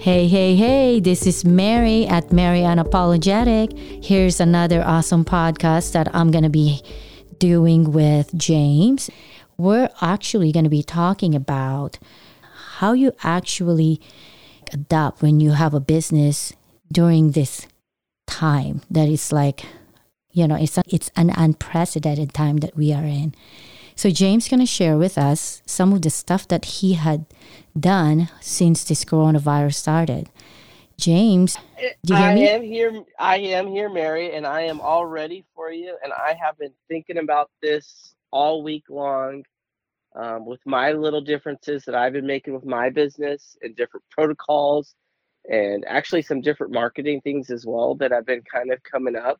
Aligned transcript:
Hey, 0.00 0.28
hey, 0.28 0.56
hey, 0.56 0.98
this 0.98 1.26
is 1.26 1.44
Mary 1.44 2.06
at 2.06 2.32
Mary 2.32 2.60
Unapologetic. 2.60 4.02
Here's 4.02 4.40
another 4.40 4.82
awesome 4.82 5.26
podcast 5.26 5.92
that 5.92 6.08
I'm 6.16 6.30
going 6.30 6.44
to 6.44 6.48
be 6.48 6.82
doing 7.36 7.92
with 7.92 8.34
James. 8.34 9.10
We're 9.58 9.90
actually 10.00 10.52
going 10.52 10.64
to 10.64 10.70
be 10.70 10.82
talking 10.82 11.34
about 11.34 11.98
how 12.78 12.94
you 12.94 13.12
actually 13.22 14.00
adapt 14.72 15.20
when 15.20 15.38
you 15.38 15.50
have 15.50 15.74
a 15.74 15.80
business 15.80 16.54
during 16.90 17.32
this 17.32 17.66
time 18.26 18.80
that 18.90 19.06
is 19.06 19.32
like, 19.32 19.66
you 20.32 20.48
know, 20.48 20.56
it's, 20.56 20.78
it's 20.88 21.10
an 21.14 21.28
unprecedented 21.28 22.32
time 22.32 22.56
that 22.60 22.74
we 22.74 22.94
are 22.94 23.04
in. 23.04 23.34
So 24.00 24.08
James 24.08 24.48
going 24.48 24.60
to 24.60 24.64
share 24.66 24.96
with 24.96 25.18
us 25.18 25.60
some 25.66 25.92
of 25.92 26.00
the 26.00 26.08
stuff 26.08 26.48
that 26.48 26.64
he 26.64 26.94
had 26.94 27.26
done 27.78 28.30
since 28.40 28.82
this 28.82 29.04
coronavirus 29.04 29.74
started. 29.74 30.30
James, 30.96 31.58
do 32.06 32.14
you 32.14 32.16
hear 32.16 32.30
I 32.30 32.34
me? 32.34 32.48
am 32.48 32.62
here. 32.62 33.04
I 33.18 33.36
am 33.36 33.66
here, 33.66 33.90
Mary, 33.90 34.34
and 34.34 34.46
I 34.46 34.62
am 34.62 34.80
all 34.80 35.04
ready 35.04 35.44
for 35.54 35.70
you. 35.70 35.98
And 36.02 36.14
I 36.14 36.34
have 36.42 36.56
been 36.56 36.72
thinking 36.88 37.18
about 37.18 37.50
this 37.60 38.14
all 38.30 38.62
week 38.62 38.84
long, 38.88 39.44
um, 40.16 40.46
with 40.46 40.60
my 40.64 40.92
little 40.92 41.20
differences 41.20 41.84
that 41.84 41.94
I've 41.94 42.14
been 42.14 42.26
making 42.26 42.54
with 42.54 42.64
my 42.64 42.88
business 42.88 43.54
and 43.60 43.76
different 43.76 44.04
protocols, 44.10 44.94
and 45.50 45.84
actually 45.86 46.22
some 46.22 46.40
different 46.40 46.72
marketing 46.72 47.20
things 47.20 47.50
as 47.50 47.66
well 47.66 47.96
that 47.96 48.14
I've 48.14 48.24
been 48.24 48.44
kind 48.50 48.72
of 48.72 48.82
coming 48.82 49.16
up. 49.16 49.38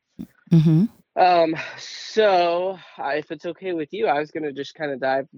Mm-hmm. 0.53 0.85
Um, 1.17 1.57
so 1.79 2.79
if 2.99 3.31
it's 3.31 3.47
okay 3.47 3.73
with 3.73 3.91
you, 3.93 4.07
I 4.07 4.19
was 4.19 4.31
gonna 4.31 4.53
just 4.53 4.75
kind 4.75 4.93
of 4.93 5.01
dive 5.01 5.29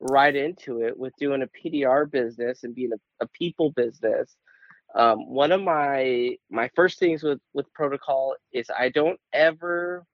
right 0.00 0.34
into 0.34 0.82
it 0.82 0.98
with 0.98 1.14
doing 1.18 1.42
a 1.42 1.48
PDR 1.48 2.10
business 2.10 2.64
and 2.64 2.74
being 2.74 2.92
a, 2.92 3.24
a 3.24 3.28
people 3.28 3.72
business. 3.72 4.36
Um, 4.94 5.28
one 5.30 5.52
of 5.52 5.62
my 5.62 6.36
my 6.50 6.70
first 6.76 6.98
things 6.98 7.22
with 7.22 7.40
with 7.54 7.72
protocol 7.74 8.36
is 8.52 8.70
I 8.76 8.90
don't 8.90 9.20
ever 9.32 10.04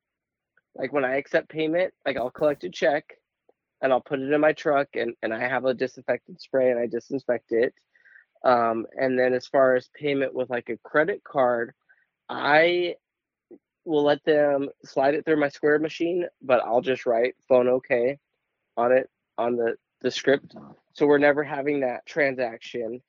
like 0.76 0.92
when 0.92 1.04
I 1.04 1.16
accept 1.16 1.48
payment, 1.50 1.94
like 2.06 2.16
I'll 2.16 2.30
collect 2.30 2.64
a 2.64 2.70
check 2.70 3.04
and 3.82 3.92
I'll 3.92 4.00
put 4.02 4.20
it 4.20 4.32
in 4.32 4.40
my 4.40 4.52
truck 4.52 4.88
and, 4.94 5.14
and 5.22 5.34
I 5.34 5.40
have 5.40 5.64
a 5.66 5.74
disinfectant 5.74 6.40
spray 6.40 6.70
and 6.70 6.80
I 6.80 6.86
disinfect 6.86 7.52
it. 7.52 7.74
Um, 8.44 8.86
and 9.00 9.18
then 9.18 9.34
as 9.34 9.46
far 9.46 9.76
as 9.76 9.88
payment 9.94 10.34
with 10.34 10.50
like 10.50 10.68
a 10.70 10.78
credit 10.78 11.22
card, 11.24 11.72
I 12.28 12.96
will 13.84 14.04
let 14.04 14.24
them 14.24 14.68
slide 14.84 15.14
it 15.14 15.24
through 15.24 15.40
my 15.40 15.48
Square 15.48 15.80
machine, 15.80 16.26
but 16.42 16.62
I'll 16.64 16.80
just 16.80 17.06
write 17.06 17.34
phone 17.48 17.68
okay 17.68 18.18
on 18.76 18.92
it 18.92 19.08
on 19.38 19.56
the 19.56 19.76
the 20.00 20.10
script. 20.10 20.54
So 20.94 21.06
we're 21.06 21.18
never 21.18 21.42
having 21.42 21.80
that 21.80 22.04
transaction. 22.06 23.02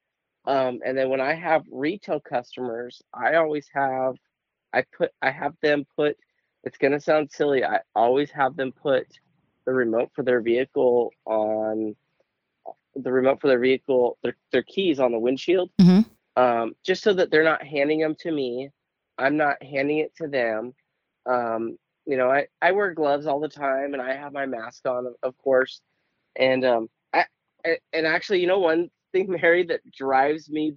Um, 0.45 0.79
and 0.85 0.97
then 0.97 1.09
when 1.09 1.21
I 1.21 1.33
have 1.33 1.63
retail 1.71 2.19
customers, 2.19 3.01
I 3.13 3.35
always 3.35 3.67
have 3.73 4.15
I 4.73 4.83
put 4.97 5.11
I 5.21 5.31
have 5.31 5.53
them 5.61 5.85
put 5.95 6.17
it's 6.63 6.77
gonna 6.77 6.99
sound 6.99 7.31
silly, 7.31 7.63
I 7.63 7.79
always 7.95 8.31
have 8.31 8.55
them 8.55 8.71
put 8.71 9.07
the 9.65 9.73
remote 9.73 10.11
for 10.15 10.23
their 10.23 10.41
vehicle 10.41 11.11
on 11.25 11.95
the 12.95 13.11
remote 13.11 13.41
for 13.41 13.47
their 13.47 13.59
vehicle 13.59 14.17
their, 14.23 14.35
their 14.51 14.63
keys 14.63 14.99
on 14.99 15.11
the 15.11 15.19
windshield 15.19 15.69
Mhm. 15.81 16.05
um, 16.37 16.75
just 16.83 17.03
so 17.03 17.13
that 17.13 17.29
they're 17.29 17.43
not 17.43 17.63
handing 17.63 17.99
them 17.99 18.15
to 18.19 18.31
me 18.31 18.69
i'm 19.17 19.37
not 19.37 19.61
handing 19.63 19.99
it 19.99 20.15
to 20.15 20.27
them 20.27 20.73
um, 21.27 21.77
you 22.05 22.17
know 22.17 22.29
I, 22.29 22.47
I 22.61 22.71
wear 22.71 22.93
gloves 22.93 23.25
all 23.25 23.39
the 23.39 23.49
time 23.49 23.93
and 23.93 24.01
i 24.01 24.15
have 24.15 24.33
my 24.33 24.45
mask 24.45 24.85
on 24.87 25.13
of, 25.23 25.37
course 25.37 25.81
and 26.35 26.63
um, 26.65 26.89
I, 27.13 27.25
I 27.65 27.77
and 27.93 28.05
actually 28.05 28.41
you 28.41 28.47
know 28.47 28.59
one 28.59 28.89
thing 29.11 29.29
mary 29.41 29.65
that 29.65 29.81
drives 29.91 30.49
me 30.49 30.75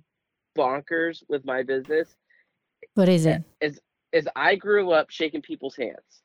bonkers 0.56 1.22
with 1.28 1.44
my 1.44 1.62
business 1.62 2.14
What 2.94 3.08
is 3.08 3.26
it? 3.26 3.42
is 3.60 3.80
is 4.12 4.28
I 4.34 4.54
grew 4.54 4.90
up 4.92 5.10
shaking 5.10 5.42
people's 5.42 5.76
hands. 5.76 6.22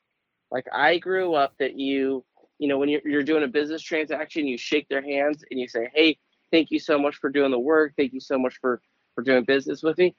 Like 0.50 0.66
I 0.72 0.98
grew 0.98 1.34
up 1.34 1.54
that 1.58 1.78
you, 1.78 2.24
you 2.58 2.68
know, 2.68 2.78
when 2.78 2.88
you're, 2.88 3.02
you're 3.04 3.22
doing 3.22 3.44
a 3.44 3.48
business 3.48 3.82
transaction, 3.82 4.46
you 4.46 4.56
shake 4.56 4.88
their 4.88 5.02
hands 5.02 5.44
and 5.50 5.60
you 5.60 5.68
say, 5.68 5.90
"Hey, 5.94 6.18
thank 6.50 6.70
you 6.70 6.78
so 6.78 6.98
much 6.98 7.16
for 7.16 7.30
doing 7.30 7.50
the 7.50 7.58
work. 7.58 7.92
Thank 7.96 8.12
you 8.12 8.20
so 8.20 8.38
much 8.38 8.56
for 8.60 8.80
for 9.14 9.22
doing 9.22 9.44
business 9.44 9.82
with 9.82 9.98
me." 9.98 10.16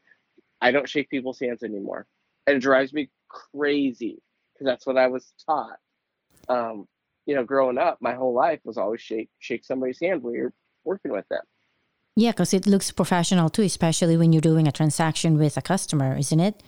I 0.65 0.71
don't 0.71 0.89
shake 0.89 1.09
people's 1.09 1.39
hands 1.39 1.63
anymore, 1.63 2.07
and 2.47 2.57
it 2.57 2.59
drives 2.59 2.91
me 2.93 3.09
crazy 3.29 4.17
because 4.53 4.65
that's 4.65 4.85
what 4.87 4.97
I 4.97 5.07
was 5.07 5.33
taught. 5.45 5.77
Um, 6.49 6.87
you 7.25 7.35
know, 7.35 7.43
growing 7.43 7.77
up, 7.77 7.97
my 8.01 8.13
whole 8.13 8.33
life 8.33 8.61
was 8.63 8.77
always 8.77 9.01
shake 9.01 9.29
shake 9.39 9.63
somebody's 9.65 9.99
hand 9.99 10.23
when 10.23 10.33
you're 10.33 10.53
working 10.83 11.11
with 11.11 11.27
them. 11.29 11.43
Yeah, 12.15 12.31
because 12.31 12.53
it 12.53 12.65
looks 12.65 12.91
professional 12.91 13.49
too, 13.49 13.63
especially 13.63 14.15
when 14.17 14.31
you're 14.31 14.41
doing 14.51 14.67
a 14.67 14.71
transaction 14.71 15.37
with 15.37 15.57
a 15.57 15.61
customer, 15.61 16.17
isn't 16.17 16.39
it? 16.39 16.63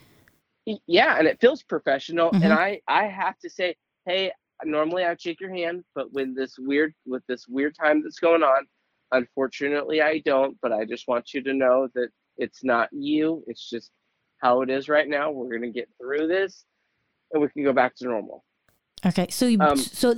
Yeah 0.85 1.17
and 1.17 1.27
it 1.27 1.39
feels 1.39 1.63
professional 1.63 2.29
Mhm. 2.31 2.43
and 2.43 2.51
i 2.53 2.81
i 2.89 3.05
have 3.05 3.37
to 3.39 3.49
say 3.49 3.73
hey 4.05 4.33
normally 4.65 5.05
i'd 5.05 5.21
shake 5.21 5.39
your 5.39 5.53
hand 5.61 5.85
but 5.95 6.11
when 6.11 6.33
this 6.33 6.53
weird 6.59 6.93
with 7.05 7.23
this 7.27 7.47
weird 7.47 7.73
time 7.83 8.03
that's 8.03 8.19
going 8.19 8.43
on 8.43 8.61
unfortunately 9.13 10.01
i 10.01 10.19
don't 10.19 10.57
but 10.61 10.73
i 10.73 10.83
just 10.83 11.07
want 11.07 11.33
you 11.33 11.41
to 11.41 11.53
know 11.53 11.87
that 11.95 12.09
it's 12.37 12.63
not 12.63 12.89
you 12.91 13.43
it's 13.47 13.69
just 13.69 13.91
how 14.39 14.61
it 14.61 14.69
is 14.69 14.87
right 14.89 15.07
now 15.07 15.31
we're 15.31 15.49
going 15.49 15.61
to 15.61 15.69
get 15.79 15.89
through 15.99 16.27
this 16.27 16.65
and 17.31 17.41
we 17.41 17.49
can 17.49 17.63
go 17.63 17.73
back 17.73 17.95
to 17.95 18.05
normal 18.05 18.43
Okay, 19.05 19.27
so 19.29 19.45
you, 19.45 19.59
Um, 19.61 19.77
so 19.77 20.15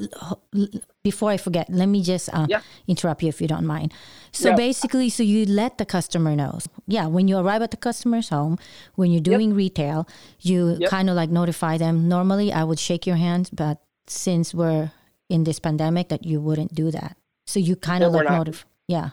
before 1.04 1.30
I 1.32 1.38
forget, 1.38 1.70
let 1.70 1.88
me 1.88 2.02
just 2.02 2.30
uh, 2.34 2.48
Yeah. 2.50 2.62
interrupt 2.88 3.22
you 3.22 3.28
if 3.30 3.42
you 3.42 3.48
don't 3.48 3.66
mind. 3.66 3.94
So 4.32 4.50
Yeah. 4.50 4.56
basically, 4.56 5.10
so 5.10 5.22
you 5.22 5.46
let 5.46 5.78
the 5.78 5.86
customer 5.86 6.34
know. 6.34 6.60
Yeah, 6.88 7.08
when 7.08 7.28
you 7.28 7.38
arrive 7.38 7.62
at 7.62 7.72
the 7.72 7.78
customer's 7.78 8.30
home, 8.30 8.58
when 8.96 9.12
you're 9.12 9.22
doing 9.34 9.54
retail, 9.54 10.08
you 10.40 10.78
Yep. 10.80 10.90
kind 10.90 11.10
of 11.10 11.16
like 11.18 11.30
notify 11.30 11.78
them. 11.78 12.08
Normally, 12.08 12.54
I 12.54 12.64
would 12.64 12.80
shake 12.80 13.06
your 13.06 13.18
hand, 13.18 13.50
but 13.52 13.80
since 14.08 14.54
we're 14.54 14.92
in 15.28 15.44
this 15.44 15.60
pandemic, 15.60 16.08
that 16.08 16.26
you 16.26 16.40
wouldn't 16.40 16.74
do 16.74 16.90
that. 16.92 17.18
So 17.48 17.60
you 17.60 17.76
kind 17.76 18.02
of 18.04 18.14
like 18.14 18.30
not. 18.30 18.38
notify. 18.38 18.66
Yeah. 18.88 19.10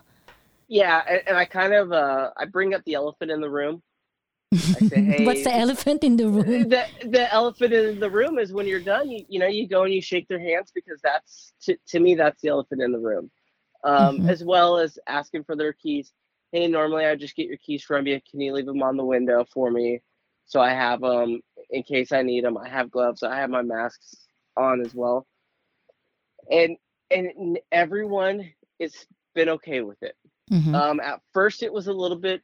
Yeah 0.68 1.02
and, 1.08 1.22
and 1.28 1.36
i 1.36 1.44
kind 1.44 1.72
of 1.72 1.92
uh 1.92 2.30
i 2.36 2.44
bring 2.44 2.74
up 2.74 2.82
the 2.84 2.94
elephant 2.94 3.30
in 3.30 3.40
the 3.40 3.50
room. 3.50 3.82
Say, 4.52 5.24
What's 5.24 5.44
the 5.44 5.54
elephant 5.54 6.04
in 6.04 6.16
the 6.16 6.28
room? 6.28 6.68
the 6.68 6.84
the 7.08 7.32
elephant 7.32 7.72
in 7.72 7.98
the 8.00 8.10
room 8.10 8.38
is 8.38 8.52
when 8.52 8.66
you're 8.66 8.80
done 8.80 9.08
you, 9.10 9.24
you 9.28 9.38
know 9.38 9.46
you 9.46 9.68
go 9.68 9.82
and 9.84 9.92
you 9.92 10.00
shake 10.00 10.28
their 10.28 10.38
hands 10.38 10.70
because 10.74 11.00
that's 11.02 11.52
to, 11.62 11.76
to 11.88 12.00
me 12.00 12.14
that's 12.14 12.40
the 12.42 12.48
elephant 12.48 12.80
in 12.82 12.92
the 12.92 12.98
room. 12.98 13.30
Um, 13.84 14.20
Mhm. 14.20 14.28
as 14.28 14.42
well 14.44 14.78
as 14.78 14.98
asking 15.06 15.44
for 15.44 15.56
their 15.56 15.72
keys. 15.72 16.12
Hey 16.52 16.66
normally 16.68 17.04
i 17.04 17.14
just 17.16 17.36
get 17.36 17.46
your 17.48 17.58
keys 17.58 17.82
from 17.84 18.06
you. 18.06 18.20
Can 18.30 18.40
you 18.40 18.52
leave 18.52 18.66
them 18.66 18.82
on 18.82 18.96
the 18.96 19.04
window 19.04 19.44
for 19.52 19.70
me? 19.70 20.00
So 20.46 20.60
i 20.60 20.70
have 20.70 21.00
them 21.00 21.40
in 21.70 21.82
case 21.82 22.12
i 22.12 22.22
need 22.22 22.44
them 22.44 22.56
i 22.56 22.68
have 22.68 22.90
gloves. 22.90 23.22
I 23.22 23.36
have 23.38 23.50
my 23.50 23.62
masks 23.62 24.16
on 24.56 24.80
as 24.80 24.94
well. 24.94 25.26
And 26.50 26.76
and 27.10 27.58
everyone 27.72 28.50
has 28.80 28.94
been 29.34 29.48
okay 29.50 29.80
with 29.82 30.02
it 30.02 30.16
Mhm. 30.50 30.74
um, 30.74 31.00
at 31.00 31.20
first 31.32 31.62
it 31.62 31.72
was 31.72 31.88
a 31.88 31.92
little 31.92 32.16
bit 32.18 32.42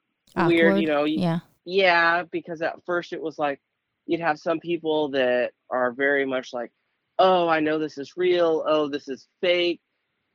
weird 0.49 0.73
you 0.83 0.89
know 0.89 1.05
Yeah. 1.05 1.41
yeah, 1.65 2.25
because 2.25 2.63
at 2.63 2.85
first 2.85 3.13
it 3.13 3.21
was 3.23 3.39
like 3.39 3.61
you'd 4.07 4.21
have 4.21 4.39
some 4.39 4.59
people 4.61 5.09
that 5.11 5.53
are 5.71 5.93
very 5.93 6.25
much 6.27 6.53
like, 6.53 6.73
"Oh, 7.19 7.47
I 7.49 7.61
know 7.61 7.79
this 7.79 7.99
is 7.99 8.17
real. 8.17 8.65
Oh, 8.67 8.89
this 8.89 9.09
is 9.09 9.29
fake." 9.41 9.81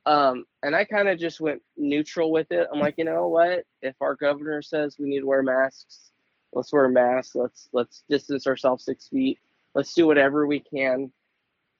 Um, 0.06 0.46
and 0.62 0.74
I 0.74 0.84
kind 0.84 1.08
of 1.08 1.18
just 1.18 1.40
went 1.40 1.62
neutral 1.76 2.30
with 2.32 2.50
it. 2.50 2.66
I'm 2.72 2.80
like, 2.80 2.94
you 2.96 3.04
know 3.04 3.28
what? 3.28 3.66
If 3.82 3.94
our 4.00 4.14
governor 4.14 4.62
says 4.62 4.96
we 4.98 5.06
need 5.08 5.20
to 5.20 5.26
wear 5.26 5.42
masks, 5.42 6.12
let's 6.52 6.72
wear 6.72 6.88
masks. 6.88 7.34
Let's 7.34 7.68
let's 7.72 8.04
distance 8.08 8.46
ourselves 8.46 8.84
six 8.84 9.08
feet. 9.08 9.38
Let's 9.74 9.92
do 9.92 10.06
whatever 10.06 10.46
we 10.46 10.60
can 10.60 11.12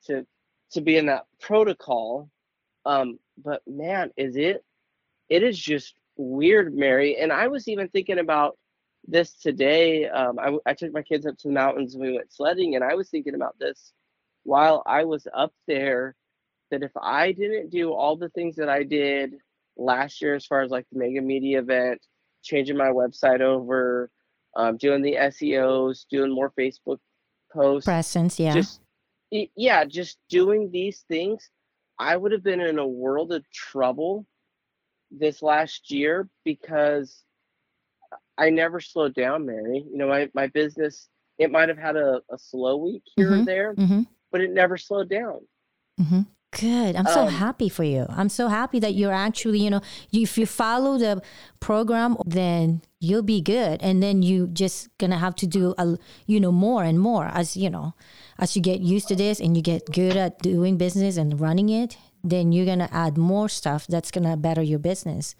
to 0.06 0.26
to 0.72 0.80
be 0.82 0.98
in 0.98 1.06
that 1.06 1.26
protocol. 1.40 2.28
Um, 2.84 3.18
but 3.42 3.66
man, 3.66 4.12
is 4.18 4.36
it 4.36 4.62
it 5.28 5.42
is 5.42 5.58
just 5.58 5.94
weird, 6.16 6.74
Mary. 6.74 7.16
And 7.16 7.32
I 7.32 7.48
was 7.48 7.68
even 7.68 7.88
thinking 7.88 8.18
about 8.18 8.58
this 9.06 9.34
today. 9.34 10.08
Um, 10.08 10.38
I, 10.38 10.56
I 10.66 10.74
took 10.74 10.92
my 10.92 11.02
kids 11.02 11.26
up 11.26 11.36
to 11.38 11.48
the 11.48 11.54
mountains 11.54 11.94
and 11.94 12.02
we 12.02 12.14
went 12.14 12.32
sledding, 12.32 12.74
and 12.74 12.84
I 12.84 12.94
was 12.94 13.08
thinking 13.08 13.34
about 13.34 13.58
this 13.58 13.92
while 14.44 14.82
I 14.86 15.04
was 15.04 15.26
up 15.34 15.52
there. 15.66 16.14
That 16.70 16.82
if 16.82 16.92
I 17.00 17.32
didn't 17.32 17.70
do 17.70 17.94
all 17.94 18.16
the 18.16 18.28
things 18.28 18.56
that 18.56 18.68
I 18.68 18.82
did 18.82 19.36
last 19.78 20.20
year, 20.20 20.34
as 20.34 20.44
far 20.44 20.60
as 20.60 20.70
like 20.70 20.86
the 20.92 20.98
mega 20.98 21.22
media 21.22 21.60
event, 21.60 22.02
changing 22.42 22.76
my 22.76 22.88
website 22.90 23.40
over, 23.40 24.10
um, 24.54 24.76
doing 24.76 25.00
the 25.00 25.14
SEOs, 25.14 26.04
doing 26.10 26.30
more 26.30 26.52
Facebook 26.58 26.98
posts, 27.50 27.86
Presence. 27.86 28.38
Yeah. 28.38 28.52
just 28.52 28.80
yeah, 29.30 29.84
just 29.84 30.18
doing 30.28 30.70
these 30.70 31.04
things, 31.08 31.50
I 31.98 32.16
would 32.16 32.32
have 32.32 32.42
been 32.42 32.60
in 32.60 32.78
a 32.78 32.86
world 32.86 33.32
of 33.32 33.50
trouble 33.50 34.26
this 35.10 35.42
last 35.42 35.90
year 35.90 36.28
because 36.44 37.22
I 38.36 38.50
never 38.50 38.80
slowed 38.80 39.14
down, 39.14 39.46
Mary. 39.46 39.84
You 39.90 39.98
know, 39.98 40.08
my, 40.08 40.28
my 40.34 40.46
business, 40.48 41.08
it 41.38 41.50
might 41.50 41.68
have 41.68 41.78
had 41.78 41.96
a, 41.96 42.20
a 42.30 42.38
slow 42.38 42.76
week 42.76 43.02
here 43.16 43.32
or 43.32 43.36
Mhm. 43.38 43.46
there, 43.46 43.74
mm-hmm. 43.74 44.02
but 44.30 44.40
it 44.40 44.50
never 44.52 44.76
slowed 44.76 45.08
down. 45.08 45.40
Mm-hmm. 46.00 46.20
Good. 46.58 46.96
I'm 46.96 47.04
so 47.06 47.22
Um, 47.26 47.28
happy 47.28 47.68
for 47.68 47.84
you. 47.84 48.06
I'm 48.08 48.30
so 48.30 48.48
happy 48.48 48.78
that 48.78 48.94
you're 48.94 49.12
actually, 49.12 49.58
you 49.58 49.68
know, 49.68 49.82
if 50.12 50.38
you 50.38 50.46
follow 50.46 50.96
the 50.96 51.20
program, 51.60 52.16
then 52.24 52.80
you'll 53.00 53.22
be 53.22 53.42
good 53.42 53.82
and 53.82 54.02
then 54.02 54.22
you 54.22 54.46
just 54.46 54.88
gonna 54.98 55.18
have 55.18 55.34
to 55.36 55.46
do 55.46 55.74
a 55.78 55.98
you 56.26 56.40
know 56.40 56.50
more 56.50 56.82
and 56.82 56.98
more 56.98 57.26
as 57.26 57.56
you 57.56 57.70
know 57.70 57.94
as 58.40 58.56
you 58.56 58.62
get 58.62 58.80
used 58.80 59.06
to 59.06 59.14
this 59.14 59.38
and 59.40 59.56
you 59.56 59.62
get 59.62 59.84
good 59.92 60.16
at 60.16 60.40
doing 60.40 60.76
business 60.76 61.16
and 61.16 61.38
running 61.40 61.68
it 61.68 61.96
then 62.22 62.52
you're 62.52 62.66
gonna 62.66 62.88
add 62.92 63.16
more 63.16 63.48
stuff 63.48 63.86
that's 63.86 64.10
gonna 64.10 64.36
better 64.36 64.62
your 64.62 64.78
business 64.78 65.34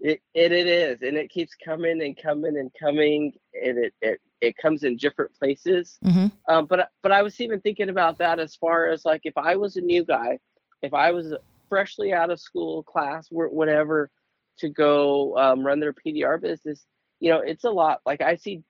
it, 0.00 0.20
it, 0.34 0.52
it 0.52 0.66
is 0.66 1.02
and 1.02 1.16
it 1.16 1.30
keeps 1.30 1.54
coming 1.54 2.02
and 2.02 2.20
coming 2.20 2.56
and 2.58 2.70
coming 2.78 3.32
and 3.54 3.78
it 3.78 3.94
it, 4.00 4.20
it 4.40 4.56
comes 4.56 4.82
in 4.82 4.96
different 4.96 5.32
places 5.34 5.98
mm-hmm. 6.04 6.26
um, 6.52 6.66
but 6.66 6.90
but 7.02 7.12
i 7.12 7.22
was 7.22 7.40
even 7.40 7.60
thinking 7.60 7.88
about 7.88 8.18
that 8.18 8.38
as 8.38 8.56
far 8.56 8.88
as 8.88 9.04
like 9.04 9.22
if 9.24 9.36
i 9.36 9.54
was 9.56 9.76
a 9.76 9.80
new 9.80 10.04
guy 10.04 10.38
if 10.82 10.92
i 10.92 11.10
was 11.10 11.34
freshly 11.68 12.12
out 12.12 12.30
of 12.30 12.40
school 12.40 12.82
class 12.82 13.28
whatever 13.30 14.10
to 14.58 14.68
go 14.68 15.36
um, 15.36 15.64
run 15.64 15.80
their 15.80 15.92
PDR 15.92 16.40
business, 16.40 16.86
you 17.20 17.30
know, 17.30 17.40
it's 17.40 17.64
a 17.64 17.70
lot. 17.70 18.00
Like 18.06 18.20
I 18.20 18.36
see, 18.36 18.62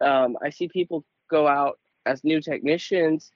um, 0.00 0.36
I 0.42 0.50
see 0.50 0.68
people 0.68 1.04
go 1.30 1.46
out 1.46 1.78
as 2.06 2.24
new 2.24 2.40
technicians, 2.40 3.30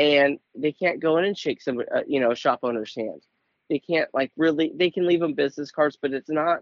and 0.00 0.38
they 0.54 0.72
can't 0.72 0.98
go 0.98 1.18
in 1.18 1.26
and 1.26 1.36
shake 1.36 1.60
some, 1.60 1.78
uh, 1.78 2.00
you 2.06 2.20
know, 2.20 2.32
shop 2.32 2.60
owner's 2.62 2.94
hand. 2.94 3.22
They 3.68 3.78
can't 3.78 4.08
like 4.14 4.32
really. 4.36 4.72
They 4.74 4.90
can 4.90 5.06
leave 5.06 5.20
them 5.20 5.34
business 5.34 5.70
cards, 5.70 5.98
but 6.00 6.12
it's 6.12 6.30
not, 6.30 6.60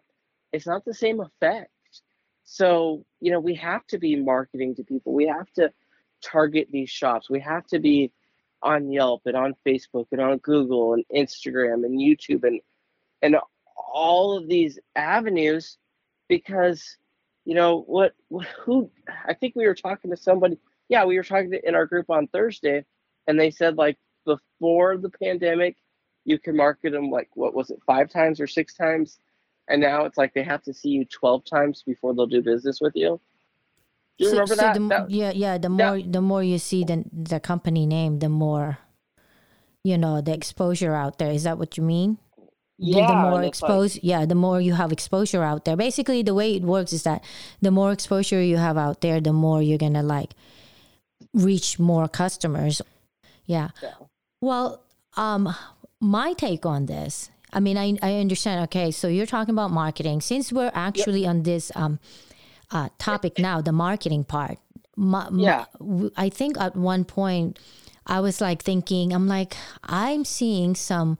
it's 0.52 0.66
not 0.66 0.84
the 0.84 0.92
same 0.92 1.20
effect. 1.20 1.70
So 2.44 3.04
you 3.20 3.30
know, 3.30 3.40
we 3.40 3.54
have 3.54 3.86
to 3.88 3.98
be 3.98 4.16
marketing 4.16 4.74
to 4.74 4.82
people. 4.82 5.12
We 5.14 5.28
have 5.28 5.50
to 5.52 5.72
target 6.20 6.68
these 6.72 6.90
shops. 6.90 7.30
We 7.30 7.40
have 7.40 7.66
to 7.68 7.78
be 7.78 8.10
on 8.60 8.90
Yelp 8.90 9.22
and 9.26 9.36
on 9.36 9.54
Facebook 9.64 10.06
and 10.10 10.20
on 10.20 10.38
Google 10.38 10.94
and 10.94 11.04
Instagram 11.14 11.84
and 11.84 12.00
YouTube 12.00 12.42
and 12.42 12.60
and 13.22 13.36
all 13.92 14.36
of 14.36 14.48
these 14.48 14.80
avenues 14.96 15.78
because 16.28 16.96
you 17.44 17.54
know 17.54 17.82
what, 17.86 18.12
who 18.64 18.90
i 19.26 19.32
think 19.32 19.54
we 19.56 19.66
were 19.66 19.74
talking 19.74 20.10
to 20.10 20.16
somebody 20.16 20.58
yeah 20.88 21.04
we 21.04 21.16
were 21.16 21.24
talking 21.24 21.50
to, 21.50 21.66
in 21.66 21.74
our 21.74 21.86
group 21.86 22.10
on 22.10 22.26
thursday 22.28 22.84
and 23.28 23.38
they 23.38 23.50
said 23.52 23.76
like 23.76 23.96
before 24.24 24.96
the 24.96 25.10
pandemic 25.10 25.76
you 26.24 26.38
can 26.38 26.56
market 26.56 26.92
them 26.92 27.10
like 27.10 27.28
what 27.34 27.54
was 27.54 27.70
it 27.70 27.78
five 27.86 28.10
times 28.10 28.40
or 28.40 28.46
six 28.48 28.74
times 28.74 29.18
and 29.68 29.80
now 29.80 30.04
it's 30.04 30.18
like 30.18 30.34
they 30.34 30.42
have 30.42 30.62
to 30.62 30.74
see 30.74 30.88
you 30.88 31.04
12 31.04 31.44
times 31.44 31.84
before 31.86 32.14
they'll 32.14 32.26
do 32.26 32.42
business 32.42 32.80
with 32.80 32.94
you 32.96 33.20
do 34.18 34.24
you 34.24 34.30
so, 34.30 34.32
remember 34.32 34.54
so 34.56 34.62
that? 34.62 34.74
The, 34.74 34.88
that? 34.88 35.10
yeah 35.10 35.30
yeah 35.30 35.58
the 35.58 35.68
more 35.68 36.02
the 36.02 36.20
more 36.20 36.42
you 36.42 36.58
see 36.58 36.82
the, 36.82 37.04
the 37.12 37.38
company 37.38 37.86
name 37.86 38.18
the 38.18 38.28
more 38.28 38.78
you 39.84 39.96
know 39.96 40.20
the 40.20 40.34
exposure 40.34 40.94
out 40.94 41.18
there 41.18 41.30
is 41.30 41.44
that 41.44 41.58
what 41.58 41.76
you 41.76 41.84
mean 41.84 42.18
yeah, 42.80 43.08
the 43.08 43.14
more 43.14 43.42
exposed 43.42 43.96
like, 43.96 44.04
yeah 44.04 44.24
the 44.24 44.36
more 44.36 44.60
you 44.60 44.74
have 44.74 44.92
exposure 44.92 45.42
out 45.42 45.64
there 45.64 45.76
basically 45.76 46.22
the 46.22 46.34
way 46.34 46.54
it 46.54 46.62
works 46.62 46.92
is 46.92 47.02
that 47.02 47.24
the 47.60 47.70
more 47.70 47.92
exposure 47.92 48.40
you 48.40 48.56
have 48.56 48.76
out 48.76 49.00
there 49.00 49.20
the 49.20 49.32
more 49.32 49.62
you're 49.62 49.78
gonna 49.78 50.02
like 50.02 50.34
reach 51.34 51.78
more 51.78 52.08
customers 52.08 52.80
yeah, 53.48 53.70
yeah. 53.82 53.94
well 54.40 54.84
um 55.16 55.52
my 56.00 56.32
take 56.34 56.64
on 56.64 56.86
this 56.86 57.30
i 57.52 57.58
mean 57.58 57.76
I, 57.76 57.96
I 58.00 58.20
understand 58.20 58.62
okay 58.64 58.92
so 58.92 59.08
you're 59.08 59.26
talking 59.26 59.54
about 59.54 59.72
marketing 59.72 60.20
since 60.20 60.52
we're 60.52 60.70
actually 60.72 61.22
yep. 61.22 61.30
on 61.30 61.42
this 61.42 61.72
um 61.74 61.98
uh, 62.70 62.90
topic 62.98 63.38
now 63.38 63.60
the 63.60 63.72
marketing 63.72 64.22
part 64.22 64.58
my, 64.94 65.28
yeah 65.32 65.64
my, 65.80 66.10
i 66.16 66.28
think 66.28 66.60
at 66.60 66.76
one 66.76 67.04
point 67.04 67.58
i 68.06 68.20
was 68.20 68.40
like 68.40 68.62
thinking 68.62 69.12
i'm 69.12 69.26
like 69.26 69.56
i'm 69.82 70.24
seeing 70.24 70.74
some 70.76 71.18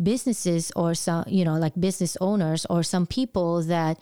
businesses 0.00 0.70
or 0.76 0.94
some 0.94 1.24
you 1.26 1.44
know 1.44 1.56
like 1.56 1.72
business 1.78 2.16
owners 2.20 2.64
or 2.70 2.82
some 2.82 3.06
people 3.06 3.62
that 3.62 3.98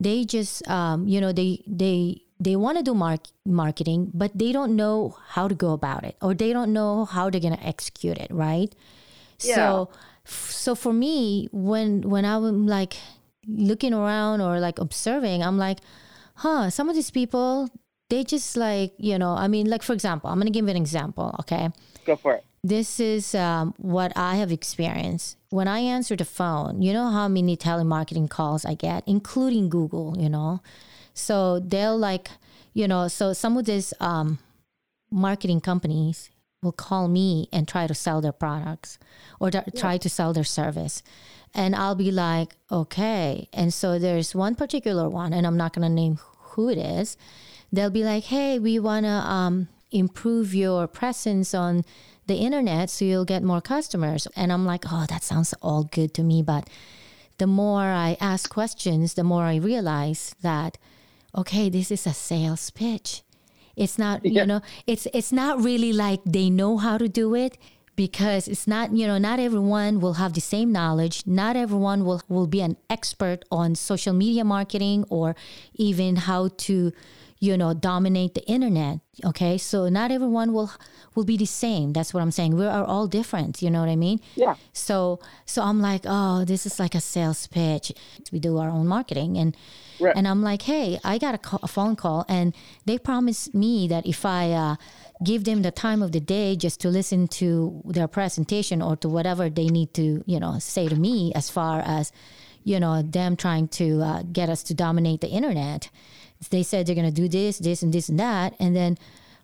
they 0.00 0.24
just 0.24 0.66
um, 0.68 1.06
you 1.06 1.20
know 1.20 1.32
they 1.32 1.62
they 1.66 2.22
they 2.40 2.56
want 2.56 2.78
to 2.78 2.82
do 2.82 2.94
mark- 2.94 3.28
marketing 3.44 4.10
but 4.14 4.36
they 4.36 4.50
don't 4.50 4.74
know 4.74 5.16
how 5.28 5.46
to 5.46 5.54
go 5.54 5.72
about 5.72 6.04
it 6.04 6.16
or 6.22 6.34
they 6.34 6.52
don't 6.52 6.72
know 6.72 7.04
how 7.04 7.28
they're 7.28 7.40
going 7.40 7.56
to 7.56 7.66
execute 7.66 8.18
it 8.18 8.30
right 8.30 8.74
yeah. 9.40 9.54
so 9.54 9.90
so 10.24 10.74
for 10.74 10.92
me 10.92 11.48
when 11.52 12.00
when 12.02 12.24
i'm 12.24 12.66
like 12.66 12.96
looking 13.46 13.92
around 13.92 14.40
or 14.40 14.58
like 14.58 14.78
observing 14.78 15.42
i'm 15.42 15.58
like 15.58 15.78
huh 16.36 16.70
some 16.70 16.88
of 16.88 16.94
these 16.94 17.10
people 17.10 17.68
they 18.08 18.24
just 18.24 18.56
like 18.56 18.92
you 18.98 19.18
know 19.18 19.32
i 19.32 19.46
mean 19.46 19.68
like 19.68 19.82
for 19.82 19.92
example 19.92 20.30
i'm 20.30 20.36
going 20.36 20.46
to 20.46 20.52
give 20.52 20.64
you 20.64 20.70
an 20.70 20.76
example 20.76 21.36
okay 21.38 21.68
go 22.06 22.16
for 22.16 22.34
it 22.34 22.44
this 22.62 23.00
is 23.00 23.34
um, 23.34 23.74
what 23.78 24.12
I 24.16 24.36
have 24.36 24.52
experienced. 24.52 25.38
When 25.48 25.66
I 25.66 25.80
answer 25.80 26.14
the 26.14 26.26
phone, 26.26 26.82
you 26.82 26.92
know 26.92 27.10
how 27.10 27.26
many 27.26 27.56
telemarketing 27.56 28.28
calls 28.28 28.66
I 28.66 28.74
get, 28.74 29.02
including 29.06 29.70
Google, 29.70 30.14
you 30.18 30.28
know? 30.28 30.60
So 31.20 31.60
they'll 31.60 31.98
like, 31.98 32.30
you 32.72 32.88
know, 32.88 33.08
so 33.08 33.32
some 33.32 33.56
of 33.56 33.66
these 33.66 33.92
um, 34.00 34.38
marketing 35.10 35.60
companies 35.60 36.30
will 36.62 36.72
call 36.72 37.08
me 37.08 37.48
and 37.52 37.66
try 37.66 37.86
to 37.86 37.94
sell 37.94 38.20
their 38.20 38.32
products 38.32 38.98
or 39.38 39.50
th- 39.50 39.64
yeah. 39.72 39.80
try 39.80 39.96
to 39.98 40.08
sell 40.08 40.32
their 40.32 40.44
service. 40.44 41.02
And 41.54 41.74
I'll 41.74 41.94
be 41.94 42.12
like, 42.12 42.54
okay. 42.70 43.48
And 43.52 43.72
so 43.74 43.98
there's 43.98 44.34
one 44.34 44.54
particular 44.54 45.08
one, 45.08 45.32
and 45.32 45.46
I'm 45.46 45.56
not 45.56 45.72
going 45.72 45.88
to 45.88 45.92
name 45.92 46.18
who 46.38 46.68
it 46.68 46.78
is. 46.78 47.16
They'll 47.72 47.90
be 47.90 48.04
like, 48.04 48.24
hey, 48.24 48.58
we 48.58 48.78
want 48.78 49.04
to 49.06 49.10
um, 49.10 49.68
improve 49.90 50.54
your 50.54 50.86
presence 50.86 51.54
on 51.54 51.84
the 52.26 52.36
internet 52.36 52.90
so 52.90 53.04
you'll 53.04 53.24
get 53.24 53.42
more 53.42 53.60
customers. 53.60 54.28
And 54.36 54.52
I'm 54.52 54.64
like, 54.64 54.84
oh, 54.92 55.06
that 55.08 55.24
sounds 55.24 55.54
all 55.62 55.84
good 55.84 56.14
to 56.14 56.22
me. 56.22 56.42
But 56.42 56.68
the 57.38 57.46
more 57.46 57.82
I 57.82 58.16
ask 58.20 58.48
questions, 58.50 59.14
the 59.14 59.24
more 59.24 59.44
I 59.44 59.56
realize 59.56 60.36
that, 60.42 60.78
okay, 61.36 61.68
this 61.68 61.90
is 61.90 62.06
a 62.06 62.12
sales 62.12 62.70
pitch. 62.70 63.22
It's 63.76 63.98
not, 63.98 64.24
yeah. 64.24 64.42
you 64.42 64.46
know, 64.46 64.60
it's 64.86 65.06
it's 65.14 65.32
not 65.32 65.62
really 65.62 65.92
like 65.92 66.20
they 66.24 66.50
know 66.50 66.76
how 66.76 66.98
to 66.98 67.08
do 67.08 67.34
it 67.34 67.56
because 67.96 68.48
it's 68.48 68.66
not, 68.66 68.92
you 68.96 69.06
know, 69.06 69.18
not 69.18 69.38
everyone 69.38 70.00
will 70.00 70.14
have 70.14 70.32
the 70.32 70.40
same 70.40 70.72
knowledge. 70.72 71.26
Not 71.26 71.56
everyone 71.56 72.04
will, 72.04 72.22
will 72.28 72.46
be 72.46 72.60
an 72.60 72.76
expert 72.88 73.44
on 73.50 73.74
social 73.74 74.14
media 74.14 74.44
marketing 74.44 75.04
or 75.10 75.36
even 75.74 76.16
how 76.16 76.48
to 76.48 76.92
you 77.40 77.56
know 77.56 77.74
dominate 77.74 78.34
the 78.34 78.46
internet 78.46 79.00
okay? 79.24 79.58
So 79.58 79.88
not 79.88 80.10
everyone 80.10 80.52
will 80.52 80.70
will 81.14 81.24
be 81.24 81.36
the 81.36 81.46
same. 81.46 81.92
That's 81.92 82.14
what 82.14 82.20
i'm 82.20 82.30
saying. 82.30 82.56
We 82.56 82.66
are 82.66 82.84
all 82.84 83.06
different 83.06 83.62
you 83.62 83.70
know 83.70 83.80
what 83.80 83.88
i 83.88 83.96
mean? 83.96 84.20
Yeah. 84.36 84.54
So 84.72 85.20
so 85.46 85.62
i'm 85.62 85.80
like 85.80 86.02
oh 86.04 86.44
this 86.44 86.66
is 86.66 86.78
like 86.78 86.94
a 86.94 87.00
sales 87.00 87.46
pitch. 87.46 87.92
We 88.32 88.38
do 88.38 88.58
our 88.58 88.68
own 88.68 88.86
marketing 88.86 89.36
and 89.38 89.56
right. 90.00 90.16
and 90.16 90.26
i'm 90.26 90.42
like 90.42 90.62
hey 90.62 90.98
i 91.04 91.18
got 91.18 91.34
a, 91.34 91.38
call, 91.38 91.60
a, 91.62 91.68
phone 91.68 91.96
call 91.96 92.24
and 92.28 92.54
they 92.86 92.98
promised 92.98 93.54
me 93.54 93.86
that 93.88 94.06
if 94.06 94.24
i 94.24 94.50
uh, 94.50 94.76
give 95.22 95.44
them 95.44 95.62
the 95.62 95.70
time 95.70 96.02
of 96.02 96.12
the 96.12 96.20
day 96.20 96.56
just 96.56 96.80
to 96.80 96.88
listen 96.88 97.28
to 97.28 97.82
their 97.84 98.08
presentation 98.08 98.80
or 98.82 98.96
to 98.96 99.08
whatever 99.08 99.48
they 99.50 99.66
need 99.66 99.92
to 99.94 100.22
you 100.26 100.40
know 100.40 100.58
say 100.58 100.88
to 100.88 100.96
me 100.96 101.32
as 101.34 101.50
far 101.50 101.80
as 101.80 102.12
you 102.64 102.80
know 102.80 103.02
them 103.02 103.36
trying 103.36 103.68
to 103.68 104.02
uh, 104.02 104.22
get 104.32 104.48
us 104.48 104.62
to 104.62 104.74
dominate 104.74 105.20
the 105.20 105.28
internet 105.28 105.90
they 106.48 106.62
said 106.62 106.86
they're 106.86 106.94
going 106.94 107.06
to 107.06 107.12
do 107.12 107.28
this, 107.28 107.58
this, 107.58 107.82
and 107.82 107.92
this 107.92 108.08
and 108.08 108.18
that, 108.18 108.54
and 108.58 108.74
then 108.74 108.96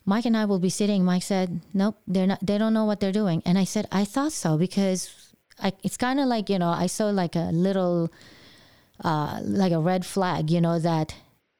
Mike 0.07 0.25
and 0.25 0.37
I 0.37 0.45
will 0.45 0.59
be 0.59 0.69
sitting. 0.69 1.03
Mike 1.03 1.23
said, 1.23 1.61
"Nope, 1.73 1.99
they're 2.07 2.25
not. 2.25 2.39
They 2.41 2.57
don't 2.57 2.73
know 2.73 2.85
what 2.85 3.01
they're 3.01 3.11
doing." 3.11 3.43
And 3.45 3.57
I 3.57 3.65
said, 3.65 3.87
"I 3.91 4.05
thought 4.05 4.31
so 4.31 4.57
because 4.57 5.11
I, 5.61 5.73
it's 5.83 5.97
kind 5.97 6.19
of 6.19 6.27
like 6.27 6.49
you 6.49 6.57
know 6.57 6.69
I 6.69 6.87
saw 6.87 7.09
like 7.09 7.35
a 7.35 7.51
little, 7.51 8.09
uh, 9.03 9.39
like 9.43 9.73
a 9.73 9.79
red 9.79 10.05
flag. 10.05 10.49
You 10.49 10.61
know 10.61 10.79
that 10.79 11.13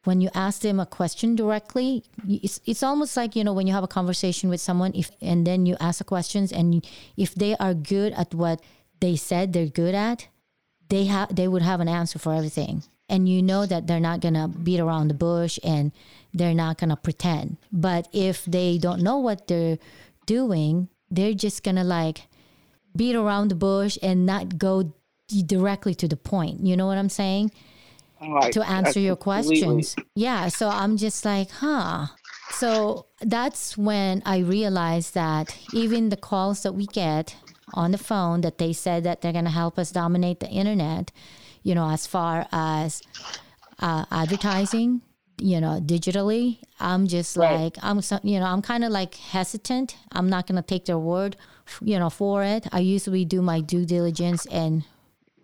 when 0.06 0.22
you 0.22 0.29
ask 0.34 0.62
them 0.62 0.79
a 0.79 0.86
question 0.86 1.36
directly, 1.36 2.06
it's 2.25 2.62
it's 2.65 2.84
almost 2.84 3.17
like 3.17 3.36
you 3.36 3.44
know 3.44 3.53
when 3.53 3.67
you 3.67 3.74
have 3.74 3.84
a 3.84 3.94
conversation 4.00 4.50
with 4.50 4.62
someone, 4.62 4.94
if 4.96 5.12
and 5.22 5.46
then 5.46 5.65
you 5.65 5.75
ask 5.82 5.98
the 5.98 6.06
questions, 6.06 6.53
and 6.53 6.88
if 7.17 7.36
they 7.36 7.53
are 7.58 7.74
good 7.74 8.13
at 8.13 8.34
what 8.34 8.62
they 9.01 9.17
said 9.17 9.51
they're 9.51 9.67
good 9.67 9.94
at, 9.94 10.29
they 10.88 11.03
have 11.06 11.36
they 11.36 11.50
would 11.50 11.62
have 11.62 11.82
an 11.82 11.89
answer 11.89 12.17
for 12.17 12.34
everything 12.34 12.82
and 13.10 13.28
you 13.30 13.42
know 13.42 13.66
that 13.66 13.88
they're 13.88 14.00
not 14.00 14.20
going 14.20 14.34
to 14.34 14.48
beat 14.48 14.80
around 14.80 15.08
the 15.08 15.14
bush 15.14 15.60
and 15.64 15.92
they're 16.34 16.54
not 16.54 16.78
going 16.78 16.90
to 16.90 16.96
pretend. 16.96 17.58
But 17.72 18.08
if 18.12 18.46
they 18.46 18.78
don't 18.78 19.02
know 19.02 19.18
what 19.18 19.48
they're 19.48 19.78
doing, 20.26 20.90
they're 21.10 21.34
just 21.34 21.64
going 21.64 21.78
to 21.78 21.84
like 21.84 22.28
beat 22.96 23.16
around 23.16 23.50
the 23.50 23.56
bush 23.56 23.98
and 24.02 24.26
not 24.26 24.58
go 24.58 24.94
directly 25.46 25.96
to 25.96 26.08
the 26.08 26.18
point. 26.18 26.66
You 26.66 26.76
know 26.76 26.88
what 26.88 26.98
I'm 26.98 27.10
saying? 27.10 27.52
Oh, 28.22 28.50
to 28.50 28.68
answer 28.68 29.00
your 29.00 29.16
questions. 29.16 29.96
Yeah. 30.16 30.48
So 30.48 30.70
I'm 30.70 30.98
just 30.98 31.24
like, 31.24 31.52
huh. 31.52 32.08
So 32.52 33.06
that's 33.22 33.78
when 33.78 34.24
I 34.26 34.40
realized 34.40 35.14
that 35.14 35.56
even 35.74 36.10
the 36.10 36.18
calls 36.18 36.64
that 36.64 36.74
we 36.74 36.88
get 36.88 37.36
on 37.74 37.92
the 37.92 37.98
phone 37.98 38.42
that 38.42 38.58
they 38.58 38.74
said 38.74 39.04
that 39.04 39.22
they're 39.22 39.34
going 39.34 39.46
to 39.46 39.52
help 39.52 39.78
us 39.78 39.92
dominate 39.92 40.40
the 40.40 40.50
internet, 40.50 41.12
you 41.64 41.76
know, 41.76 41.90
as 41.90 42.08
far 42.08 42.48
as 42.52 43.02
uh, 43.80 44.06
advertising, 44.12 45.02
you 45.40 45.62
know, 45.62 45.80
digitally, 45.84 46.60
I'm 46.80 47.08
just 47.08 47.38
right. 47.38 47.60
like, 47.60 47.78
I'm, 47.82 48.02
so, 48.02 48.20
you 48.24 48.40
know, 48.40 48.46
I'm 48.46 48.62
kind 48.62 48.84
of 48.84 48.92
like 48.92 49.16
hesitant. 49.16 49.96
I'm 50.12 50.30
not 50.30 50.48
going 50.48 50.56
to 50.56 50.68
take 50.68 50.86
their 50.86 50.98
word, 50.98 51.36
you 51.82 52.00
know, 52.00 52.10
for 52.10 52.44
it. 52.44 52.68
I 52.72 52.80
usually 52.80 53.26
do 53.26 53.42
my 53.42 53.62
due 53.62 53.86
diligence 53.86 54.46
and 54.48 54.84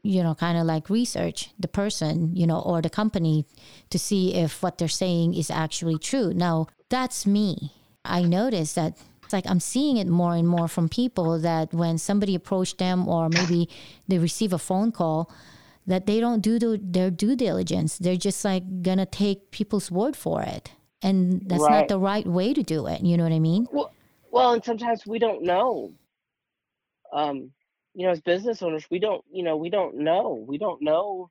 you 0.03 0.21
know, 0.21 0.35
kind 0.35 0.57
of 0.57 0.65
like 0.65 0.89
research 0.89 1.49
the 1.57 1.67
person, 1.67 2.35
you 2.35 2.45
know, 2.45 2.59
or 2.59 2.81
the 2.81 2.89
company 2.89 3.45
to 3.89 3.97
see 3.97 4.35
if 4.35 4.61
what 4.61 4.77
they're 4.77 4.89
saying 4.89 5.33
is 5.33 5.49
actually 5.49 5.97
true. 5.97 6.33
Now, 6.33 6.67
that's 6.89 7.25
me. 7.25 7.71
I 8.03 8.23
noticed 8.23 8.75
that 8.75 8.97
it's 9.23 9.31
like 9.31 9.49
I'm 9.49 9.61
seeing 9.61 9.95
it 9.95 10.07
more 10.07 10.35
and 10.35 10.47
more 10.47 10.67
from 10.67 10.89
people 10.89 11.39
that 11.39 11.73
when 11.73 11.97
somebody 11.97 12.35
approached 12.35 12.79
them 12.79 13.07
or 13.07 13.29
maybe 13.29 13.69
they 14.07 14.17
receive 14.17 14.51
a 14.51 14.59
phone 14.59 14.91
call, 14.91 15.31
that 15.87 16.05
they 16.05 16.19
don't 16.19 16.41
do 16.41 16.59
the, 16.59 16.79
their 16.81 17.11
due 17.11 17.35
diligence. 17.35 17.97
They're 17.97 18.15
just 18.15 18.43
like 18.45 18.83
gonna 18.83 19.05
take 19.05 19.51
people's 19.51 19.91
word 19.91 20.15
for 20.15 20.41
it, 20.41 20.71
and 21.01 21.41
that's 21.47 21.63
Right. 21.63 21.71
not 21.71 21.87
the 21.87 21.99
right 21.99 22.25
way 22.25 22.53
to 22.53 22.63
do 22.63 22.87
it. 22.87 23.01
You 23.01 23.17
know 23.17 23.23
what 23.23 23.33
I 23.33 23.39
mean? 23.39 23.67
Well, 23.71 23.91
well, 24.31 24.53
and 24.53 24.63
sometimes 24.63 25.05
we 25.05 25.19
don't 25.19 25.43
know. 25.43 25.93
Um, 27.11 27.51
you 27.93 28.05
know, 28.05 28.11
as 28.11 28.21
business 28.21 28.61
owners, 28.63 28.85
we 28.89 28.99
don't, 28.99 29.23
you 29.31 29.43
know, 29.43 29.55
we 29.57 29.69
don't 29.69 29.97
know. 29.97 30.43
We 30.47 30.57
don't 30.57 30.81
know 30.81 31.29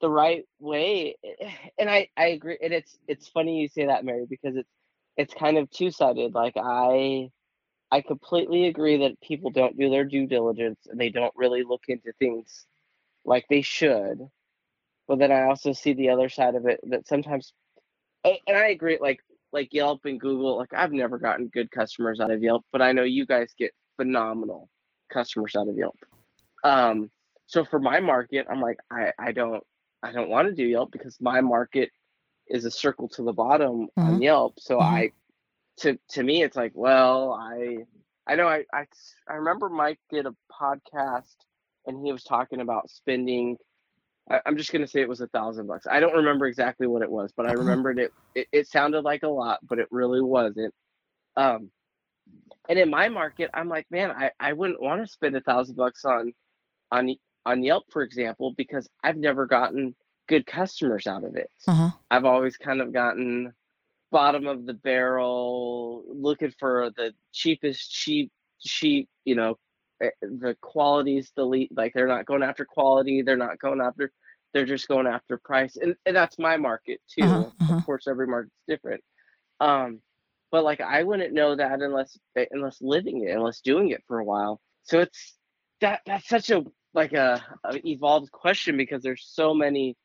the 0.00 0.10
right 0.10 0.44
way. 0.58 1.16
And 1.78 1.90
I, 1.90 2.08
I 2.16 2.28
agree. 2.28 2.58
And 2.62 2.72
it's, 2.72 2.96
it's 3.06 3.28
funny 3.28 3.60
you 3.60 3.68
say 3.68 3.86
that, 3.86 4.04
Mary, 4.04 4.26
because 4.28 4.56
it's, 4.56 4.70
it's 5.16 5.34
kind 5.34 5.58
of 5.58 5.70
two-sided. 5.70 6.34
Like 6.34 6.54
I, 6.56 7.30
I 7.92 8.00
completely 8.00 8.66
agree 8.66 8.96
that 8.98 9.20
people 9.20 9.50
don't 9.50 9.78
do 9.78 9.90
their 9.90 10.04
due 10.04 10.26
diligence 10.26 10.80
and 10.86 10.98
they 10.98 11.10
don't 11.10 11.32
really 11.36 11.62
look 11.62 11.82
into 11.88 12.12
things 12.18 12.66
like 13.26 13.46
they 13.50 13.62
should. 13.62 14.30
But 15.08 15.18
then 15.20 15.32
I 15.32 15.44
also 15.44 15.72
see 15.72 15.94
the 15.94 16.10
other 16.10 16.30
side 16.30 16.56
of 16.56 16.66
it 16.66 16.80
that 16.90 17.08
sometimes, 17.08 17.54
and 18.24 18.56
I 18.56 18.68
agree, 18.68 18.98
like 19.00 19.20
like 19.52 19.72
Yelp 19.74 20.04
and 20.06 20.20
Google, 20.20 20.58
like 20.58 20.74
I've 20.74 20.92
never 20.92 21.18
gotten 21.18 21.48
good 21.48 21.70
customers 21.70 22.20
out 22.20 22.30
of 22.30 22.42
Yelp, 22.42 22.64
but 22.72 22.82
I 22.82 22.92
know 22.92 23.04
you 23.04 23.26
guys 23.26 23.54
get 23.58 23.72
phenomenal 23.96 24.70
customers 25.12 25.56
out 25.56 25.68
of 25.68 25.76
Yelp. 25.76 25.96
Um, 26.64 27.10
so 27.46 27.64
for 27.64 27.80
my 27.80 28.00
market, 28.00 28.46
I'm 28.50 28.60
like, 28.62 28.78
I, 28.90 29.12
I 29.18 29.32
don't 29.32 29.64
I 30.02 30.12
don't 30.12 30.30
want 30.30 30.48
to 30.48 30.54
do 30.54 30.64
Yelp 30.66 30.92
because 30.92 31.20
my 31.20 31.40
market 31.40 31.90
is 32.48 32.64
a 32.64 32.70
circle 32.70 33.08
to 33.10 33.22
the 33.22 33.32
bottom 33.32 33.88
on 34.00 34.18
Mhm. 34.18 34.22
Yelp. 34.22 34.60
So 34.60 34.80
Mhm. 34.80 34.82
I 34.82 35.12
to 35.78 35.98
to 36.10 36.22
me 36.22 36.42
it's 36.42 36.56
like, 36.56 36.72
well, 36.74 37.32
I 37.32 37.86
I 38.26 38.36
know 38.36 38.48
I, 38.48 38.64
I 38.72 38.86
I 39.28 39.34
remember 39.34 39.68
Mike 39.70 40.00
did 40.10 40.26
a 40.26 40.36
podcast 40.52 41.36
and 41.86 42.04
he 42.04 42.12
was 42.12 42.24
talking 42.24 42.60
about 42.60 42.90
spending 42.90 43.56
I, 44.30 44.40
I'm 44.46 44.56
just 44.56 44.72
gonna 44.72 44.86
say 44.86 45.00
it 45.00 45.08
was 45.08 45.20
a 45.20 45.28
thousand 45.28 45.66
bucks. 45.66 45.86
I 45.90 46.00
don't 46.00 46.14
remember 46.16 46.46
exactly 46.46 46.86
what 46.86 47.02
it 47.02 47.10
was, 47.10 47.32
but 47.36 47.46
I 47.46 47.52
Uh-huh. 47.52 47.54
remembered 47.54 47.98
it, 47.98 48.12
it. 48.34 48.48
It 48.52 48.68
sounded 48.68 49.02
like 49.02 49.22
a 49.22 49.28
lot, 49.28 49.60
but 49.68 49.78
it 49.78 49.88
really 49.90 50.22
wasn't. 50.22 50.74
Um, 51.36 51.70
and 52.68 52.78
in 52.78 52.90
my 52.90 53.08
market, 53.08 53.50
I'm 53.54 53.68
like, 53.68 53.86
man, 53.90 54.10
I, 54.10 54.30
I 54.40 54.52
wouldn't 54.52 54.80
want 54.82 55.02
to 55.02 55.06
spend 55.10 55.36
a 55.36 55.40
thousand 55.40 55.76
bucks 55.76 56.04
on 56.04 56.32
on 56.90 57.14
on 57.46 57.62
Yelp, 57.62 57.84
for 57.90 58.02
example, 58.02 58.54
because 58.56 58.88
I've 59.02 59.16
never 59.16 59.46
gotten 59.46 59.94
good 60.28 60.46
customers 60.46 61.06
out 61.06 61.24
of 61.24 61.36
it. 61.36 61.50
Uh 61.66 61.72
huh. 61.74 61.90
I've 62.10 62.24
always 62.24 62.56
kind 62.56 62.80
of 62.80 62.92
gotten 62.92 63.52
bottom 64.10 64.46
of 64.46 64.66
the 64.66 64.74
barrel, 64.74 66.04
looking 66.08 66.52
for 66.58 66.90
the 66.96 67.12
cheapest 67.32 67.90
cheap 67.90 68.30
cheap, 68.60 69.08
you 69.24 69.34
know, 69.36 69.56
the 70.00 70.56
quality's 70.60 71.32
the 71.36 71.44
lead 71.44 71.68
like 71.76 71.92
they're 71.94 72.06
not 72.06 72.26
going 72.26 72.42
after 72.42 72.64
quality, 72.64 73.22
they're 73.22 73.36
not 73.36 73.58
going 73.58 73.80
after 73.80 74.12
they're 74.52 74.64
just 74.64 74.88
going 74.88 75.06
after 75.06 75.36
price. 75.38 75.76
And, 75.76 75.94
and 76.06 76.16
that's 76.16 76.38
my 76.38 76.56
market 76.56 77.00
too. 77.08 77.24
Uh-huh, 77.24 77.50
uh-huh. 77.60 77.76
Of 77.76 77.86
course 77.86 78.06
every 78.06 78.26
market's 78.26 78.54
different. 78.68 79.02
Um 79.60 80.00
but 80.50 80.64
like 80.64 80.80
I 80.80 81.02
wouldn't 81.02 81.34
know 81.34 81.56
that 81.56 81.82
unless 81.82 82.16
eh, 82.36 82.46
unless 82.50 82.78
living 82.80 83.24
it, 83.26 83.36
unless 83.36 83.60
doing 83.60 83.90
it 83.90 84.02
for 84.06 84.18
a 84.18 84.24
while. 84.24 84.60
So 84.84 85.00
it's 85.00 85.34
that 85.80 86.00
that's 86.06 86.28
such 86.28 86.50
a 86.50 86.64
like 86.94 87.12
a, 87.12 87.42
a 87.64 87.86
evolved 87.86 88.32
question 88.32 88.76
because 88.76 89.02
there's 89.02 89.28
so 89.28 89.52
many 89.52 89.96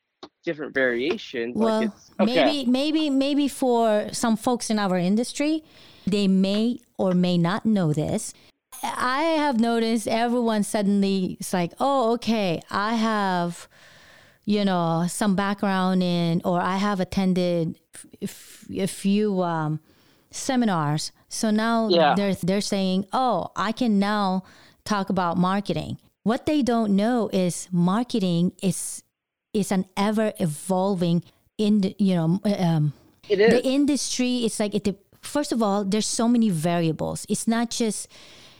different 0.44 0.74
variations. 0.74 1.56
Well, 1.56 1.80
like 1.80 1.88
it's 1.88 2.10
okay. 2.20 2.44
maybe 2.44 2.70
maybe 2.70 3.10
maybe 3.10 3.48
for 3.48 4.08
some 4.12 4.36
folks 4.36 4.70
in 4.70 4.78
our 4.78 4.98
industry, 4.98 5.64
they 6.06 6.28
may 6.28 6.80
or 6.98 7.14
may 7.14 7.38
not 7.38 7.64
know 7.64 7.92
this. 7.92 8.34
I 8.82 9.22
have 9.38 9.60
noticed 9.60 10.08
everyone 10.08 10.62
suddenly 10.64 11.36
it's 11.40 11.52
like, 11.52 11.72
oh, 11.78 12.12
okay, 12.14 12.60
I 12.70 12.94
have, 12.94 13.68
you 14.44 14.64
know, 14.64 15.04
some 15.08 15.36
background 15.36 16.02
in, 16.02 16.42
or 16.44 16.60
I 16.60 16.76
have 16.76 16.98
attended 17.00 17.78
f- 18.20 18.64
a 18.76 18.86
few 18.86 19.42
um, 19.42 19.80
seminars. 20.30 21.12
So 21.28 21.50
now 21.50 21.88
Yeah. 21.88 22.14
they're 22.14 22.34
they're 22.34 22.60
saying, 22.60 23.06
oh, 23.12 23.48
I 23.56 23.72
can 23.72 23.98
now 23.98 24.42
talk 24.84 25.10
about 25.10 25.36
marketing. 25.38 25.98
What 26.24 26.46
they 26.46 26.62
don't 26.62 26.94
know 26.96 27.30
is 27.32 27.68
marketing 27.72 28.52
is 28.62 29.02
is 29.52 29.70
an 29.72 29.84
ever 29.96 30.32
evolving 30.38 31.22
in 31.58 31.94
you 31.98 32.14
know 32.14 32.40
um, 32.58 32.92
it 33.28 33.38
is. 33.38 33.50
the 33.52 33.62
industry 33.68 34.44
it's 34.44 34.58
like 34.58 34.74
it 34.74 34.88
first 35.20 35.52
of 35.52 35.62
all 35.62 35.84
there's 35.84 36.06
so 36.06 36.26
many 36.26 36.48
variables 36.48 37.26
it's 37.28 37.46
not 37.46 37.68
just 37.68 38.08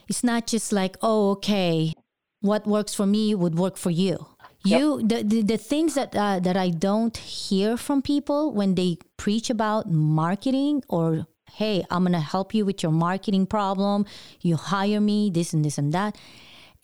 it's 0.09 0.25
not 0.25 0.47
just 0.47 0.73
like 0.73 0.97
oh 1.03 1.31
okay 1.33 1.95
what 2.41 2.67
works 2.67 2.95
for 2.95 3.07
me 3.07 3.35
would 3.35 3.57
work 3.57 3.77
for 3.77 3.91
you. 3.91 4.27
You 4.65 5.03
the, 5.03 5.23
the, 5.25 5.43
the 5.43 5.57
things 5.57 5.95
that 5.95 6.15
uh, 6.15 6.39
that 6.39 6.57
i 6.57 6.71
don't 6.71 7.17
hear 7.17 7.77
from 7.77 8.01
people 8.01 8.53
when 8.53 8.77
they 8.77 8.99
preach 9.17 9.51
about 9.51 9.91
marketing 9.91 10.85
or 10.89 11.27
hey 11.51 11.85
i'm 11.91 12.05
gonna 12.05 12.21
help 12.21 12.55
you 12.55 12.65
with 12.65 12.81
your 12.81 12.93
marketing 12.93 13.47
problem. 13.47 14.07
You 14.41 14.55
hire 14.55 15.01
me 15.01 15.31
this 15.31 15.53
and 15.53 15.65
this 15.65 15.79
and 15.79 15.93
that. 15.95 16.17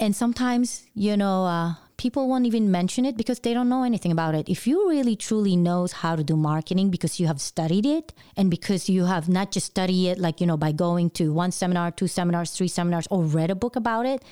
And 0.00 0.16
sometimes 0.16 0.86
you 0.92 1.16
know 1.16 1.44
uh, 1.46 1.74
people 1.98 2.28
won't 2.28 2.46
even 2.46 2.70
mention 2.70 3.04
it 3.04 3.16
because 3.16 3.40
they 3.40 3.52
don't 3.52 3.68
know 3.68 3.82
anything 3.82 4.12
about 4.12 4.34
it 4.34 4.48
if 4.48 4.66
you 4.68 4.88
really 4.88 5.16
truly 5.16 5.56
knows 5.56 5.92
how 6.02 6.14
to 6.16 6.22
do 6.22 6.36
marketing 6.36 6.90
because 6.90 7.18
you 7.20 7.26
have 7.26 7.40
studied 7.40 7.84
it 7.84 8.12
and 8.36 8.50
because 8.50 8.88
you 8.88 9.04
have 9.06 9.28
not 9.28 9.50
just 9.50 9.66
studied 9.66 10.06
it 10.12 10.18
like 10.26 10.40
you 10.40 10.46
know 10.46 10.56
by 10.56 10.70
going 10.72 11.10
to 11.10 11.32
one 11.32 11.50
seminar 11.50 11.90
two 11.90 12.06
seminars 12.06 12.50
three 12.52 12.68
seminars 12.68 13.06
or 13.10 13.22
read 13.24 13.50
a 13.50 13.54
book 13.64 13.74
about 13.76 14.06
it 14.06 14.22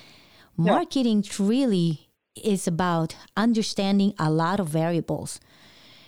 marketing 0.55 1.23
really 1.39 2.09
is 2.43 2.67
about 2.67 3.15
understanding 3.35 4.13
a 4.17 4.29
lot 4.31 4.59
of 4.59 4.67
variables 4.69 5.39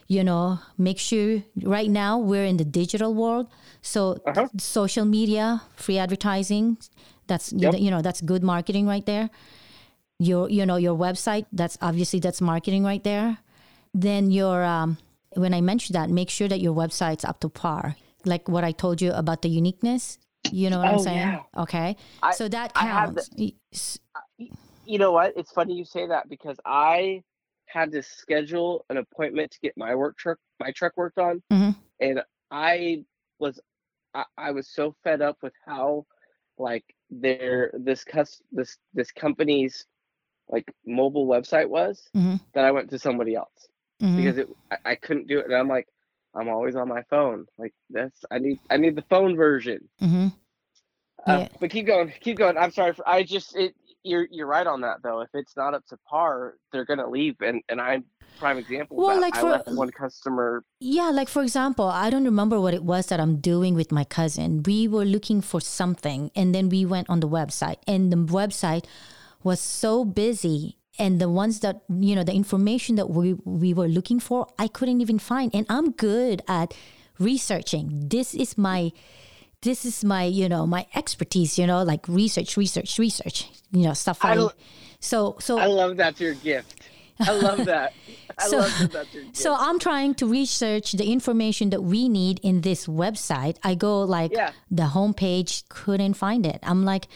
you 0.08 0.24
know 0.24 0.60
make 0.78 0.98
sure 0.98 1.44
right 1.64 1.90
now 1.90 2.18
we're 2.18 2.46
in 2.46 2.58
the 2.58 2.66
digital 2.66 3.14
world 3.14 3.48
so 3.82 4.18
Uh-huh. 4.26 4.48
social 4.58 5.06
media 5.06 5.62
free 5.76 5.98
advertising 5.98 6.78
that's 7.28 7.52
Yep. 7.54 7.74
you 7.80 7.92
know 7.92 8.02
that's 8.02 8.22
good 8.22 8.44
marketing 8.44 8.88
right 8.88 9.06
there 9.06 9.30
your 10.20 10.50
you 10.50 10.66
know 10.66 10.76
your 10.76 10.96
website 10.96 11.46
that's 11.54 11.78
obviously 11.82 12.20
that's 12.20 12.42
marketing 12.42 12.84
right 12.84 13.04
there 13.04 13.38
then 13.94 14.30
your 14.32 14.64
um, 14.64 14.98
when 15.36 15.54
i 15.54 15.62
mentioned 15.62 15.96
that 15.96 16.10
make 16.10 16.30
sure 16.30 16.48
that 16.48 16.60
your 16.60 16.74
website's 16.76 17.24
up 17.24 17.40
to 17.40 17.48
par 17.50 17.96
like 18.26 18.48
what 18.50 18.64
i 18.64 18.72
told 18.72 19.02
you 19.02 19.12
about 19.14 19.42
the 19.42 19.50
uniqueness 19.50 20.18
you 20.52 20.70
know 20.70 20.78
what 20.78 20.88
i'm 20.88 21.00
Oh, 21.00 21.04
saying 21.04 21.18
yeah. 21.18 21.42
okay 21.58 21.96
I- 22.22 22.32
so 22.34 22.50
that 22.50 22.74
counts 22.74 23.30
s- 23.74 24.00
you 24.86 24.98
know 24.98 25.12
what? 25.12 25.34
It's 25.38 25.52
funny 25.52 25.76
you 25.76 25.86
say 25.86 26.08
that 26.08 26.28
because 26.30 26.58
I 26.66 27.22
had 27.68 27.92
to 27.92 28.02
schedule 28.02 28.86
an 28.90 28.98
appointment 28.98 29.52
to 29.52 29.60
get 29.62 29.78
my 29.78 29.94
work 29.94 30.18
truck 30.18 30.40
my 30.60 30.72
truck 30.72 30.94
worked 30.98 31.20
on, 31.20 31.44
Mhm. 31.52 31.76
and 32.00 32.24
I 32.50 33.04
was 33.38 33.60
I, 34.16 34.24
I 34.36 34.50
was 34.52 34.68
so 34.68 34.96
fed 35.04 35.22
up 35.22 35.38
with 35.44 35.54
how 35.68 36.08
like 36.58 36.84
their 37.12 37.72
this 37.78 38.04
cus 38.04 38.42
this 38.52 38.78
this 38.96 39.12
company's 39.12 39.86
like 40.50 40.74
mobile 40.86 41.28
website 41.28 41.70
was 41.70 42.10
Mhm. 42.16 42.40
that 42.54 42.66
I 42.66 42.72
went 42.72 42.90
to 42.90 43.00
somebody 43.00 43.36
else 43.36 43.68
mhm. 44.02 44.18
because 44.18 44.38
it 44.38 44.50
I, 44.72 44.78
I 44.92 44.96
couldn't 44.96 45.28
do 45.28 45.40
it 45.40 45.46
and 45.46 45.56
I'm 45.56 45.68
like 45.68 45.88
I'm 46.36 46.50
always 46.50 46.76
on 46.76 46.88
my 46.88 47.04
phone 47.10 47.46
like 47.58 47.74
this, 47.90 48.12
I 48.32 48.38
need 48.40 48.60
I 48.70 48.78
need 48.78 48.96
the 48.96 49.04
phone 49.10 49.36
version 49.36 49.88
Mhm. 50.02 50.34
uh, 51.26 51.48
but 51.60 51.70
keep 51.70 51.86
going, 51.86 52.12
keep 52.22 52.38
going. 52.38 52.58
I'm 52.58 52.72
sorry 52.72 52.94
for 52.94 53.08
I 53.08 53.24
just 53.24 53.56
it. 53.56 53.74
You're 54.04 54.28
you're 54.32 54.48
right 54.48 54.66
on 54.66 54.80
that 54.82 54.98
though. 55.04 55.20
If 55.22 55.30
it's 55.34 55.58
not 55.58 55.74
up 55.74 55.86
to 55.88 55.98
par, 56.10 56.56
they're 56.72 56.86
gonna 56.86 57.10
leave, 57.10 57.36
and 57.42 57.62
and 57.68 57.82
I'm 57.82 58.06
prime 58.40 58.58
example. 58.58 58.96
Well, 58.96 59.20
like 59.20 59.36
I 59.36 59.42
for- 59.42 59.76
one 59.76 59.92
customer. 59.92 60.64
Yeah, 60.80 61.10
like 61.10 61.28
for 61.28 61.42
example, 61.44 61.86
I 61.86 62.10
don't 62.10 62.24
remember 62.24 62.62
what 62.62 62.74
it 62.74 62.84
was 62.84 63.08
that 63.08 63.20
I'm 63.20 63.36
doing 63.42 63.76
with 63.76 63.92
my 63.92 64.06
cousin. 64.06 64.64
We 64.64 64.88
were 64.88 65.04
looking 65.04 65.42
for 65.42 65.60
something 65.60 66.32
and 66.34 66.56
then 66.56 66.70
we 66.70 66.86
went 66.86 67.10
on 67.10 67.20
the 67.20 67.28
website 67.28 67.80
and 67.86 68.10
the 68.14 68.16
website 68.16 68.86
was 69.44 69.60
so 69.60 70.04
busy 70.06 70.78
and 70.98 71.20
the 71.22 71.30
ones 71.30 71.62
that 71.62 71.82
you 71.90 72.16
know 72.16 72.24
the 72.24 72.34
information 72.34 72.96
that 72.96 73.10
we 73.10 73.34
we 73.46 73.74
were 73.74 73.88
looking 73.88 74.20
for 74.20 74.48
I 74.60 74.68
couldn't 74.68 75.00
even 75.02 75.20
find 75.20 75.54
and 75.56 75.66
I'm 75.70 75.92
good 75.92 76.42
at 76.48 76.74
researching. 77.20 78.08
This 78.10 78.34
is 78.34 78.58
my 78.58 78.92
this 79.62 79.86
is 79.86 80.04
my 80.04 80.24
you 80.24 80.48
know 80.50 80.66
my 80.66 80.88
expertise, 80.96 81.58
you 81.60 81.68
know, 81.68 81.84
like 81.84 82.08
research, 82.08 82.58
research, 82.58 82.98
research, 83.00 83.48
you 83.72 83.84
know, 83.84 83.94
stuff 83.94 84.20
I 84.24 84.30
like 84.30 84.40
l- 84.40 84.54
so 85.00 85.36
so 85.40 85.58
I 85.60 85.66
love 85.68 85.98
that's 85.98 86.20
your 86.20 86.34
gift. 86.36 86.82
I 87.20 87.32
love 87.34 87.66
that. 87.66 87.94
I 88.38 88.48
So- 88.48 88.58
love 88.60 88.80
that 88.80 88.92
that's 88.92 89.14
your 89.14 89.24
gift. 89.26 89.38
So 89.38 89.56
I'm 89.58 89.80
trying 89.80 90.16
to 90.16 90.26
research 90.28 90.94
the 90.94 91.12
information 91.12 91.70
that 91.72 91.82
we 91.84 92.08
need 92.08 92.40
in 92.44 92.62
this 92.62 92.88
website. 92.88 93.58
I 93.64 93.76
go 93.76 94.02
like 94.04 94.32
Yeah. 94.34 94.52
the 94.72 94.84
homepage, 94.96 95.64
couldn't 95.70 96.14
find 96.16 96.46
it. 96.46 96.60
I'm 96.64 96.86
like, 96.86 97.08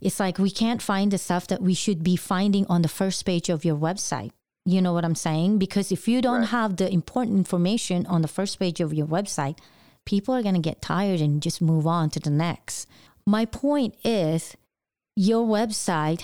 it's 0.00 0.20
like 0.20 0.38
we 0.38 0.50
can't 0.50 0.82
find 0.82 1.10
the 1.10 1.18
stuff 1.18 1.46
that 1.48 1.62
we 1.62 1.74
should 1.74 2.02
be 2.02 2.16
finding 2.16 2.66
on 2.66 2.82
the 2.82 2.88
first 2.88 3.24
page 3.24 3.48
of 3.48 3.64
your 3.64 3.76
website. 3.76 4.30
You 4.64 4.82
know 4.82 4.92
what 4.92 5.04
I'm 5.04 5.14
saying? 5.14 5.58
Because 5.58 5.90
if 5.90 6.06
you 6.06 6.20
don't 6.20 6.40
Right. 6.40 6.48
have 6.48 6.76
the 6.76 6.92
important 6.92 7.38
information 7.38 8.06
on 8.06 8.22
the 8.22 8.28
first 8.28 8.58
page 8.58 8.80
of 8.80 8.92
your 8.92 9.06
website, 9.06 9.58
people 10.04 10.34
are 10.34 10.42
going 10.42 10.54
to 10.54 10.60
get 10.60 10.82
tired 10.82 11.20
and 11.20 11.42
just 11.42 11.60
move 11.60 11.86
on 11.86 12.10
to 12.10 12.20
the 12.20 12.30
next. 12.30 12.86
My 13.26 13.44
point 13.44 13.94
is 14.04 14.56
your 15.16 15.46
website 15.46 16.22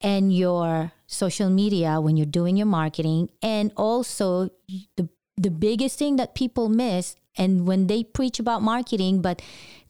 and 0.00 0.34
your 0.34 0.92
social 1.06 1.50
media 1.50 2.00
when 2.00 2.16
you're 2.16 2.26
doing 2.26 2.56
your 2.56 2.66
marketing 2.66 3.28
and 3.42 3.72
also 3.76 4.50
the 4.96 5.08
the 5.36 5.50
biggest 5.50 5.98
thing 5.98 6.14
that 6.16 6.34
people 6.36 6.68
miss 6.68 7.16
and 7.36 7.66
when 7.66 7.88
they 7.88 8.04
preach 8.04 8.38
about 8.38 8.62
marketing 8.62 9.20
but 9.20 9.42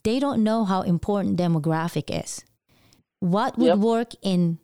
they 0.05 0.19
don't 0.19 0.43
know 0.43 0.65
how 0.65 0.81
important 0.83 1.37
demographic 1.39 2.09
is. 2.09 2.43
What 3.25 3.57
would 3.59 3.67
Yep. 3.67 3.79
work 3.79 4.11
in 4.23 4.59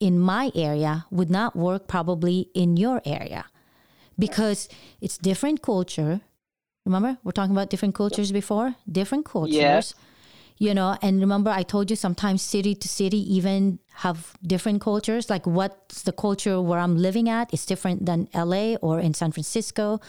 in 0.00 0.18
my 0.18 0.50
area 0.54 1.04
would 1.10 1.30
not 1.30 1.54
work 1.54 1.86
probably 1.86 2.48
in 2.54 2.76
your 2.76 3.00
area 3.04 3.44
because 4.18 4.68
it's 5.00 5.16
different 5.18 5.60
culture. 5.62 6.20
Remember, 6.86 7.18
we're 7.22 7.32
talking 7.32 7.52
about 7.56 7.68
different 7.70 7.94
cultures 7.94 8.32
before? 8.32 8.74
Different 8.90 9.24
cultures. 9.26 9.54
Yes. 9.54 9.94
You 10.56 10.72
know, 10.74 10.96
and 11.00 11.20
remember 11.20 11.50
I 11.50 11.62
told 11.62 11.90
you 11.90 11.96
sometimes 11.96 12.40
city 12.42 12.74
to 12.74 12.88
city 12.88 13.20
even 13.36 13.78
have 14.04 14.18
different 14.42 14.80
cultures. 14.82 15.30
Like 15.30 15.46
what's 15.46 16.02
the 16.02 16.12
culture 16.12 16.60
where 16.60 16.80
I'm 16.80 16.96
living 16.96 17.28
at 17.28 17.52
is 17.52 17.64
different 17.66 18.04
than 18.06 18.28
LA 18.34 18.76
or 18.86 19.00
in 19.00 19.12
San 19.14 19.32
Francisco 19.32 20.00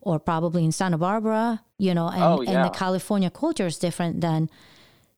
or 0.00 0.18
probably 0.18 0.62
in 0.64 0.72
Santa 0.72 0.98
Barbara, 0.98 1.62
you 1.78 1.94
know, 1.94 2.08
and, 2.08 2.22
Oh, 2.22 2.42
and 2.42 2.64
the 2.64 2.70
California 2.84 3.30
culture 3.30 3.66
is 3.66 3.78
different 3.78 4.20
than 4.20 4.50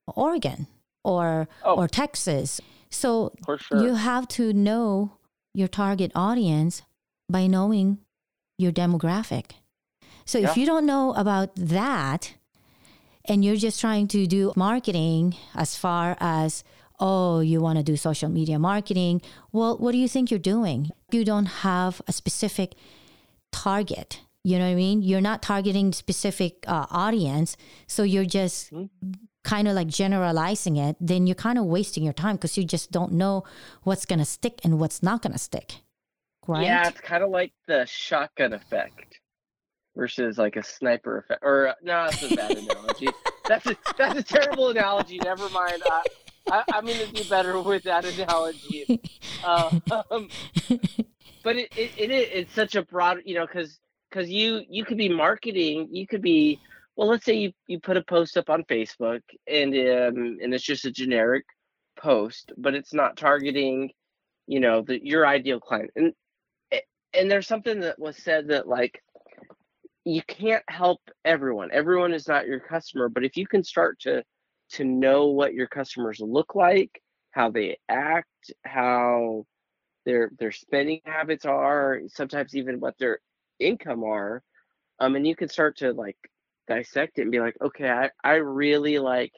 Oregon 0.06 0.66
or 1.14 1.48
Oh. 1.64 1.76
or 1.78 1.86
Texas. 1.88 2.60
So 2.90 3.32
sure. 3.58 3.82
you 3.84 3.94
have 3.94 4.26
to 4.38 4.52
know 4.52 5.12
your 5.54 5.68
target 5.68 6.10
audience 6.14 6.82
by 7.28 7.46
knowing 7.46 7.98
your 8.58 8.72
demographic. 8.72 9.46
So 10.24 10.38
Yeah. 10.38 10.50
if 10.50 10.56
you 10.56 10.66
don't 10.66 10.86
know 10.86 11.12
about 11.14 11.50
that 11.56 12.34
and 13.28 13.44
you're 13.44 13.56
just 13.66 13.80
trying 13.80 14.06
to 14.08 14.26
do 14.26 14.52
marketing 14.56 15.34
as 15.54 15.76
far 15.76 16.16
as 16.20 16.64
oh 16.98 17.40
you 17.40 17.60
want 17.60 17.76
to 17.78 17.84
do 17.92 17.96
social 17.96 18.30
media 18.38 18.58
marketing, 18.58 19.20
well 19.52 19.76
what 19.82 19.92
do 19.92 19.98
you 19.98 20.08
think 20.08 20.30
you're 20.30 20.50
doing? 20.54 20.90
You 21.12 21.24
don't 21.24 21.50
have 21.66 22.00
a 22.08 22.12
specific 22.12 22.74
target. 23.52 24.20
You 24.44 24.58
know 24.58 24.64
what 24.66 24.72
I 24.78 24.86
mean? 24.86 25.02
You're 25.02 25.20
not 25.30 25.42
targeting 25.42 25.92
specific 25.92 26.52
uh, 26.68 26.86
audience, 26.90 27.56
so 27.88 28.02
you're 28.04 28.30
just 28.40 28.70
kind 29.46 29.68
of 29.68 29.74
like 29.74 29.86
generalizing 29.86 30.76
it. 30.76 30.96
Then 31.00 31.26
you're 31.26 31.36
kind 31.36 31.56
of 31.56 31.64
wasting 31.64 32.02
your 32.02 32.12
time 32.12 32.34
because 32.34 32.58
you 32.58 32.64
just 32.64 32.90
don't 32.90 33.12
know 33.12 33.44
what's 33.84 34.04
gonna 34.04 34.24
stick 34.24 34.60
and 34.64 34.80
what's 34.80 35.02
not 35.04 35.22
gonna 35.22 35.38
stick, 35.38 35.82
right? 36.48 36.64
Yeah, 36.64 36.88
it's 36.88 37.00
kind 37.00 37.22
of 37.22 37.30
like 37.30 37.52
the 37.68 37.86
shotgun 37.86 38.52
effect 38.52 39.20
versus 39.94 40.36
like 40.36 40.56
a 40.56 40.64
sniper 40.64 41.18
effect. 41.18 41.44
Or 41.44 41.74
no, 41.80 42.06
that's 42.10 42.30
a 42.30 42.34
bad 42.34 42.58
analogy. 42.58 43.08
That's 43.46 43.64
a 43.64 43.76
that's 43.96 44.18
a 44.18 44.24
terrible 44.24 44.70
analogy. 44.70 45.20
Never 45.22 45.48
mind. 45.50 45.80
I, 45.88 46.02
I, 46.50 46.64
I'm 46.74 46.84
gonna 46.84 47.06
do 47.06 47.22
better 47.30 47.60
with 47.60 47.84
that 47.84 48.04
analogy. 48.04 49.00
Um, 49.46 49.80
but 51.44 51.54
it, 51.54 51.68
it, 51.76 51.92
it 51.96 52.10
it's 52.10 52.52
such 52.52 52.74
a 52.74 52.82
broad, 52.82 53.18
you 53.24 53.36
know, 53.36 53.46
because 53.46 53.78
because 54.10 54.28
you 54.28 54.62
you 54.68 54.84
could 54.84 54.96
be 54.96 55.08
marketing, 55.08 55.86
you 55.92 56.08
could 56.08 56.22
be 56.22 56.58
well. 56.96 57.08
Let's 57.08 57.24
say 57.24 57.34
you 57.36 57.52
you 57.66 57.80
put 57.80 57.96
a 57.96 58.02
post 58.04 58.36
up 58.36 58.50
on 58.50 58.64
Facebook 58.64 59.22
and 59.46 59.74
um 59.74 60.38
and 60.42 60.54
it's 60.54 60.64
just 60.64 60.84
a 60.86 60.90
generic 60.90 61.44
post, 61.98 62.52
but 62.58 62.74
it's 62.74 62.94
not 62.94 63.16
targeting, 63.16 63.90
you 64.46 64.60
know, 64.60 64.82
the 64.82 65.00
your 65.04 65.26
ideal 65.26 65.60
client. 65.60 65.90
And 65.96 66.12
and 67.14 67.30
there's 67.30 67.46
something 67.48 67.80
that 67.80 67.98
was 67.98 68.16
said 68.16 68.48
that 68.48 68.68
like 68.68 69.02
you 70.04 70.22
can't 70.22 70.62
help 70.68 71.00
everyone 71.24 71.70
everyone 71.72 72.12
is 72.12 72.28
not 72.28 72.46
your 72.46 72.60
customer 72.60 73.08
but 73.08 73.24
if 73.24 73.36
you 73.36 73.46
can 73.46 73.64
start 73.64 73.98
to 74.00 74.22
to 74.70 74.84
know 74.84 75.26
what 75.26 75.54
your 75.54 75.66
customers 75.66 76.20
look 76.20 76.54
like 76.54 77.02
how 77.32 77.50
they 77.50 77.76
act 77.88 78.52
how 78.64 79.44
their 80.04 80.30
their 80.38 80.52
spending 80.52 81.00
habits 81.04 81.44
are 81.44 82.00
sometimes 82.08 82.54
even 82.54 82.78
what 82.80 82.96
their 82.98 83.18
income 83.58 84.04
are 84.04 84.42
um 85.00 85.16
and 85.16 85.26
you 85.26 85.34
can 85.34 85.48
start 85.48 85.76
to 85.76 85.92
like 85.92 86.16
dissect 86.68 87.18
it 87.18 87.22
and 87.22 87.32
be 87.32 87.40
like 87.40 87.56
okay 87.62 87.88
i 87.90 88.10
i 88.24 88.34
really 88.34 88.98
like 88.98 89.32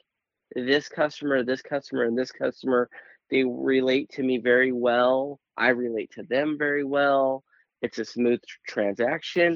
this 0.55 0.89
customer 0.89 1.43
this 1.43 1.61
customer 1.61 2.03
and 2.03 2.17
this 2.17 2.31
customer. 2.31 2.89
They 3.31 3.43
relate 3.43 4.09
to 4.13 4.23
me 4.23 4.39
very 4.39 4.71
well. 4.71 5.39
I 5.55 5.69
relate 5.69 6.11
to 6.13 6.23
them 6.23 6.55
very 6.57 6.83
well. 6.83 7.43
It's 7.81 7.99
a 7.99 8.05
smooth 8.05 8.39
transaction. 8.67 9.55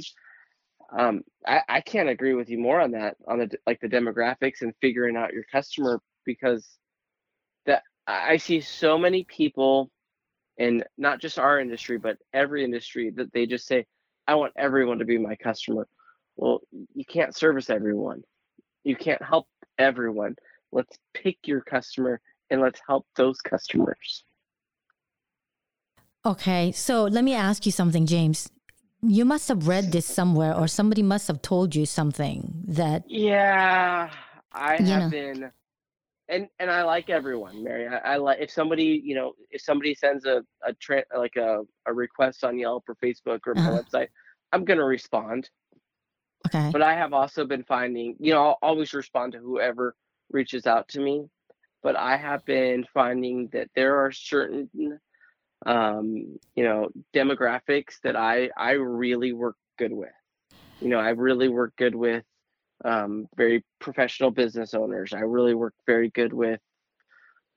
Um 0.98 1.22
I, 1.46 1.62
I 1.68 1.82
can't 1.82 2.10
agree 2.10 2.34
with 2.36 2.50
you 2.50 2.60
more 2.60 2.80
on 2.82 2.92
that 2.92 3.18
on 3.28 3.40
the 3.40 3.50
like 3.66 3.80
the 3.82 3.88
demographics 3.90 4.62
and 4.62 4.74
figuring 4.82 5.18
out 5.18 5.34
your 5.34 5.46
customer 5.52 6.02
because 6.26 6.78
that 7.66 7.84
i 8.08 8.34
I 8.34 8.38
see 8.38 8.62
so 8.62 8.98
many 8.98 9.24
people 9.26 9.90
in 10.58 10.84
not 10.98 11.20
just 11.20 11.40
our 11.40 11.60
industry 11.60 11.98
but 11.98 12.18
every 12.34 12.64
industry 12.64 13.12
that 13.18 13.34
they 13.34 13.46
just 13.48 13.66
say 13.66 13.86
i 14.28 14.36
want 14.36 14.54
everyone 14.58 15.00
to 15.00 15.06
be 15.06 15.18
my 15.18 15.36
customer 15.38 15.88
well 16.38 16.62
you 16.94 17.06
can't 17.06 17.36
service 17.36 17.70
everyone 17.70 18.22
you 18.84 18.96
can't 18.96 19.22
help 19.24 19.48
everyone 19.78 20.36
let's 20.72 20.98
pick 21.14 21.38
your 21.46 21.62
customer 21.62 22.20
and 22.50 22.62
let's 22.62 22.82
help 22.88 23.06
those 23.16 23.40
customers 23.42 24.24
Okay, 26.26 26.72
so 26.72 27.04
let 27.04 27.24
me 27.24 27.34
ask 27.34 27.66
you 27.66 27.72
something, 27.72 28.06
James. 28.06 28.50
You 29.02 29.26
must 29.26 29.50
have 29.50 29.68
read 29.68 29.92
this 29.92 30.06
somewhere, 30.06 30.56
or 30.56 30.68
somebody 30.68 31.04
must 31.04 31.28
have 31.28 31.42
told 31.42 31.76
you 31.76 31.86
something 31.86 32.64
that 32.68 33.04
Yeah, 33.06 34.10
I 34.52 34.78
have 34.82 35.10
know. 35.10 35.10
been, 35.10 35.52
and 36.30 36.48
and 36.60 36.72
I 36.72 36.84
like 36.84 37.10
everyone, 37.10 37.64
Mary. 37.64 37.88
I, 37.88 38.14
I 38.14 38.18
like 38.18 38.40
if 38.42 38.52
somebody, 38.52 39.02
you 39.04 39.16
know, 39.16 39.34
if 39.52 39.62
somebody 39.62 39.94
sends 39.96 40.26
a 40.26 40.44
a 40.66 40.74
tra- 40.76 41.06
like 41.18 41.36
a 41.38 41.62
a 41.86 41.94
request 41.94 42.44
on 42.44 42.58
Yelp 42.58 42.86
or 42.90 42.96
Facebook 42.96 43.42
or 43.48 43.56
my 43.56 43.66
Uh-huh. 43.66 43.80
website, 43.82 44.08
I'm 44.52 44.66
gonna 44.66 44.86
respond. 44.86 45.50
Okay, 46.48 46.70
But 46.72 46.82
I 46.82 46.94
have 46.96 47.14
also 47.14 47.46
been 47.46 47.64
finding, 47.64 48.16
you 48.20 48.34
know, 48.34 48.44
I'll 48.44 48.60
always 48.62 48.94
respond 48.94 49.34
to 49.34 49.40
whoever 49.40 49.96
reaches 50.32 50.66
out 50.68 50.88
to 50.90 51.00
me. 51.00 51.26
But 51.82 51.98
I 51.98 52.16
have 52.16 52.46
been 52.46 52.86
finding 52.94 53.50
that 53.52 53.70
there 53.76 54.06
are 54.06 54.12
certain, 54.12 54.70
um, 55.66 56.40
you 56.56 56.64
know, 56.64 56.90
demographics 57.14 58.00
that 58.04 58.16
I 58.16 58.50
I 58.56 58.72
really 58.72 59.34
work 59.34 59.58
good 59.78 59.92
with. 59.92 60.14
You 60.80 60.90
know, 60.90 61.00
I 61.00 61.10
really 61.10 61.50
work 61.50 61.74
good 61.76 61.94
with 61.94 62.24
um, 62.86 63.28
very 63.36 63.64
professional 63.80 64.32
business 64.32 64.74
owners. 64.74 65.14
I 65.14 65.20
really 65.20 65.54
work 65.54 65.74
very 65.86 66.10
good 66.10 66.34
with 66.34 66.60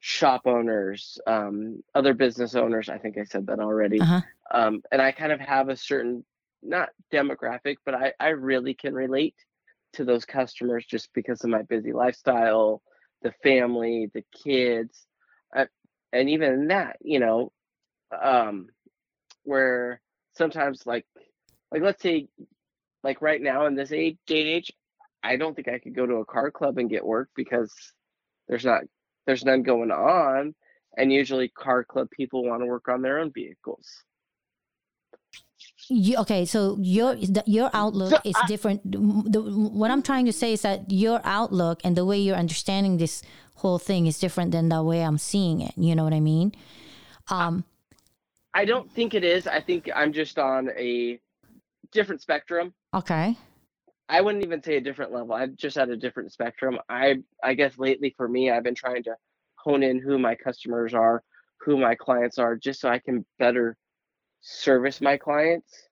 shop 0.00 0.42
owners, 0.46 1.18
um, 1.26 1.82
other 1.94 2.14
business 2.14 2.54
owners. 2.54 2.88
I 2.88 2.98
think 2.98 3.18
I 3.18 3.24
said 3.24 3.46
that 3.46 3.58
already. 3.60 4.00
uh-huh. 4.00 4.20
Um, 4.50 4.82
and 4.92 5.02
I 5.02 5.10
kind 5.12 5.32
of 5.32 5.40
have 5.40 5.68
a 5.68 5.76
certain, 5.76 6.24
not 6.68 6.90
demographic, 7.12 7.76
but 7.84 7.94
I, 7.94 8.12
I 8.20 8.28
really 8.28 8.74
can 8.74 8.94
relate 8.94 9.34
to 9.94 10.04
those 10.04 10.24
customers 10.24 10.84
just 10.84 11.08
because 11.14 11.42
of 11.42 11.50
my 11.50 11.62
busy 11.62 11.92
lifestyle, 11.92 12.82
the 13.22 13.32
family, 13.42 14.10
the 14.12 14.24
kids, 14.44 15.06
uh, 15.56 15.66
and 16.12 16.28
even 16.30 16.68
that, 16.68 16.96
you 17.00 17.18
know, 17.18 17.52
um, 18.22 18.68
where 19.44 20.00
sometimes 20.36 20.82
like, 20.86 21.06
like 21.72 21.82
let's 21.82 22.02
say, 22.02 22.28
like 23.02 23.22
right 23.22 23.40
now 23.40 23.66
in 23.66 23.74
this 23.74 23.92
age, 23.92 24.16
day 24.26 24.40
and 24.40 24.48
age, 24.48 24.72
I 25.22 25.36
don't 25.36 25.54
think 25.54 25.68
I 25.68 25.78
could 25.78 25.94
go 25.94 26.06
to 26.06 26.16
a 26.16 26.24
car 26.24 26.50
club 26.50 26.78
and 26.78 26.90
get 26.90 27.04
work 27.04 27.30
because 27.34 27.72
there's 28.48 28.64
not, 28.64 28.82
there's 29.26 29.44
none 29.44 29.62
going 29.62 29.90
on, 29.90 30.54
and 30.96 31.12
usually 31.12 31.48
car 31.48 31.84
club 31.84 32.08
people 32.10 32.44
want 32.44 32.62
to 32.62 32.66
work 32.66 32.88
on 32.88 33.02
their 33.02 33.18
own 33.18 33.32
vehicles. 33.32 33.88
You, 35.88 36.16
okay, 36.18 36.44
so 36.46 36.76
your 36.80 37.14
your 37.46 37.70
outlook 37.72 38.10
So 38.10 38.18
is 38.24 38.34
I- 38.36 38.46
different. 38.46 38.80
The, 38.90 39.40
what 39.40 39.90
I'm 39.90 40.02
trying 40.02 40.26
to 40.26 40.32
say 40.32 40.52
is 40.52 40.62
that 40.62 40.90
your 40.90 41.20
outlook 41.24 41.80
and 41.84 41.96
the 41.96 42.04
way 42.04 42.18
you're 42.18 42.36
understanding 42.36 42.96
this 42.96 43.22
whole 43.56 43.78
thing 43.78 44.06
is 44.06 44.18
different 44.18 44.50
than 44.50 44.68
the 44.68 44.82
way 44.82 45.02
I'm 45.02 45.18
seeing 45.18 45.60
it. 45.60 45.74
You 45.76 45.94
know 45.94 46.02
what 46.04 46.12
I 46.12 46.20
mean? 46.20 46.52
Um, 47.30 47.64
I 48.52 48.64
don't 48.64 48.90
think 48.90 49.14
it 49.14 49.22
is. 49.22 49.46
I 49.46 49.60
think 49.60 49.88
I'm 49.94 50.12
just 50.12 50.38
on 50.38 50.70
a 50.76 51.20
different 51.92 52.20
spectrum. 52.20 52.74
okay, 52.92 53.36
I 54.08 54.20
wouldn't 54.22 54.44
even 54.44 54.62
say 54.62 54.76
a 54.76 54.80
different 54.80 55.12
level. 55.12 55.34
I'm 55.34 55.54
just 55.56 55.76
at 55.78 55.88
a 55.88 55.96
different 55.96 56.32
spectrum. 56.32 56.78
I 56.88 57.18
I 57.44 57.54
guess 57.54 57.78
lately 57.78 58.12
for 58.16 58.26
me, 58.28 58.50
I've 58.50 58.64
been 58.64 58.74
trying 58.74 59.04
to 59.04 59.14
hone 59.54 59.82
in 59.84 60.00
who 60.00 60.18
my 60.18 60.34
customers 60.34 60.94
are, 60.94 61.22
who 61.60 61.76
my 61.76 61.94
clients 61.94 62.38
are, 62.38 62.56
just 62.56 62.80
so 62.80 62.88
I 62.88 62.98
can 62.98 63.24
better 63.38 63.76
service 64.40 65.00
my 65.00 65.16
clients. 65.16 65.88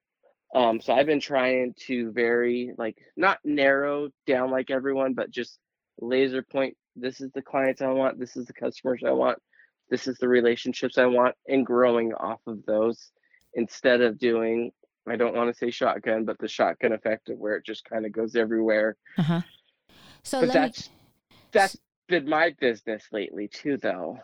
Um, 0.55 0.81
so 0.81 0.93
I've 0.93 1.07
been 1.07 1.21
trying 1.21 1.75
to 1.87 2.13
very 2.13 2.73
like 2.79 2.97
not 3.17 3.39
narrow 3.45 4.09
down 4.27 4.51
like 4.51 4.71
everyone, 4.71 5.15
but 5.15 5.31
just 5.31 5.59
laser 6.01 6.43
point. 6.43 6.77
This 6.97 7.21
is 7.21 7.31
the 7.33 7.43
clients 7.43 7.83
I 7.83 7.89
want. 7.89 8.21
This 8.21 8.37
is 8.37 8.47
the 8.47 8.53
customers 8.53 9.03
I 9.05 9.11
want. 9.11 9.39
This 9.91 10.07
is 10.07 10.17
the 10.19 10.29
relationships 10.29 10.97
I 10.97 11.07
want, 11.07 11.35
and 11.49 11.67
growing 11.67 12.15
off 12.15 12.41
of 12.47 12.65
those, 12.67 13.11
instead 13.55 14.01
of 14.01 14.19
doing 14.19 14.71
I 15.07 15.17
don't 15.17 15.35
want 15.35 15.53
to 15.53 15.59
say 15.59 15.71
shotgun, 15.71 16.25
but 16.25 16.39
the 16.39 16.49
shotgun 16.49 16.93
effect 16.93 17.29
of 17.29 17.39
where 17.39 17.57
it 17.57 17.67
just 17.67 17.85
kind 17.85 18.07
of 18.07 18.13
goes 18.13 18.37
everywhere. 18.37 18.97
Uh-huh. 19.19 19.43
So 20.23 20.41
but 20.41 20.53
that's 20.53 20.89
me 20.89 20.95
that's 21.53 21.77
been 22.09 22.29
my 22.29 22.55
business 22.61 23.05
lately 23.13 23.49
too, 23.49 23.77
though. 23.77 24.19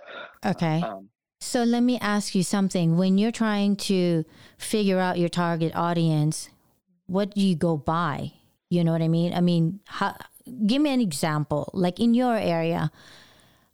Okay. 0.45 0.81
Um, 0.83 1.09
So 1.41 1.65
let 1.65 1.83
me 1.83 1.99
ask 2.01 2.35
you 2.35 2.43
something. 2.43 2.97
When 2.99 3.17
you're 3.17 3.33
trying 3.33 3.77
to 3.89 4.25
figure 4.59 4.99
out 4.99 5.19
your 5.19 5.31
target 5.31 5.73
audience, 5.75 6.51
what 7.07 7.35
do 7.35 7.41
you 7.41 7.57
go 7.57 7.77
by? 7.77 8.33
You 8.69 8.85
know 8.85 8.93
what 8.93 9.03
I 9.03 9.09
mean? 9.09 9.33
I 9.33 9.41
mean, 9.41 9.81
how, 9.87 10.17
give 10.67 10.83
me 10.83 10.91
an 10.93 11.01
example. 11.01 11.71
Like 11.73 11.99
in 11.99 12.13
your 12.15 12.37
area, 12.37 12.93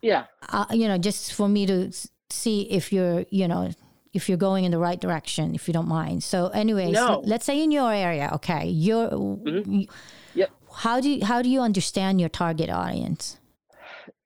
yeah, 0.00 0.26
uh, 0.48 0.66
you 0.70 0.86
know, 0.86 0.96
just 0.96 1.34
for 1.34 1.48
me 1.48 1.66
to 1.66 1.90
see 2.30 2.62
if 2.62 2.92
you're, 2.92 3.24
you 3.30 3.48
know, 3.48 3.70
if 4.14 4.28
you're 4.28 4.38
going 4.38 4.64
in 4.64 4.70
the 4.70 4.78
right 4.78 5.00
direction, 5.00 5.54
if 5.54 5.66
you 5.68 5.74
don't 5.74 5.88
mind. 5.88 6.22
So, 6.22 6.48
anyways, 6.48 6.92
No. 6.92 7.20
let's 7.26 7.44
say 7.44 7.62
in 7.62 7.70
your 7.72 7.92
area, 7.92 8.30
okay, 8.34 8.66
you're. 8.68 9.10
Mhm. 9.10 9.88
Yep. 10.34 10.50
How 10.72 11.00
do 11.00 11.10
you, 11.10 11.24
how 11.24 11.42
do 11.42 11.48
you 11.48 11.60
understand 11.60 12.20
your 12.20 12.28
target 12.30 12.70
audience? 12.70 13.38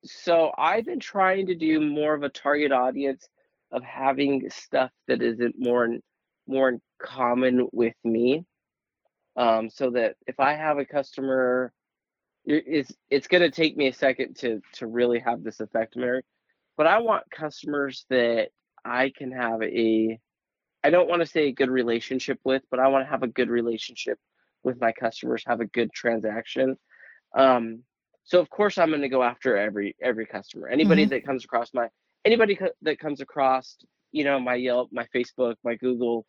So 0.05 0.53
I've 0.57 0.85
been 0.85 1.01
trying 1.01 1.47
to 1.47 1.55
do 1.55 1.81
more 1.81 2.15
of 2.15 2.23
a 2.23 2.29
target 2.29 2.73
audience 2.73 3.29
of 3.71 3.83
having 3.83 4.49
stuff 4.51 4.91
that 5.09 5.23
isn't 5.23 5.55
more 5.59 5.85
in, 5.85 6.03
more 6.47 6.69
in 6.69 6.81
common 7.01 7.69
with 7.73 7.95
me. 8.05 8.45
Um, 9.37 9.71
so 9.71 9.91
that 9.91 10.17
if 10.27 10.41
I 10.41 10.55
have 10.55 10.79
a 10.79 10.85
customer, 10.85 11.73
it's 12.45 12.93
it's 13.11 13.29
going 13.29 13.43
to 13.43 13.51
take 13.51 13.77
me 13.77 13.87
a 13.89 13.93
second 13.93 14.37
to 14.39 14.61
to 14.75 14.87
really 14.87 15.21
have 15.21 15.43
this 15.43 15.61
effect, 15.61 15.97
Mary. 15.97 16.23
But 16.77 16.87
I 16.87 16.99
want 16.99 17.31
customers 17.31 18.07
that 18.11 18.49
I 18.85 19.13
can 19.17 19.33
have 19.33 19.63
a, 19.63 20.19
I 20.83 20.91
don't 20.91 21.09
want 21.09 21.21
to 21.21 21.27
say 21.27 21.49
a 21.49 21.53
good 21.53 21.71
relationship 21.71 22.39
with, 22.45 22.63
but 22.71 22.81
I 22.81 22.89
want 22.89 23.05
to 23.05 23.11
have 23.11 23.23
a 23.23 23.29
good 23.29 23.51
relationship 23.51 24.19
with 24.63 24.81
my 24.81 24.93
customers, 24.93 25.45
have 25.47 25.61
a 25.61 25.67
good 25.67 25.93
transaction. 25.93 26.77
Um, 27.37 27.83
so 28.31 28.39
of 28.39 28.49
course 28.49 28.79
I'm 28.79 28.91
going 28.91 29.01
to 29.03 29.09
go 29.09 29.25
after 29.25 29.57
every 29.57 29.97
every 30.01 30.25
customer. 30.25 30.69
Anybody 30.69 31.03
mm-hmm. 31.03 31.11
that 31.11 31.27
comes 31.27 31.45
across 31.45 31.75
my 31.75 31.89
anybody 32.25 32.55
co- 32.55 32.71
that 32.83 33.01
comes 33.01 33.21
across, 33.21 33.77
you 34.13 34.23
know, 34.23 34.39
my 34.39 34.55
Yelp, 34.55 34.91
my 34.93 35.05
Facebook, 35.15 35.57
my 35.65 35.75
Google, 35.75 36.25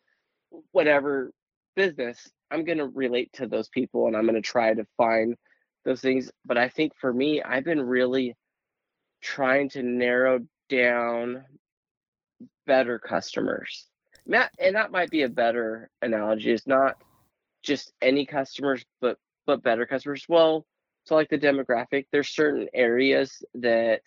whatever 0.72 1.30
business, 1.76 2.28
I'm 2.50 2.64
going 2.64 2.78
to 2.78 2.88
relate 2.88 3.32
to 3.34 3.46
those 3.46 3.68
people 3.68 4.08
and 4.08 4.16
I'm 4.16 4.24
going 4.24 4.34
to 4.34 4.40
try 4.42 4.74
to 4.74 4.84
find 4.96 5.36
those 5.84 6.00
things. 6.00 6.28
But 6.44 6.58
I 6.58 6.68
think 6.68 6.92
for 7.00 7.12
me, 7.12 7.40
I've 7.40 7.64
been 7.64 7.80
really 7.80 8.34
trying 9.20 9.68
to 9.70 9.84
narrow 9.84 10.40
down 10.68 11.44
better 12.66 12.98
customers. 12.98 13.86
Matt, 14.26 14.50
and 14.58 14.74
that 14.74 14.90
might 14.90 15.10
be 15.10 15.22
a 15.22 15.28
better 15.28 15.88
analogy. 16.02 16.50
It's 16.50 16.66
not 16.66 16.96
just 17.62 17.92
any 18.02 18.26
customers, 18.26 18.84
but 19.00 19.18
but 19.46 19.62
better 19.62 19.86
customers. 19.86 20.24
Well, 20.28 20.66
so 21.04 21.14
like 21.14 21.28
the 21.28 21.38
demographic, 21.38 22.06
there's 22.12 22.28
certain 22.28 22.68
areas 22.74 23.42
that 23.54 24.02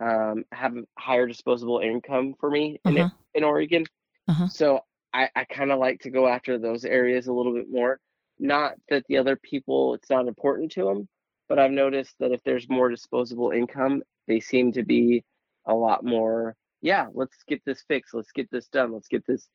um, 0.00 0.44
have 0.52 0.74
higher 0.98 1.26
disposable 1.26 1.78
income 1.80 2.34
for 2.40 2.50
me 2.50 2.80
in 2.84 2.98
Uh-huh. 2.98 3.08
in 3.34 3.44
Oregon. 3.44 3.84
Uh-huh. 4.28 4.48
So 4.48 4.80
I, 5.14 5.30
I 5.34 5.44
kind 5.44 5.70
of 5.72 5.78
like 5.78 6.00
to 6.00 6.10
go 6.10 6.26
after 6.28 6.58
those 6.58 6.84
areas 6.84 7.26
a 7.26 7.32
little 7.32 7.54
bit 7.54 7.70
more. 7.70 7.98
Not 8.38 8.74
that 8.90 9.04
the 9.08 9.16
other 9.18 9.36
people 9.36 9.94
it's 9.94 10.10
not 10.10 10.28
important 10.28 10.72
to 10.72 10.84
them, 10.84 11.08
but 11.48 11.58
I've 11.58 11.70
noticed 11.70 12.14
that 12.20 12.32
if 12.32 12.42
there's 12.44 12.68
more 12.68 12.90
disposable 12.90 13.50
income, 13.52 14.02
they 14.28 14.40
seem 14.40 14.72
to 14.72 14.82
be 14.82 15.24
a 15.66 15.74
lot 15.74 16.04
more. 16.04 16.54
Yeah, 16.82 17.06
let's 17.14 17.36
get 17.48 17.62
this 17.64 17.82
fixed. 17.88 18.12
Let's 18.14 18.32
get 18.32 18.50
this 18.50 18.68
done. 18.68 18.92
Let's 18.92 19.08
get 19.08 19.24
this 19.26 19.48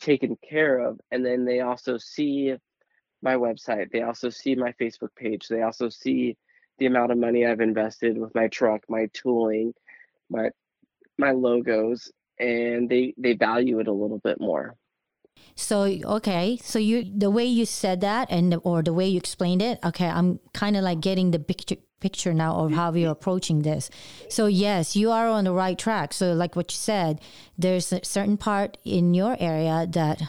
taken 0.00 0.36
care 0.48 0.78
of. 0.78 1.00
And 1.10 1.24
then 1.26 1.44
they 1.44 1.60
also 1.60 1.98
see 1.98 2.54
my 3.22 3.34
website. 3.34 3.90
They 3.90 4.02
also 4.02 4.30
see 4.30 4.54
my 4.54 4.72
Facebook 4.80 5.14
page. 5.16 5.48
They 5.48 5.62
also 5.62 5.88
see 5.88 6.36
the 6.78 6.86
amount 6.86 7.12
of 7.12 7.18
money 7.18 7.46
I've 7.46 7.60
invested 7.60 8.18
with 8.18 8.34
my 8.34 8.48
truck, 8.48 8.82
my 8.88 9.08
tooling, 9.12 9.74
my 10.30 10.50
my 11.18 11.32
logos, 11.32 12.10
and 12.38 12.88
they 12.88 13.14
they 13.18 13.34
value 13.34 13.80
it 13.80 13.88
a 13.88 13.92
little 13.92 14.18
bit 14.18 14.40
more. 14.40 14.76
So 15.54 15.82
okay, 15.82 16.58
so 16.62 16.78
you 16.78 17.04
the 17.04 17.30
way 17.30 17.44
you 17.44 17.66
said 17.66 18.00
that 18.02 18.28
and 18.30 18.60
or 18.62 18.82
the 18.82 18.92
way 18.92 19.08
you 19.08 19.18
explained 19.18 19.62
it, 19.62 19.78
okay, 19.84 20.06
I'm 20.06 20.38
kind 20.54 20.76
of 20.76 20.84
like 20.84 21.00
getting 21.00 21.30
the 21.32 21.38
picture 21.38 21.76
picture 22.00 22.32
now 22.32 22.54
of 22.54 22.72
how 22.72 22.92
you're 22.92 23.10
approaching 23.10 23.62
this. 23.62 23.90
So 24.28 24.46
yes, 24.46 24.94
you 24.94 25.10
are 25.10 25.26
on 25.26 25.44
the 25.44 25.52
right 25.52 25.76
track. 25.76 26.12
So 26.12 26.32
like 26.32 26.54
what 26.54 26.70
you 26.70 26.76
said, 26.76 27.20
there's 27.56 27.92
a 27.92 28.04
certain 28.04 28.36
part 28.36 28.78
in 28.84 29.14
your 29.14 29.36
area 29.40 29.84
that 29.90 30.22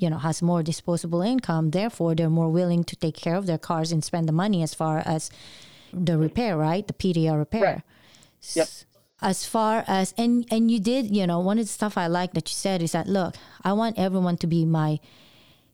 you 0.00 0.08
know 0.10 0.18
has 0.18 0.42
more 0.42 0.62
disposable 0.62 1.22
income, 1.22 1.70
therefore 1.70 2.14
they're 2.14 2.30
more 2.40 2.50
willing 2.50 2.84
to 2.84 2.96
take 2.96 3.16
care 3.16 3.36
of 3.36 3.46
their 3.46 3.58
cars 3.58 3.92
and 3.92 4.02
spend 4.04 4.28
the 4.28 4.32
money 4.32 4.62
as 4.62 4.74
far 4.74 4.98
as 5.04 5.30
the 5.92 6.16
repair, 6.18 6.56
right? 6.56 6.86
The 6.86 6.94
PDR 6.94 7.38
repair. 7.38 7.62
Right. 7.62 7.82
Yep. 8.54 8.68
As 9.22 9.44
far 9.44 9.84
as 9.86 10.14
and 10.16 10.46
and 10.50 10.70
you 10.70 10.80
did 10.80 11.14
you 11.14 11.26
know 11.26 11.40
one 11.40 11.58
of 11.58 11.66
the 11.66 11.72
stuff 11.72 11.98
i 11.98 12.06
like 12.06 12.32
that 12.32 12.48
you 12.48 12.54
said 12.54 12.80
is 12.82 12.92
that 12.92 13.06
look 13.06 13.34
i 13.62 13.70
want 13.80 13.98
everyone 13.98 14.38
to 14.38 14.46
be 14.46 14.64
my 14.64 14.98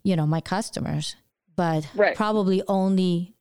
you 0.02 0.16
know 0.16 0.26
my 0.26 0.40
customers 0.40 1.14
but 1.54 1.86
Right. 1.94 2.16
probably 2.16 2.60
only 2.66 3.36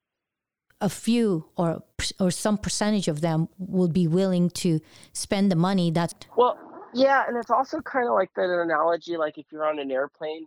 a 0.79 0.89
few 0.89 1.45
or 1.57 1.81
or 2.19 2.29
some 2.29 2.57
percentage 2.59 3.07
of 3.07 3.21
them 3.21 3.47
will 3.57 3.87
be 3.87 4.07
willing 4.07 4.51
to 4.63 4.79
spend 5.13 5.51
the 5.51 5.55
money 5.55 5.89
that 5.91 6.27
Well, 6.37 6.55
yeah, 6.93 7.23
and 7.27 7.35
it's 7.37 7.49
also 7.49 7.81
kind 7.81 8.07
of 8.07 8.13
like 8.13 8.31
that 8.35 8.49
analogy 8.49 9.17
like 9.17 9.39
if 9.39 9.45
you're 9.51 9.65
on 9.65 9.79
an 9.79 9.89
airplane 9.89 10.45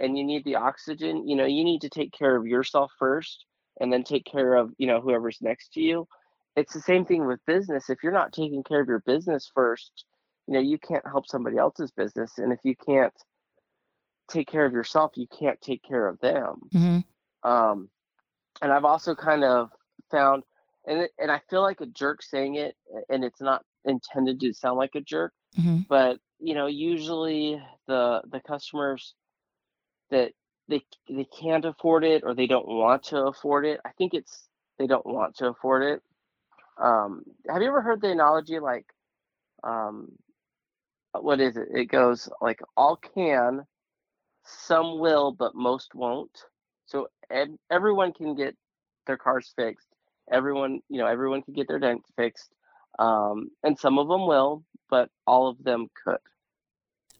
and 0.00 0.16
you 0.18 0.24
need 0.24 0.44
the 0.44 0.56
oxygen, 0.56 1.28
you 1.28 1.36
know, 1.36 1.46
you 1.46 1.62
need 1.64 1.80
to 1.82 1.88
take 1.88 2.12
care 2.12 2.36
of 2.36 2.46
yourself 2.46 2.92
first 2.98 3.44
and 3.80 3.92
then 3.92 4.02
take 4.02 4.24
care 4.24 4.54
of, 4.54 4.72
you 4.78 4.86
know, 4.86 5.00
whoever's 5.00 5.38
next 5.40 5.72
to 5.74 5.80
you. 5.80 6.06
It's 6.56 6.72
the 6.72 6.80
same 6.80 7.04
thing 7.04 7.26
with 7.26 7.44
business. 7.46 7.90
If 7.90 7.98
you're 8.02 8.12
not 8.12 8.32
taking 8.32 8.64
care 8.64 8.80
of 8.80 8.88
your 8.88 9.00
business 9.00 9.50
first, 9.54 10.04
you 10.46 10.54
know, 10.54 10.60
you 10.60 10.78
can't 10.78 11.06
help 11.06 11.26
somebody 11.28 11.56
else's 11.58 11.92
business 11.92 12.38
and 12.38 12.52
if 12.52 12.58
you 12.64 12.74
can't 12.74 13.14
take 14.28 14.48
care 14.48 14.64
of 14.64 14.72
yourself, 14.72 15.12
you 15.16 15.26
can't 15.26 15.60
take 15.60 15.82
care 15.82 16.06
of 16.08 16.18
them. 16.20 16.60
Mhm. 16.72 17.04
Um, 17.42 17.90
and 18.62 18.72
I've 18.72 18.84
also 18.84 19.14
kind 19.14 19.44
of 19.44 19.70
found, 20.10 20.44
and 20.86 21.00
it, 21.02 21.12
and 21.18 21.30
I 21.30 21.40
feel 21.50 21.62
like 21.62 21.80
a 21.80 21.86
jerk 21.86 22.22
saying 22.22 22.56
it, 22.56 22.76
and 23.08 23.24
it's 23.24 23.40
not 23.40 23.64
intended 23.84 24.40
to 24.40 24.52
sound 24.52 24.78
like 24.78 24.94
a 24.94 25.00
jerk, 25.00 25.32
Mhm. 25.58 25.86
but 25.88 26.20
you 26.38 26.54
know, 26.54 26.66
usually 26.66 27.62
the 27.86 28.22
the 28.26 28.40
customers 28.40 29.14
that 30.10 30.32
they 30.68 30.82
they 31.08 31.24
can't 31.24 31.64
afford 31.64 32.04
it 32.04 32.22
or 32.24 32.34
they 32.34 32.46
don't 32.46 32.68
want 32.68 33.04
to 33.04 33.24
afford 33.26 33.66
it. 33.66 33.80
I 33.84 33.90
think 33.92 34.14
it's 34.14 34.48
they 34.78 34.86
don't 34.86 35.06
want 35.06 35.36
to 35.36 35.48
afford 35.48 35.82
it. 35.84 36.02
Um, 36.82 37.24
have 37.48 37.62
you 37.62 37.68
ever 37.68 37.82
heard 37.82 38.00
the 38.00 38.10
analogy 38.10 38.58
like, 38.58 38.86
um, 39.62 40.12
what 41.12 41.40
is 41.40 41.56
it? 41.56 41.68
It 41.74 41.86
goes 41.86 42.28
like 42.40 42.60
all 42.76 42.96
can, 42.96 43.66
some 44.44 44.98
will, 44.98 45.32
but 45.32 45.54
most 45.54 45.94
won't. 45.94 46.36
So 46.86 47.08
ev- 47.30 47.58
everyone 47.70 48.12
can 48.12 48.34
get 48.34 48.56
their 49.06 49.18
cars 49.18 49.52
fixed. 49.56 49.88
Everyone, 50.32 50.80
you 50.88 50.98
know, 50.98 51.06
everyone 51.06 51.42
can 51.42 51.54
get 51.54 51.68
their 51.68 51.78
dent 51.78 52.02
fixed. 52.16 52.50
Um, 52.98 53.50
and 53.62 53.78
some 53.78 53.98
of 53.98 54.08
them 54.08 54.26
will, 54.26 54.64
but 54.88 55.10
all 55.26 55.48
of 55.48 55.62
them 55.62 55.88
could. 56.04 56.18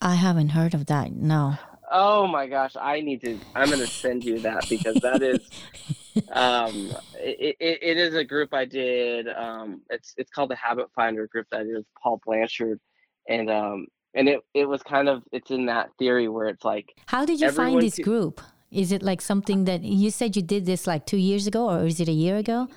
i 0.01 0.15
haven't 0.15 0.51
heard 0.51 0.75
of 0.75 0.87
that 0.87 1.13
no 1.13 1.55
Oh 1.91 2.27
my 2.27 2.47
gosh, 2.47 2.77
I 2.81 3.01
need 3.01 3.21
to. 3.23 3.41
I'm 3.55 3.69
going 3.69 3.81
to 3.81 3.89
send 3.89 4.25
you 4.25 4.41
that 4.41 4.65
because 4.69 4.97
that 5.03 5.23
is, 5.23 5.41
um, 6.33 6.93
it, 7.15 7.57
it, 7.59 7.79
it 7.83 7.97
is 7.99 8.15
a 8.15 8.25
group 8.25 8.55
I 8.55 8.65
did. 8.65 9.29
Um, 9.29 9.83
it's 9.91 10.15
it's 10.17 10.31
called 10.31 10.51
the 10.51 10.57
Habit 10.57 10.87
Finder 10.95 11.27
group 11.27 11.47
that 11.51 11.67
is 11.67 11.85
Paul 12.03 12.21
Blanchard, 12.25 12.81
and 13.29 13.51
um, 13.51 13.87
and 14.15 14.29
it 14.29 14.41
it 14.55 14.67
was 14.67 14.83
kind 14.83 15.09
of 15.09 15.23
it's 15.33 15.51
in 15.51 15.67
that 15.67 15.91
theory 15.99 16.29
where 16.29 16.49
it's 16.49 16.65
like 16.65 16.95
how 17.07 17.25
did 17.25 17.41
you 17.41 17.51
find 17.51 17.81
this 17.81 17.99
group 17.99 18.41
is 18.71 18.93
it 18.93 19.03
like 19.03 19.21
something 19.21 19.65
that 19.65 19.83
you 19.83 20.11
said 20.11 20.37
you 20.37 20.43
did 20.43 20.65
this 20.67 20.87
like 20.87 21.07
two 21.07 21.17
years 21.17 21.47
ago 21.47 21.69
or 21.71 21.85
is 21.87 22.01
it 22.01 22.09
a 22.09 22.13
year 22.13 22.37
ago 22.37 22.69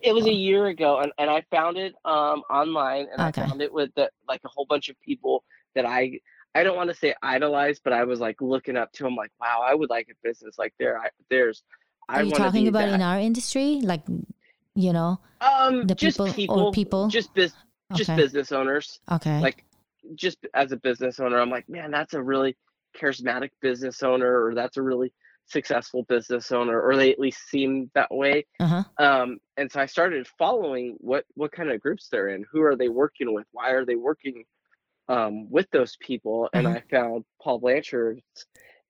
it 0.00 0.12
was 0.12 0.26
a 0.26 0.32
year 0.32 0.66
ago, 0.66 1.00
and, 1.00 1.12
and 1.18 1.30
I 1.30 1.42
found 1.50 1.76
it 1.76 1.94
um 2.04 2.42
online, 2.50 3.06
and 3.12 3.20
Okay. 3.22 3.42
I 3.42 3.46
found 3.46 3.62
it 3.62 3.72
with 3.72 3.90
the, 3.96 4.10
like 4.28 4.40
a 4.44 4.48
whole 4.48 4.66
bunch 4.66 4.88
of 4.88 5.00
people 5.00 5.44
that 5.74 5.84
I 5.84 6.20
I 6.54 6.62
don't 6.62 6.76
want 6.76 6.90
to 6.90 6.96
say 6.96 7.14
idolized, 7.22 7.82
but 7.84 7.92
I 7.92 8.04
was 8.04 8.20
like 8.20 8.40
looking 8.40 8.76
up 8.76 8.92
to 8.94 9.06
him, 9.06 9.14
like, 9.14 9.30
wow, 9.40 9.64
I 9.64 9.74
would 9.74 9.90
like 9.90 10.08
a 10.10 10.14
business 10.26 10.56
like 10.58 10.74
there. 10.78 10.98
I, 10.98 11.08
there's, 11.30 11.62
I 12.08 12.20
are 12.20 12.22
you 12.24 12.32
talking 12.32 12.68
about 12.68 12.86
that. 12.86 12.94
in 12.94 13.02
our 13.02 13.18
industry 13.18 13.80
like 13.82 14.02
you 14.74 14.92
know 14.92 15.20
um 15.42 15.86
the 15.86 15.94
just 15.94 16.16
people 16.16 16.26
or 16.26 16.32
people, 16.34 16.72
people? 16.72 17.08
just 17.08 17.34
biz, 17.34 17.52
just 17.94 18.14
business 18.16 18.50
owners. 18.50 19.00
okay 19.10 19.40
Like 19.40 19.64
just 20.14 20.38
as 20.54 20.72
a 20.72 20.76
business 20.76 21.20
owner, 21.20 21.38
I'm 21.38 21.50
like, 21.50 21.68
man, 21.68 21.90
that's 21.90 22.14
a 22.14 22.22
really 22.22 22.56
charismatic 22.98 23.50
business 23.60 24.02
owner, 24.02 24.44
or 24.44 24.54
that's 24.54 24.78
a 24.78 24.82
really 24.82 25.12
successful 25.46 26.04
business 26.04 26.52
owner, 26.52 26.80
or 26.80 26.96
they 26.96 27.10
at 27.10 27.18
least 27.18 27.48
seem 27.48 27.90
that 27.94 28.10
way. 28.10 28.46
uh-huh 28.60 28.84
um, 28.98 29.38
and 29.56 29.70
so 29.70 29.80
I 29.80 29.86
started 29.86 30.26
following 30.38 30.96
what 30.98 31.24
what 31.34 31.52
kind 31.52 31.70
of 31.70 31.80
groups 31.80 32.08
they're 32.10 32.28
in. 32.28 32.44
Who 32.50 32.62
are 32.62 32.76
they 32.76 32.88
working 32.88 33.34
with? 33.34 33.46
Why 33.52 33.70
are 33.70 33.84
they 33.84 33.96
working 33.96 34.44
um, 35.08 35.50
with 35.50 35.70
those 35.70 35.96
people, 35.96 36.48
and 36.52 36.66
Mhm. 36.66 36.76
I 36.76 36.82
found 36.90 37.24
Paul 37.42 37.58
Blanchard, 37.58 38.20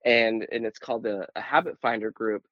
and 0.05 0.47
and 0.53 0.67
it's 0.67 0.79
called 0.79 1.07
a, 1.07 1.27
a 1.37 1.41
Habit 1.41 1.79
Finder 1.81 2.11
group, 2.11 2.45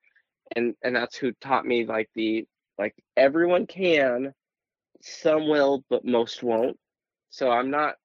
and 0.54 0.74
and 0.82 0.94
that's 0.94 1.16
who 1.16 1.32
taught 1.40 1.66
me 1.66 1.84
like 1.84 2.08
the 2.14 2.46
like 2.78 2.94
everyone 3.16 3.66
can, 3.66 4.32
some 5.02 5.48
will, 5.48 5.84
but 5.90 6.04
most 6.04 6.42
won't. 6.42 6.78
So 7.30 7.50
I'm 7.50 7.70
not. 7.70 7.96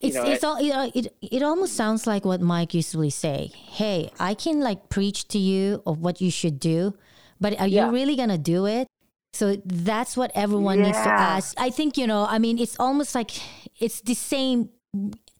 It's 0.00 0.16
know, 0.16 0.24
it's 0.24 0.44
all 0.44 0.60
you 0.60 0.72
know, 0.72 0.90
it 0.94 1.14
it 1.20 1.42
almost 1.42 1.74
sounds 1.76 2.06
like 2.06 2.24
what 2.24 2.40
Mike 2.40 2.72
usually 2.72 3.10
say. 3.10 3.48
Hey, 3.48 4.10
I 4.18 4.32
can 4.34 4.60
like 4.60 4.88
preach 4.88 5.28
to 5.28 5.38
you 5.38 5.82
of 5.84 6.00
what 6.00 6.20
you 6.22 6.30
should 6.30 6.58
do, 6.58 6.94
but 7.38 7.58
are 7.60 7.66
Yeah. 7.68 7.86
you 7.86 7.92
really 7.92 8.16
gonna 8.16 8.38
do 8.38 8.64
it? 8.64 8.86
So 9.32 9.56
that's 9.64 10.16
what 10.16 10.32
everyone 10.34 10.82
needs 10.82 11.02
to 11.02 11.20
ask. 11.20 11.54
I 11.58 11.68
think 11.70 11.98
you 11.98 12.06
know. 12.06 12.24
I 12.24 12.38
mean, 12.38 12.58
it's 12.58 12.76
almost 12.80 13.14
like 13.14 13.30
it's 13.78 14.00
the 14.00 14.14
same 14.14 14.70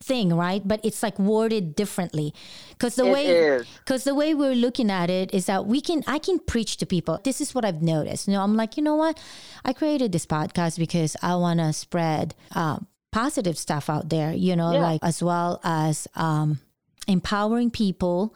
thing, 0.01 0.33
right? 0.33 0.61
But 0.65 0.79
it's 0.83 1.03
like 1.03 1.17
worded 1.19 1.75
differently, 1.75 2.33
because 2.69 2.95
the 2.95 3.05
It 3.05 3.11
way 3.13 3.63
because 3.79 4.03
the 4.03 4.15
way 4.15 4.33
we're 4.33 4.55
looking 4.55 4.89
at 4.89 5.09
it 5.09 5.33
is 5.33 5.45
that 5.45 5.65
we 5.65 5.81
can 5.81 6.03
i 6.07 6.17
can 6.19 6.39
preach 6.39 6.77
to 6.77 6.85
people. 6.85 7.19
This 7.23 7.41
is 7.41 7.53
what 7.53 7.65
i've 7.65 7.81
noticed. 7.81 8.27
You 8.27 8.33
know 8.33 8.43
i'm 8.43 8.55
like 8.55 8.77
you 8.77 8.83
know 8.83 8.95
what? 8.95 9.19
I 9.65 9.73
created 9.73 10.11
this 10.11 10.25
podcast 10.25 10.77
because 10.79 11.15
i 11.21 11.35
want 11.35 11.59
to 11.59 11.73
spread 11.73 12.33
um, 12.55 12.87
positive 13.11 13.57
stuff 13.57 13.89
out 13.89 14.09
there 14.09 14.33
you 14.33 14.55
know 14.55 14.71
Yeah. 14.71 14.81
like 14.81 15.01
as 15.03 15.21
well 15.21 15.59
as 15.63 16.07
um, 16.15 16.59
empowering 17.07 17.69
people. 17.71 18.33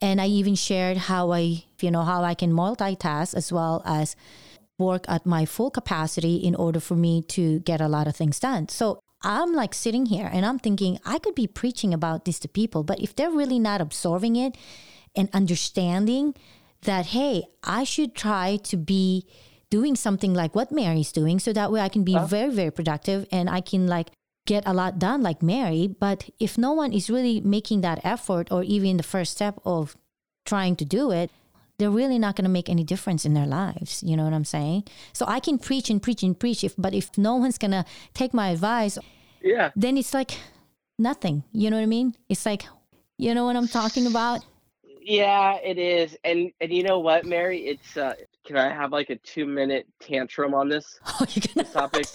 And 0.00 0.20
i 0.20 0.26
even 0.26 0.54
shared 0.54 0.96
how 0.96 1.30
i 1.32 1.64
you 1.80 1.90
know 1.90 2.02
how 2.02 2.22
i 2.24 2.34
can 2.34 2.52
multitask 2.52 3.34
as 3.34 3.52
well 3.52 3.82
as 3.86 4.16
work 4.78 5.04
at 5.08 5.24
my 5.24 5.44
full 5.46 5.70
capacity 5.70 6.36
in 6.36 6.54
order 6.56 6.80
for 6.80 6.96
me 6.96 7.22
to 7.22 7.60
get 7.60 7.80
a 7.80 7.86
lot 7.86 8.08
of 8.08 8.16
things 8.16 8.40
done. 8.40 8.68
So 8.68 8.98
I'm 9.24 9.54
like 9.54 9.74
sitting 9.74 10.06
here 10.06 10.30
and 10.30 10.44
I'm 10.44 10.58
thinking 10.58 10.98
I 11.04 11.18
could 11.18 11.34
be 11.34 11.46
preaching 11.46 11.94
about 11.94 12.26
this 12.26 12.38
to 12.40 12.48
people, 12.48 12.84
but 12.84 13.00
if 13.00 13.16
they're 13.16 13.30
really 13.30 13.58
not 13.58 13.80
absorbing 13.80 14.36
it 14.36 14.56
and 15.16 15.28
understanding 15.32 16.34
that, 16.82 17.06
hey, 17.06 17.44
I 17.64 17.84
should 17.84 18.14
try 18.14 18.58
to 18.64 18.76
be 18.76 19.26
doing 19.70 19.96
something 19.96 20.34
like 20.34 20.54
what 20.54 20.70
Mary's 20.70 21.10
doing 21.10 21.38
so 21.38 21.52
that 21.52 21.72
way 21.72 21.80
I 21.80 21.88
can 21.88 22.04
be 22.04 22.14
uh-huh. 22.14 22.26
very, 22.26 22.52
very 22.52 22.70
productive 22.70 23.26
and 23.32 23.48
I 23.48 23.60
can 23.60 23.86
like 23.86 24.10
get 24.46 24.62
a 24.66 24.74
lot 24.74 24.98
done 24.98 25.22
like 25.22 25.42
Mary. 25.42 25.88
But 25.88 26.28
if 26.38 26.58
no 26.58 26.72
one 26.72 26.92
is 26.92 27.08
really 27.08 27.40
making 27.40 27.80
that 27.80 28.00
effort 28.04 28.52
or 28.52 28.62
even 28.62 28.98
the 28.98 29.02
first 29.02 29.32
step 29.32 29.58
of 29.64 29.96
trying 30.44 30.76
to 30.76 30.84
do 30.84 31.10
it, 31.10 31.30
they're 31.78 31.90
really 31.90 32.18
not 32.18 32.36
going 32.36 32.44
to 32.44 32.50
make 32.50 32.68
any 32.68 32.84
difference 32.84 33.24
in 33.24 33.34
their 33.34 33.46
lives. 33.46 34.02
You 34.02 34.16
know 34.16 34.24
what 34.24 34.32
I'm 34.32 34.44
saying? 34.44 34.84
So 35.12 35.24
I 35.28 35.40
can 35.40 35.58
preach 35.58 35.90
and 35.90 36.02
preach 36.02 36.22
and 36.22 36.38
preach, 36.38 36.62
if, 36.64 36.74
but 36.78 36.94
if 36.94 37.16
no 37.18 37.34
one's 37.36 37.58
going 37.58 37.72
to 37.72 37.84
take 38.14 38.32
my 38.32 38.50
advice, 38.50 38.98
Yeah. 39.42 39.70
then 39.74 39.96
it's 39.96 40.14
like 40.14 40.32
nothing. 40.98 41.42
You 41.52 41.70
know 41.70 41.76
what 41.76 41.82
I 41.82 41.86
mean? 41.86 42.14
It's 42.28 42.46
like, 42.46 42.64
you 43.18 43.34
know 43.34 43.44
what 43.44 43.56
I'm 43.56 43.68
talking 43.68 44.06
about? 44.06 44.44
Yeah, 45.06 45.56
it 45.62 45.76
is. 45.78 46.16
And 46.24 46.50
and 46.62 46.72
you 46.72 46.82
know 46.82 46.98
what, 46.98 47.26
Mary? 47.26 47.58
It's 47.66 47.94
uh 47.96 48.14
can 48.46 48.56
I 48.56 48.72
have 48.72 48.90
like 48.90 49.10
a 49.10 49.16
two 49.16 49.44
minute 49.44 49.86
tantrum 50.00 50.54
on 50.54 50.68
this 50.70 50.98
Oh, 51.06 51.26
you're 51.28 51.44
gonna, 51.54 51.68
topic? 51.68 52.06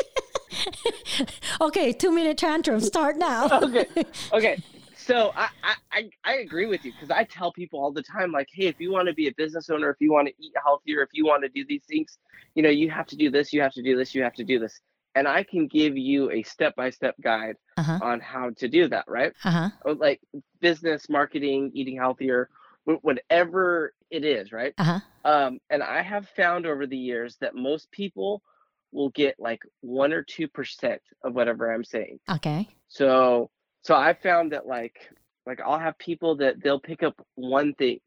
okay, 1.61 1.93
two 1.93 2.11
minute 2.11 2.37
tantrum. 2.39 2.79
Start 2.79 3.17
now. 3.17 3.47
okay. 3.61 3.85
Okay. 4.33 4.63
So 5.09 5.31
I, 5.35 5.49
I, 5.91 6.09
I- 6.23 6.33
agree 6.35 6.67
with 6.67 6.85
you 6.85 6.91
because 6.91 7.09
I 7.09 7.23
tell 7.23 7.51
people 7.51 7.79
all 7.79 7.91
the 7.91 8.03
time, 8.03 8.31
like, 8.31 8.47
hey, 8.53 8.67
if 8.67 8.79
you 8.79 8.91
want 8.91 9.07
to 9.07 9.13
be 9.15 9.27
a 9.27 9.33
business 9.33 9.67
owner, 9.71 9.89
if 9.89 9.97
you 9.99 10.11
want 10.13 10.27
to 10.27 10.33
eat 10.39 10.53
healthier, 10.63 11.01
if 11.01 11.09
you 11.13 11.25
want 11.25 11.41
to 11.41 11.49
do 11.49 11.65
these 11.67 11.83
things, 11.85 12.19
you 12.53 12.61
know, 12.61 12.69
you 12.69 12.91
have 12.91 13.07
to 13.07 13.15
do 13.15 13.31
this, 13.31 13.51
you 13.51 13.59
have 13.61 13.73
to 13.73 13.81
do 13.81 13.97
this, 13.97 14.13
you 14.13 14.21
have 14.21 14.35
to 14.35 14.43
do 14.43 14.59
this. 14.59 14.79
And 15.15 15.27
I 15.27 15.41
can 15.43 15.65
give 15.67 15.97
you 15.97 16.29
a 16.29 16.43
step 16.43 16.75
by 16.75 16.91
step 16.91 17.15
guide 17.21 17.55
Uh-huh. 17.77 17.97
on 18.03 18.19
how 18.19 18.51
to 18.57 18.67
do 18.67 18.87
that, 18.89 19.05
right? 19.07 19.33
Uh 19.43 19.69
huh. 19.85 19.95
Like 19.95 20.21
business, 20.61 21.09
marketing, 21.09 21.71
eating 21.73 21.97
healthier, 21.97 22.49
whatever 22.85 23.93
it 24.11 24.23
is, 24.23 24.51
right? 24.51 24.75
Uh 24.77 24.83
huh. 24.83 24.99
Um, 25.25 25.59
and 25.71 25.81
I 25.81 26.03
have 26.03 26.29
found 26.29 26.67
over 26.67 26.85
the 26.85 26.97
years 26.97 27.35
that 27.41 27.55
most 27.55 27.91
people 27.91 28.43
will 28.91 29.09
get 29.09 29.39
like 29.39 29.61
one 29.81 30.13
or 30.13 30.21
two 30.21 30.47
percent 30.47 31.01
of 31.23 31.33
whatever 31.33 31.73
I'm 31.73 31.83
saying. 31.83 32.19
Okay. 32.29 32.67
So 32.89 33.49
so 33.83 33.95
I 33.95 34.13
found 34.13 34.51
that 34.53 34.67
like 34.67 34.97
like 35.45 35.61
I'll 35.61 35.79
have 35.79 35.97
people 35.97 36.37
that 36.37 36.61
they'll 36.63 36.79
pick 36.79 37.03
up 37.03 37.19
one 37.35 37.73
thing 37.75 37.99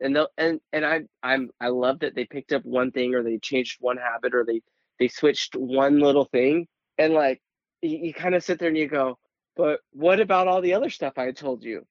and 0.00 0.14
they'll 0.14 0.28
and 0.38 0.60
and 0.72 0.84
I 0.84 1.00
I'm 1.22 1.50
I 1.60 1.68
love 1.68 2.00
that 2.00 2.14
they 2.14 2.24
picked 2.24 2.52
up 2.52 2.64
one 2.64 2.90
thing 2.90 3.14
or 3.14 3.22
they 3.22 3.38
changed 3.38 3.78
one 3.80 3.96
habit 3.96 4.34
or 4.34 4.44
they 4.44 4.60
they 4.98 5.08
switched 5.08 5.56
one 5.56 6.00
little 6.00 6.26
thing 6.26 6.66
and 6.98 7.14
like 7.14 7.40
you, 7.82 7.98
you 7.98 8.14
kind 8.14 8.34
of 8.34 8.42
sit 8.42 8.58
there 8.58 8.68
and 8.68 8.76
you 8.76 8.88
go, 8.88 9.18
but 9.56 9.80
what 9.92 10.20
about 10.20 10.48
all 10.48 10.60
the 10.60 10.74
other 10.74 10.90
stuff 10.90 11.14
I 11.16 11.30
told 11.30 11.62
you? 11.62 11.84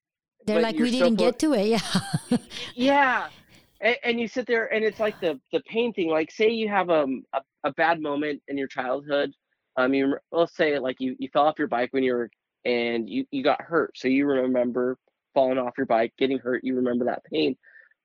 They're 0.46 0.56
But 0.56 0.62
like, 0.64 0.78
we 0.78 0.90
didn't 0.90 1.16
get 1.16 1.38
to 1.40 1.54
it. 1.54 1.66
Yeah. 2.30 2.38
yeah 2.74 3.28
and, 3.80 3.96
and 4.04 4.20
you 4.20 4.28
sit 4.28 4.46
there 4.46 4.72
and 4.72 4.84
it's 4.84 5.00
like 5.00 5.18
the 5.20 5.40
the 5.52 5.60
pain 5.66 5.92
thing 5.92 6.08
like 6.08 6.30
say 6.30 6.50
you 6.50 6.68
have 6.68 6.90
um, 6.90 7.22
a, 7.32 7.40
a 7.64 7.72
bad 7.72 8.00
moment 8.00 8.42
in 8.48 8.58
your 8.58 8.68
childhood 8.68 9.32
um 9.76 9.94
you 9.94 10.16
let's 10.32 10.56
say 10.56 10.78
like 10.78 10.96
you, 10.98 11.16
you 11.18 11.28
fell 11.32 11.46
off 11.46 11.58
your 11.58 11.68
bike 11.68 11.88
when 11.92 12.02
you 12.02 12.14
were 12.14 12.30
and 12.68 13.08
you, 13.08 13.24
you 13.30 13.42
got 13.42 13.62
hurt 13.62 13.96
so 13.96 14.08
you 14.08 14.26
remember 14.26 14.98
falling 15.32 15.58
off 15.58 15.78
your 15.78 15.86
bike 15.86 16.12
getting 16.18 16.38
hurt 16.38 16.62
you 16.62 16.76
remember 16.76 17.06
that 17.06 17.24
pain 17.24 17.56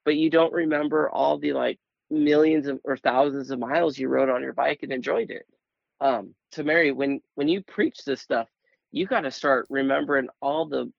but 0.05 0.15
you 0.15 0.29
don't 0.29 0.53
remember 0.53 1.09
all 1.09 1.37
the 1.37 1.51
like 1.51 1.79
millions 2.09 2.67
of, 2.67 2.79
or 2.85 2.95
thousands 2.95 3.51
of 3.51 3.59
miles 3.59 3.97
you 3.97 4.07
rode 4.07 4.29
on 4.29 4.41
your 4.41 4.53
bike 4.53 4.79
and 4.81 4.91
enjoyed 4.91 5.29
it 5.29 5.45
um 5.99 6.33
so 6.51 6.63
mary 6.63 6.91
when 6.91 7.19
when 7.35 7.47
you 7.47 7.61
preach 7.63 7.99
this 8.05 8.21
stuff 8.21 8.47
you 8.91 9.05
got 9.05 9.21
to 9.21 9.31
start 9.31 9.67
remembering 9.69 10.27
all 10.41 10.65
the 10.65 10.91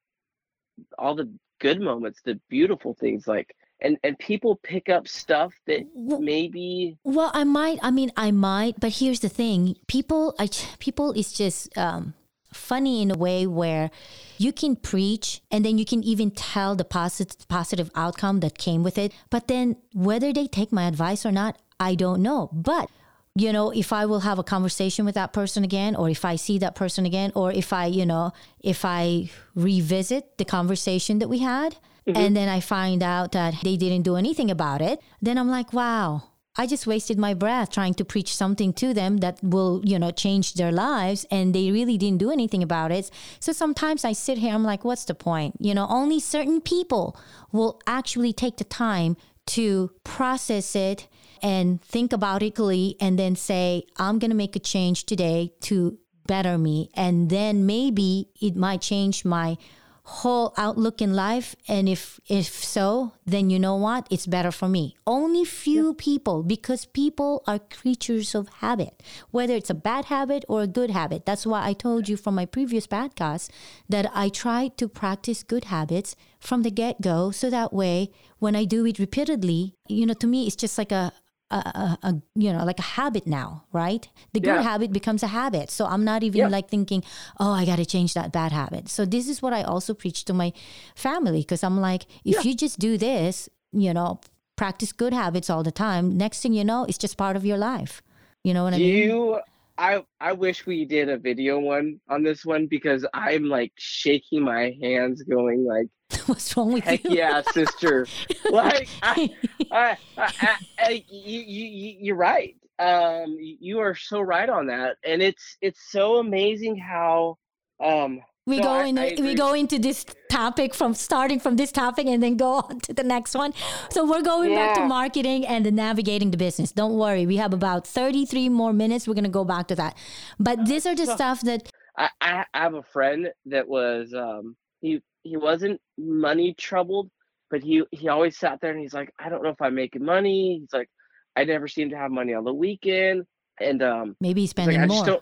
all 0.99 1.15
the 1.15 1.31
good 1.61 1.81
moments 1.81 2.21
the 2.25 2.39
beautiful 2.51 2.95
things 2.95 3.27
like 3.27 3.55
and 3.81 3.97
and 4.03 4.19
people 4.19 4.57
pick 4.63 4.89
up 4.89 5.09
stuff 5.09 5.53
that 5.67 5.87
Well- 5.95 6.21
maybe 6.21 6.99
Well, 7.05 7.31
I 7.35 7.45
might. 7.45 7.79
I 7.83 7.91
mean, 7.91 8.13
I 8.17 8.31
might. 8.31 8.79
But 8.79 8.93
here's 9.01 9.21
the 9.21 9.29
thing: 9.29 9.77
people, 9.89 10.35
I, 10.39 10.49
people 10.79 11.13
is 11.13 11.33
just 11.33 11.77
um, 11.77 12.15
funny 12.55 13.03
in 13.03 13.11
a 13.11 13.17
way 13.17 13.47
where 13.47 13.91
you 14.39 14.53
can 14.53 14.77
preach, 14.77 15.41
and 15.51 15.65
then 15.65 15.79
you 15.79 15.85
can 15.85 16.03
even 16.03 16.31
tell 16.31 16.75
the 16.75 16.85
positive 16.85 17.47
positive 17.49 17.91
outcome 17.95 18.41
that 18.41 18.59
came 18.59 18.83
with 18.83 18.99
it. 18.99 19.13
But 19.31 19.49
then 19.49 19.77
whether 19.93 20.33
they 20.33 20.47
take 20.47 20.73
my 20.73 20.87
advice 20.87 21.25
or 21.27 21.33
not, 21.33 21.59
I 21.79 21.95
don't 21.95 22.23
know. 22.23 22.51
But 22.53 22.91
you 23.37 23.53
know, 23.53 23.71
if 23.71 23.93
I 23.93 24.07
will 24.07 24.21
have 24.21 24.39
a 24.39 24.45
conversation 24.45 25.05
with 25.05 25.17
that 25.17 25.33
person 25.33 25.65
again, 25.65 25.97
or 25.97 26.09
if 26.09 26.25
I 26.25 26.37
see 26.37 26.59
that 26.59 26.77
person 26.77 27.05
again, 27.05 27.33
or 27.35 27.51
if 27.51 27.73
I, 27.73 27.87
you 27.87 28.07
know, 28.07 28.33
if 28.61 28.85
I 28.85 29.29
revisit 29.57 30.39
the 30.39 30.45
conversation 30.45 31.19
that 31.19 31.29
we 31.29 31.41
had, 31.41 31.77
mm-hmm. 32.07 32.17
and 32.17 32.37
then 32.37 32.49
I 32.49 32.61
find 32.61 33.03
out 33.03 33.33
that 33.33 33.55
they 33.65 33.77
didn't 33.77 34.03
do 34.03 34.15
anything 34.15 34.51
about 34.53 34.81
it, 34.81 35.01
then 35.21 35.37
I'm 35.37 35.49
like, 35.49 35.73
wow, 35.73 36.23
I 36.57 36.67
just 36.67 36.87
wasted 36.87 37.19
my 37.19 37.35
breath 37.35 37.71
trying 37.71 37.95
to 37.95 38.05
preach 38.05 38.35
something 38.35 38.73
to 38.75 38.95
them 38.95 39.19
that 39.19 39.43
will, 39.43 39.83
you 39.85 39.99
know, 39.99 40.11
change 40.13 40.55
their 40.55 40.71
lives 40.71 41.27
and 41.31 41.55
they 41.55 41.73
really 41.73 41.99
didn't 41.99 42.19
do 42.19 42.31
anything 42.31 42.63
about 42.63 42.93
it. 42.93 43.11
So 43.41 43.53
sometimes 43.53 44.05
I 44.05 44.13
sit 44.13 44.39
here, 44.39 44.55
I'm 44.55 44.63
like, 44.63 44.85
what's 44.85 45.05
the 45.05 45.15
point? 45.15 45.57
You 45.59 45.75
know, 45.75 45.87
only 45.89 46.21
certain 46.21 46.61
people 46.61 47.17
will 47.51 47.81
actually 47.87 48.33
take 48.33 48.59
the 48.59 48.65
time 48.65 49.17
to 49.47 49.91
process 50.05 50.77
it 50.77 51.09
and 51.43 51.83
think 51.83 52.13
about 52.13 52.43
it 52.43 52.59
and 53.01 53.19
then 53.19 53.37
say, 53.37 53.85
I'm 53.97 54.19
going 54.19 54.31
to 54.31 54.37
make 54.37 54.57
a 54.57 54.61
change 54.61 55.05
today 55.05 55.53
to 55.63 55.99
better 56.27 56.57
me. 56.57 56.89
And 56.95 57.29
then 57.31 57.67
maybe 57.67 58.29
it 58.41 58.57
might 58.57 58.81
change 58.81 59.25
my 59.25 59.59
whole 60.07 60.53
outlook 60.57 61.01
in 61.01 61.15
life 61.15 61.57
and 61.67 61.89
if 61.89 62.21
if 62.29 62.63
so 62.63 63.13
then 63.27 63.49
you 63.49 63.59
know 63.59 63.77
what? 63.77 64.07
It's 64.11 64.27
better 64.27 64.51
for 64.51 64.69
me. 64.69 64.97
Only 65.07 65.45
few 65.47 65.95
people 65.95 66.43
because 66.43 66.85
people 66.85 67.43
are 67.47 67.59
creatures 67.59 68.35
of 68.35 68.49
habit 68.61 69.03
whether 69.31 69.55
it's 69.55 69.71
a 69.71 69.75
bad 69.75 70.07
habit 70.07 70.45
or 70.49 70.63
a 70.63 70.67
good 70.67 70.91
habit. 70.91 71.25
That's 71.25 71.47
why 71.47 71.67
i 71.67 71.73
told 71.73 72.09
you 72.09 72.17
from 72.17 72.35
my 72.35 72.47
previous 72.47 72.87
podcast 72.87 73.49
that 73.89 74.11
i 74.15 74.29
try 74.29 74.69
to 74.77 74.89
practice 74.89 75.43
good 75.43 75.65
habits 75.65 76.17
from 76.39 76.63
the 76.63 76.71
get-go 76.71 77.31
so 77.31 77.49
that 77.51 77.73
way 77.73 78.11
when 78.39 78.55
i 78.55 78.65
do 78.65 78.85
it 78.85 78.99
repeatedly 78.99 79.75
you 79.89 80.05
know 80.07 80.15
to 80.15 80.27
me 80.27 80.47
it's 80.47 80.57
just 80.57 80.77
like 80.77 80.93
a 80.93 81.13
a, 81.51 81.57
a, 81.57 81.99
a 82.03 82.15
you 82.35 82.53
know 82.53 82.65
like 82.65 82.79
a 82.79 82.83
habit 82.99 83.27
now 83.27 83.65
right? 83.73 84.09
The 84.33 84.41
good 84.41 84.57
Yeah. 84.57 84.63
habit 84.63 84.93
becomes 84.93 85.23
a 85.23 85.29
habit. 85.29 85.71
So 85.71 85.87
i'm 85.87 86.05
not 86.05 86.23
even 86.23 86.41
Yeah. 86.41 86.49
like 86.49 86.69
thinking 86.69 87.03
oh 87.39 87.53
i 87.53 87.65
got 87.65 87.77
to 87.77 87.87
change 87.87 88.15
that 88.15 88.33
bad 88.33 88.53
habit. 88.53 88.89
So 88.89 89.05
this 89.05 89.29
is 89.29 89.43
what 89.43 89.53
i 89.53 89.63
also 89.63 89.95
preach 89.95 90.25
to 90.27 90.33
my 90.33 90.53
family 90.97 91.41
because 91.41 91.63
i'm 91.63 91.81
like 91.81 92.07
if 92.25 92.45
you 92.45 92.55
just 92.55 92.79
do 92.79 92.97
this 92.99 93.49
you 93.73 93.93
know 93.93 94.21
practice 94.57 94.93
good 94.93 95.13
habits 95.13 95.51
all 95.51 95.63
the 95.63 95.73
time 95.73 96.17
next 96.17 96.41
thing 96.43 96.55
you 96.55 96.65
know 96.65 96.85
it's 96.89 96.99
just 96.99 97.17
part 97.17 97.37
of 97.37 97.45
your 97.45 97.59
life. 97.59 98.03
You 98.43 98.53
know 98.55 98.65
what 98.65 98.75
i 98.75 98.79
mean? 98.79 99.09
you 99.09 99.41
i 99.79 100.05
i 100.21 100.33
wish 100.33 100.67
we 100.67 100.85
did 100.85 101.09
a 101.09 101.19
video 101.19 101.59
one 101.59 101.99
on 102.09 102.23
this 102.23 102.45
one 102.45 102.67
because 102.67 103.05
i'm 103.13 103.45
like 103.45 103.73
shaking 103.77 104.43
my 104.43 104.77
hands 104.81 105.23
going 105.23 105.65
like 105.65 105.89
what's 106.27 106.57
wrong 106.57 106.73
with 106.73 106.85
heck 106.85 107.05
you? 107.05 107.11
yeah 107.17 107.43
sister. 107.53 108.07
Like 108.51 108.89
I, 109.03 109.31
I, 109.71 109.97
I, 110.19 110.57
I, 110.79 111.05
you, 111.09 111.41
you, 111.41 111.67
you- 111.67 111.97
you're 112.01 112.17
right. 112.17 112.55
Um, 112.79 113.37
you 113.39 113.79
are 113.81 113.95
so 113.95 114.21
right 114.21 114.49
on 114.49 114.67
that, 114.67 114.97
and 115.05 115.23
it's 115.23 115.57
it's 115.61 115.81
so 115.91 116.17
amazing 116.17 116.77
how 116.77 117.37
um 117.83 118.21
we 118.47 118.57
No, 118.59 118.63
go 118.65 118.71
I- 118.75 118.85
in 118.87 118.99
I 118.99 119.15
we 119.19 119.35
go 119.35 119.55
into 119.55 119.79
this 119.79 120.05
topic 120.31 120.75
from 120.75 120.93
starting 120.95 121.39
from 121.41 121.57
this 121.57 121.73
topic 121.73 122.07
and 122.07 122.23
then 122.23 122.37
go 122.37 122.55
on 122.69 122.81
to 122.81 122.93
the 122.93 123.05
next 123.05 123.35
one. 123.35 123.53
So 123.91 124.05
we're 124.05 124.23
going 124.23 124.55
back 124.55 124.75
to 124.77 124.85
marketing 124.85 125.47
and 125.47 125.65
the 125.65 125.71
navigating 125.71 126.31
the 126.31 126.37
business. 126.37 126.73
Don't 126.73 126.97
worry 126.99 127.27
we 127.27 127.37
have 127.37 127.55
about 127.55 127.87
33 127.87 128.49
more 128.49 128.73
minutes. 128.73 129.07
We're 129.09 129.15
going 129.15 129.25
to 129.25 129.31
go 129.41 129.45
back 129.45 129.69
to 129.69 129.77
that. 129.77 129.97
But 130.39 130.67
these 130.67 130.85
are 130.87 130.95
the 130.95 131.07
So- 131.07 131.15
stuff 131.15 131.41
that 131.43 131.71
I, 131.97 132.09
I 132.21 132.45
I 132.53 132.59
have 132.61 132.75
a 132.75 132.83
friend 132.83 133.31
that 133.47 133.67
was 133.69 134.13
um 134.15 134.57
he 134.81 135.01
he 135.25 135.37
wasn't 135.37 135.81
money 135.99 136.55
troubled, 136.55 137.11
but 137.51 137.63
he 137.63 137.83
he 137.91 138.09
always 138.09 138.39
sat 138.39 138.61
there 138.61 138.71
and 138.71 138.81
he's 138.81 138.95
like, 138.95 139.11
I 139.19 139.29
don't 139.29 139.43
know 139.43 139.49
if 139.51 139.61
I'm 139.61 139.75
making 139.75 140.05
money. 140.05 140.61
He's 140.61 140.73
like, 140.73 140.89
I 141.35 141.43
never 141.43 141.67
seem 141.67 141.91
to 141.91 141.97
have 141.97 142.13
money 142.13 142.33
on 142.35 142.45
the 142.45 142.55
weekend, 142.55 143.25
and 143.61 143.83
um, 143.83 144.17
maybe 144.21 144.43
he's 144.43 144.51
he's 144.51 144.59
like, 144.59 144.75
spending 144.75 144.89
more 144.89 145.21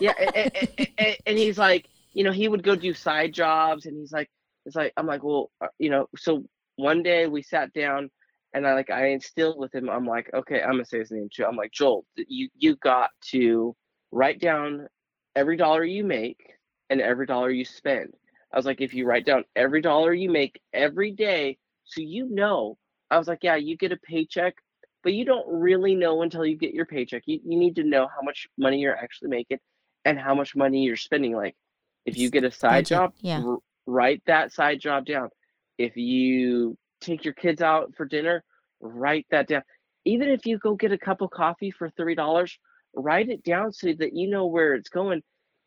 yeah, 0.00 0.14
and, 0.34 0.50
and, 0.56 0.88
and, 0.98 1.16
and 1.26 1.38
he's 1.38 1.58
like, 1.58 1.88
you 2.12 2.24
know, 2.24 2.32
he 2.32 2.48
would 2.48 2.64
go 2.64 2.74
do 2.74 2.92
side 2.92 3.32
jobs, 3.32 3.86
and 3.86 3.96
he's 3.96 4.10
like, 4.10 4.28
it's 4.66 4.74
like 4.74 4.92
I'm 4.96 5.06
like, 5.06 5.22
well, 5.22 5.52
uh, 5.60 5.68
you 5.78 5.90
know, 5.90 6.08
so 6.16 6.44
one 6.74 7.04
day 7.04 7.28
we 7.28 7.42
sat 7.42 7.72
down. 7.72 8.10
And 8.54 8.66
I 8.66 8.72
like 8.72 8.88
I 8.88 9.08
instilled 9.08 9.58
with 9.58 9.74
him. 9.74 9.90
I'm 9.90 10.06
like, 10.06 10.30
okay, 10.32 10.62
I'm 10.62 10.70
gonna 10.70 10.84
say 10.86 11.00
his 11.00 11.10
name 11.10 11.28
too. 11.30 11.44
I'm 11.44 11.54
like, 11.54 11.70
Joel, 11.70 12.06
you 12.16 12.48
you 12.56 12.76
got 12.76 13.10
to 13.32 13.76
write 14.10 14.40
down 14.40 14.88
every 15.36 15.58
dollar 15.58 15.84
you 15.84 16.02
make 16.02 16.54
and 16.88 16.98
every 16.98 17.26
dollar 17.26 17.50
you 17.50 17.66
spend. 17.66 18.14
I 18.52 18.56
was 18.56 18.66
like, 18.66 18.80
if 18.80 18.94
you 18.94 19.06
write 19.06 19.26
down 19.26 19.44
every 19.54 19.80
dollar 19.80 20.12
you 20.12 20.30
make 20.30 20.60
every 20.72 21.10
day, 21.12 21.58
so 21.84 22.00
you 22.00 22.28
know, 22.30 22.78
I 23.10 23.18
was 23.18 23.28
like, 23.28 23.40
yeah, 23.42 23.56
you 23.56 23.76
get 23.76 23.92
a 23.92 23.96
paycheck, 23.96 24.54
but 25.02 25.12
you 25.12 25.24
don't 25.24 25.46
really 25.48 25.94
know 25.94 26.22
until 26.22 26.44
you 26.44 26.56
get 26.56 26.74
your 26.74 26.86
paycheck. 26.86 27.22
You, 27.26 27.40
you 27.44 27.58
need 27.58 27.76
to 27.76 27.84
know 27.84 28.06
how 28.06 28.22
much 28.22 28.48
money 28.56 28.80
you're 28.80 28.96
actually 28.96 29.30
making 29.30 29.58
and 30.04 30.18
how 30.18 30.34
much 30.34 30.56
money 30.56 30.82
you're 30.82 30.96
spending. 30.96 31.34
Like, 31.34 31.56
if 32.04 32.16
you 32.16 32.30
get 32.30 32.44
a 32.44 32.50
side 32.50 32.84
budget, 32.84 32.88
job, 32.88 33.12
yeah. 33.20 33.42
r- 33.44 33.58
write 33.86 34.22
that 34.26 34.52
side 34.52 34.80
job 34.80 35.06
down. 35.06 35.28
If 35.76 35.96
you 35.96 36.76
take 37.00 37.24
your 37.24 37.34
kids 37.34 37.62
out 37.62 37.94
for 37.96 38.04
dinner, 38.06 38.44
write 38.80 39.26
that 39.30 39.48
down. 39.48 39.62
Even 40.04 40.28
if 40.28 40.46
you 40.46 40.58
go 40.58 40.74
get 40.74 40.92
a 40.92 40.98
cup 40.98 41.20
of 41.20 41.30
coffee 41.30 41.70
for 41.70 41.90
$3, 41.90 42.50
write 42.94 43.28
it 43.28 43.44
down 43.44 43.72
so 43.72 43.92
that 43.98 44.14
you 44.14 44.28
know 44.28 44.46
where 44.46 44.74
it's 44.74 44.88
going 44.88 45.22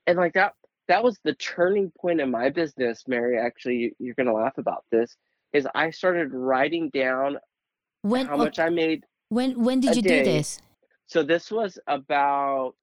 and 0.08 0.18
like 0.18 0.34
that 0.34 0.54
that 0.92 1.04
was 1.04 1.20
the 1.24 1.34
turning 1.36 1.92
point 2.00 2.20
in 2.22 2.30
my 2.30 2.50
business 2.50 3.04
mary 3.08 3.38
actually 3.38 3.76
you- 3.76 3.96
you're 4.00 4.16
going 4.16 4.28
to 4.28 4.34
laugh 4.34 4.58
about 4.58 4.84
this 4.92 5.16
is 5.54 5.68
i 5.76 5.90
started 5.90 6.34
writing 6.34 6.90
down 6.94 7.38
when 8.02 8.26
how 8.26 8.38
much 8.38 8.60
i 8.60 8.70
made 8.70 9.04
when 9.30 9.64
when 9.64 9.80
did 9.80 9.96
you 9.96 10.02
day. 10.02 10.20
do 10.20 10.26
this? 10.32 10.62
So 11.08 11.24
this 11.24 11.50
was 11.52 11.80
about 11.88 12.74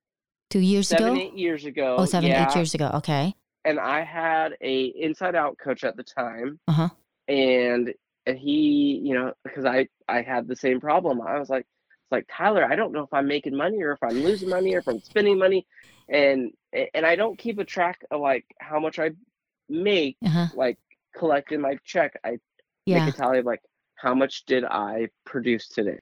two 0.50 0.60
years 0.60 0.88
seven 0.88 1.12
ago? 1.12 1.20
eight 1.20 1.36
years 1.36 1.66
ago 1.66 1.96
oh 1.98 2.04
seven 2.06 2.30
yeah, 2.30 2.48
eight 2.48 2.56
years 2.56 2.74
ago 2.74 2.90
okay. 2.94 3.34
And 3.64 3.78
i 3.78 4.02
had 4.02 4.54
a 4.62 4.76
inside 5.06 5.34
out 5.34 5.58
coach 5.62 5.84
at 5.84 5.96
the 5.96 6.04
time 6.04 6.58
uh-huh. 6.68 6.88
and 7.28 7.92
and 8.26 8.38
he 8.38 9.00
you 9.02 9.14
know 9.14 9.32
because 9.44 9.66
i 9.66 9.88
i 10.08 10.22
had 10.22 10.48
the 10.48 10.56
same 10.56 10.80
problem. 10.80 11.20
I 11.20 11.38
was 11.38 11.50
like 11.50 11.66
it's 12.08 12.12
like 12.12 12.26
tyler 12.34 12.64
i 12.64 12.74
don't 12.74 12.92
know 12.92 13.02
if 13.02 13.12
i'm 13.12 13.26
making 13.26 13.54
money 13.54 13.82
or 13.82 13.92
if 13.92 14.02
i'm 14.02 14.22
losing 14.22 14.48
money 14.48 14.74
or 14.74 14.78
if 14.78 14.88
i'm 14.88 15.00
spending 15.00 15.38
money 15.38 15.66
and 16.08 16.50
and 16.94 17.04
i 17.04 17.14
don't 17.14 17.38
keep 17.38 17.58
a 17.58 17.64
track 17.64 18.00
of 18.10 18.20
like 18.20 18.44
how 18.60 18.80
much 18.80 18.98
i 18.98 19.10
make 19.68 20.16
uh-huh 20.24 20.48
like 20.54 20.78
collecting 21.16 21.60
my 21.60 21.76
check 21.84 22.18
i 22.24 22.38
yeah 22.86 23.04
make 23.04 23.14
a 23.14 23.16
tally 23.16 23.38
of 23.38 23.44
like 23.44 23.60
how 23.96 24.14
much 24.14 24.44
did 24.46 24.64
i 24.64 25.06
produce 25.24 25.68
today 25.68 25.98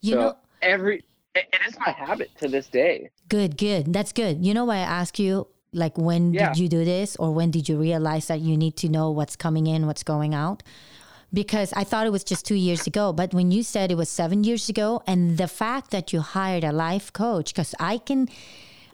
you 0.00 0.12
so 0.12 0.20
know 0.20 0.34
every 0.62 1.04
it, 1.34 1.46
it 1.52 1.60
is 1.66 1.78
my 1.80 1.90
habit 1.90 2.30
to 2.38 2.48
this 2.48 2.68
day 2.68 3.10
Good, 3.28 3.58
good. 3.58 3.92
That's 3.92 4.12
good. 4.12 4.44
You 4.44 4.54
know 4.54 4.64
why 4.64 4.76
I 4.76 4.80
ask 4.80 5.18
you, 5.18 5.48
like, 5.72 5.98
when 5.98 6.32
Yeah. 6.32 6.46
did 6.48 6.58
you 6.58 6.68
do 6.68 6.84
this 6.84 7.14
or 7.16 7.30
when 7.32 7.50
did 7.50 7.68
you 7.68 7.76
realize 7.76 8.26
that 8.28 8.40
you 8.40 8.56
need 8.56 8.76
to 8.78 8.88
know 8.88 9.10
what's 9.10 9.36
coming 9.36 9.66
in, 9.66 9.86
what's 9.86 10.02
going 10.02 10.34
out? 10.34 10.62
Because 11.32 11.72
I 11.74 11.84
thought 11.84 12.06
it 12.06 12.10
was 12.10 12.24
just 12.24 12.46
two 12.46 12.54
years 12.54 12.86
ago. 12.86 13.12
But 13.12 13.34
when 13.34 13.50
you 13.50 13.62
said 13.62 13.90
it 13.90 13.96
was 13.96 14.08
seven 14.08 14.44
years 14.44 14.68
ago, 14.68 15.02
and 15.06 15.36
the 15.36 15.48
fact 15.48 15.90
that 15.90 16.12
you 16.12 16.20
hired 16.20 16.64
a 16.64 16.72
life 16.72 17.12
coach, 17.12 17.52
because 17.52 17.74
I 17.78 17.98
can, 17.98 18.28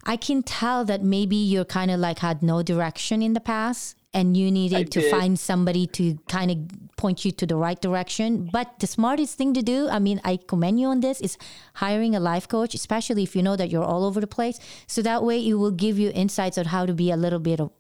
I 0.05 0.17
can 0.17 0.43
tell 0.43 0.85
that 0.85 1.03
maybe 1.03 1.37
you're 1.37 1.65
kind 1.65 1.91
of 1.91 2.01
like 2.01 2.19
had 2.19 2.43
no 2.43 2.63
direction 2.63 3.23
in 3.23 3.35
the 3.35 3.41
past 3.41 3.97
and 4.13 4.37
you 4.37 4.51
needed 4.51 4.93
to 4.93 5.01
did. 5.01 5.11
find 5.11 5.39
somebody 5.39 5.87
to 5.89 6.17
kind 6.29 6.51
of 6.51 6.59
point 6.97 7.25
you 7.25 7.33
to 7.33 7.47
the 7.47 7.57
right 7.57 7.81
direction. 7.81 8.49
But 8.53 8.79
the 8.79 8.87
smartest 8.87 9.37
thing 9.37 9.55
to 9.55 9.63
do, 9.63 9.89
I 9.89 9.99
mean, 9.99 10.21
I 10.25 10.37
commend 10.37 10.79
you 10.81 10.87
on 10.87 11.01
this, 11.01 11.21
is 11.21 11.37
hiring 11.75 12.15
a 12.15 12.21
life 12.21 12.47
coach, 12.49 12.75
especially 12.75 13.25
if 13.25 13.35
you 13.35 13.43
know 13.43 13.57
that 13.57 13.71
you're 13.71 13.85
all 13.85 14.05
over 14.05 14.21
the 14.21 14.29
place. 14.29 14.61
So 14.87 15.03
that 15.03 15.25
way 15.25 15.45
it 15.47 15.55
will 15.55 15.73
give 15.73 15.99
you 15.99 16.13
insights 16.15 16.57
on 16.59 16.67
how 16.67 16.87
to 16.87 16.95
be 16.95 17.11
a 17.11 17.17
little 17.17 17.41
bit 17.41 17.61
of 17.61 17.71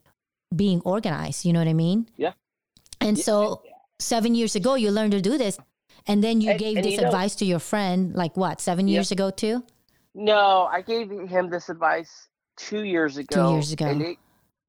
being 0.54 0.80
organized. 0.84 1.44
You 1.44 1.52
know 1.52 1.60
what 1.60 1.68
I 1.68 1.72
mean? 1.72 2.08
Yeah. 2.16 2.32
And 3.00 3.16
so 3.16 3.62
seven 4.04 4.34
years 4.34 4.54
ago, 4.54 4.74
you 4.74 4.90
learned 4.90 5.12
to 5.12 5.20
do 5.20 5.36
this. 5.38 5.58
And 6.06 6.22
then 6.22 6.40
you 6.40 6.50
And- 6.50 6.58
gave 6.58 6.76
and 6.76 6.84
this 6.84 6.94
you 6.94 7.00
know- 7.00 7.06
advice 7.08 7.34
to 7.36 7.44
your 7.44 7.58
friend, 7.58 8.14
like 8.14 8.36
what, 8.36 8.60
seven 8.60 8.86
Yeah. 8.88 8.94
years 8.94 9.10
ago 9.10 9.30
too? 9.30 9.64
No, 10.14 10.68
I 10.70 10.82
gave 10.82 11.10
him 11.10 11.50
this 11.50 11.68
advice 11.68 12.28
two 12.56 12.82
years 12.84 13.16
ago. 13.16 13.34
two 13.48 13.52
years 13.54 13.72
ago. 13.72 13.86
and 13.86 14.02
it 14.02 14.18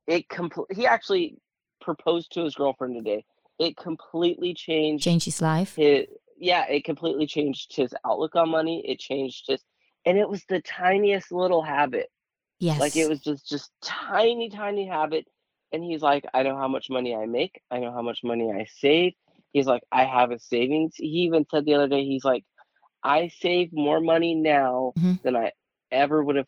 it 0.07 0.27
compl- 0.29 0.71
He 0.75 0.85
actually 0.85 1.37
proposed 1.81 2.31
to 2.33 2.43
his 2.43 2.53
girlfriend 2.55 2.95
today. 2.95 3.25
It 3.59 3.75
completely 3.75 4.53
changed 4.53 5.03
Change 5.03 5.25
his 5.25 5.41
life. 5.41 5.75
his. 5.75 6.07
Yeah, 6.37 6.65
it 6.67 6.83
completely 6.83 7.25
changed 7.27 7.75
his 7.75 7.93
outlook 8.05 8.35
on 8.35 8.49
money. 8.49 8.85
It 8.87 8.99
changed 8.99 9.45
his, 9.47 9.61
and 10.05 10.17
it 10.17 10.27
was 10.29 10.43
the 10.45 10.61
tiniest 10.61 11.31
little 11.31 11.61
habit. 11.61 12.11
Yes. 12.59 12.79
Like 12.79 12.95
it 12.95 13.07
was 13.09 13.21
just 13.21 13.47
just 13.47 13.71
tiny, 13.81 14.49
tiny 14.49 14.85
habit. 14.85 15.25
And 15.71 15.83
he's 15.83 16.01
like, 16.01 16.25
I 16.33 16.43
know 16.43 16.55
how 16.55 16.67
much 16.67 16.89
money 16.89 17.15
I 17.15 17.25
make. 17.25 17.61
I 17.71 17.79
know 17.79 17.91
how 17.91 18.01
much 18.01 18.23
money 18.23 18.51
I 18.51 18.65
save. 18.79 19.13
He's 19.55 19.67
like, 19.67 19.83
I 19.91 20.05
have 20.05 20.31
a 20.31 20.39
savings. 20.39 20.95
He 20.97 21.25
even 21.27 21.45
said 21.51 21.65
the 21.65 21.75
other 21.75 21.89
day, 21.89 22.05
he's 22.05 22.25
like, 22.25 22.45
I 23.03 23.29
save 23.29 23.73
more 23.73 24.01
money 24.01 24.35
now 24.35 24.95
Mhm. 24.95 25.19
than 25.23 25.35
I 25.35 25.53
ever 25.91 26.23
would 26.23 26.37
have 26.37 26.47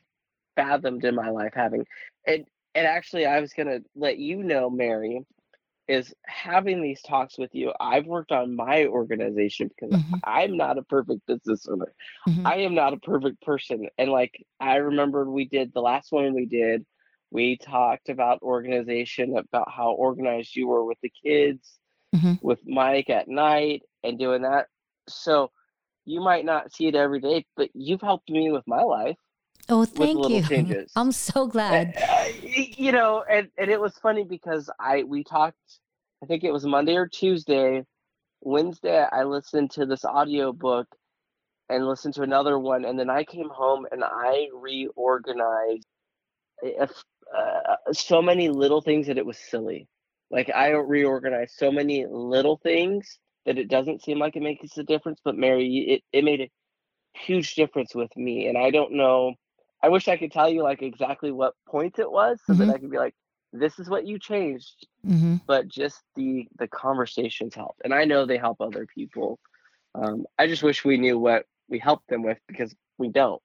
fathomed 0.56 1.06
in 1.06 1.15
my 1.15 1.30
life 1.30 1.54
having. 1.56 1.86
And 2.28 2.46
and 2.76 2.88
actually 2.88 3.26
I 3.26 3.39
was 3.41 3.54
gonna 3.54 3.80
let 3.96 4.17
you 4.20 4.43
know, 4.43 4.70
Mary, 4.70 5.22
is 5.88 6.13
having 6.26 6.82
these 6.82 7.02
talks 7.02 7.38
with 7.38 7.54
you. 7.54 7.74
I've 7.80 8.06
worked 8.08 8.32
on 8.32 8.56
my 8.56 8.86
organization 8.88 9.70
because 9.70 9.96
Mhm. 9.96 10.24
I'm 10.24 10.58
not 10.58 10.78
a 10.78 10.84
perfect 10.84 11.26
business 11.28 11.67
owner. 11.67 11.93
Mhm. 12.28 12.52
I 12.52 12.58
am 12.60 12.76
not 12.76 12.93
a 12.93 12.98
perfect 12.98 13.41
person. 13.41 13.88
And 13.98 14.12
like 14.12 14.46
I 14.60 14.78
remember 14.78 15.30
we 15.30 15.46
did 15.48 15.74
the 15.74 15.82
last 15.82 16.12
one 16.12 16.34
we 16.34 16.46
did, 16.46 16.86
we 17.32 17.58
talked 17.58 18.10
about 18.10 18.41
organization, 18.41 19.38
about 19.38 19.72
how 19.72 19.91
organized 19.93 20.56
you 20.56 20.67
were 20.67 20.86
with 20.86 21.00
the 21.02 21.12
kids, 21.24 21.80
Mhm. 22.15 22.41
with 22.41 22.60
Mike 22.65 23.10
at 23.10 23.28
night 23.28 23.84
and 24.04 24.17
doing 24.17 24.41
that. 24.43 24.67
So 25.10 25.52
you 26.06 26.22
might 26.22 26.46
not 26.46 26.72
see 26.74 26.88
it 26.88 26.96
every 26.96 27.20
day, 27.20 27.46
but 27.56 27.70
you've 27.74 28.02
helped 28.02 28.30
me 28.30 28.52
with 28.52 28.65
my 28.67 28.82
life. 28.82 29.17
Oh, 29.70 29.86
thank 29.86 30.30
you. 30.30 30.41
changes. 30.48 30.91
I'm 30.96 31.12
so 31.12 31.48
glad. 31.48 31.96
Uh, 31.98 32.26
y- 32.43 32.74
you 32.78 32.91
know, 32.91 33.24
and, 33.30 33.50
and 33.58 33.70
it 33.70 33.80
was 33.80 33.98
funny 33.98 34.24
because 34.24 34.70
I 34.80 35.04
we 35.04 35.24
talked 35.24 35.58
I 36.24 36.26
think 36.26 36.43
it 36.43 36.52
was 36.52 36.65
Monday 36.65 36.96
or 36.96 37.08
Tuesday. 37.08 37.86
Wednesday 38.41 39.06
I 39.12 39.24
listened 39.24 39.72
to 39.72 39.86
this 39.86 40.06
audio 40.06 40.54
book 40.54 40.88
and 41.70 41.86
listened 41.86 42.13
to 42.15 42.22
another 42.24 42.58
one 42.58 42.86
and 42.86 42.98
then 42.98 43.10
I 43.10 43.24
came 43.24 43.50
home 43.50 43.86
and 43.91 44.04
I 44.04 44.48
reorganized 44.54 45.86
if, 46.62 46.91
uh, 47.38 47.76
so 47.91 48.22
many 48.22 48.50
little 48.50 48.82
things 48.82 49.08
that 49.08 49.17
it 49.17 49.26
was 49.26 49.38
silly. 49.38 49.88
Like 50.30 50.52
I 50.54 50.70
reorganized 50.72 51.56
so 51.58 51.72
many 51.72 52.06
little 52.06 52.58
things 52.58 53.20
that 53.45 53.58
it 53.58 53.70
doesn't 53.70 54.04
seem 54.04 54.20
like 54.20 54.36
it 54.36 54.43
makes 54.43 54.78
a 54.78 54.84
difference, 54.84 55.20
but 55.24 55.38
Mary, 55.38 55.68
it, 55.89 56.04
it 56.12 56.24
made 56.24 56.41
a 56.41 56.51
huge 57.14 57.56
difference 57.56 57.95
with 57.95 58.16
me. 58.18 58.47
And 58.47 58.58
I 58.58 58.72
don't 58.72 58.93
know 58.93 59.34
I 59.82 59.89
wish 59.89 60.08
I 60.08 60.18
could 60.18 60.32
tell 60.32 60.49
you 60.49 60.64
like 60.64 60.82
exactly 60.82 61.32
what 61.32 61.54
point 61.68 61.99
it 61.99 62.12
was 62.12 62.39
so 62.45 62.54
Mhm. 62.54 62.60
that 62.60 62.70
I 62.70 62.78
could 62.78 62.91
be 62.91 62.97
like, 62.97 63.16
this 63.54 63.80
is 63.80 63.89
what 63.89 64.06
you 64.06 64.20
changed. 64.20 64.88
hmm 65.04 65.36
But 65.45 65.68
just 65.68 66.01
the 66.16 66.47
the 66.58 66.68
conversations 66.68 67.56
help, 67.56 67.76
and 67.84 67.93
I 67.93 68.04
know 68.06 68.26
they 68.26 68.38
help 68.38 68.60
other 68.60 68.86
people. 68.86 69.39
Um, 69.95 70.26
I 70.38 70.47
just 70.47 70.64
wish 70.64 70.84
we 70.84 70.97
knew 70.97 71.18
what 71.18 71.45
we 71.70 71.80
helped 71.80 72.08
them 72.10 72.24
with 72.24 72.39
because 72.47 72.76
we 72.97 73.10
don't. 73.10 73.41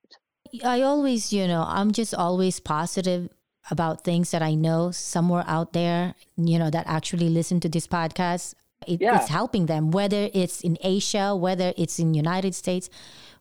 I 0.63 0.81
always, 0.81 1.31
you 1.31 1.47
know, 1.47 1.63
I'm 1.65 1.91
just 1.91 2.13
always 2.13 2.59
positive 2.59 3.29
about 3.71 4.03
things 4.03 4.31
that 4.31 4.41
I 4.41 4.55
know 4.55 4.91
somewhere 4.91 5.43
out 5.47 5.73
there, 5.73 6.15
you 6.35 6.59
know, 6.59 6.69
that 6.69 6.85
actually 6.87 7.29
listen 7.29 7.59
to 7.61 7.69
this 7.69 7.87
podcast. 7.87 8.55
It, 8.87 9.01
Yeah. 9.01 9.17
It's 9.17 9.29
helping 9.29 9.67
them, 9.67 9.91
whether 9.91 10.29
it's 10.33 10.61
in 10.61 10.77
Asia, 10.81 11.35
whether 11.35 11.73
it's 11.77 11.99
in 11.99 12.13
United 12.13 12.53
States, 12.53 12.89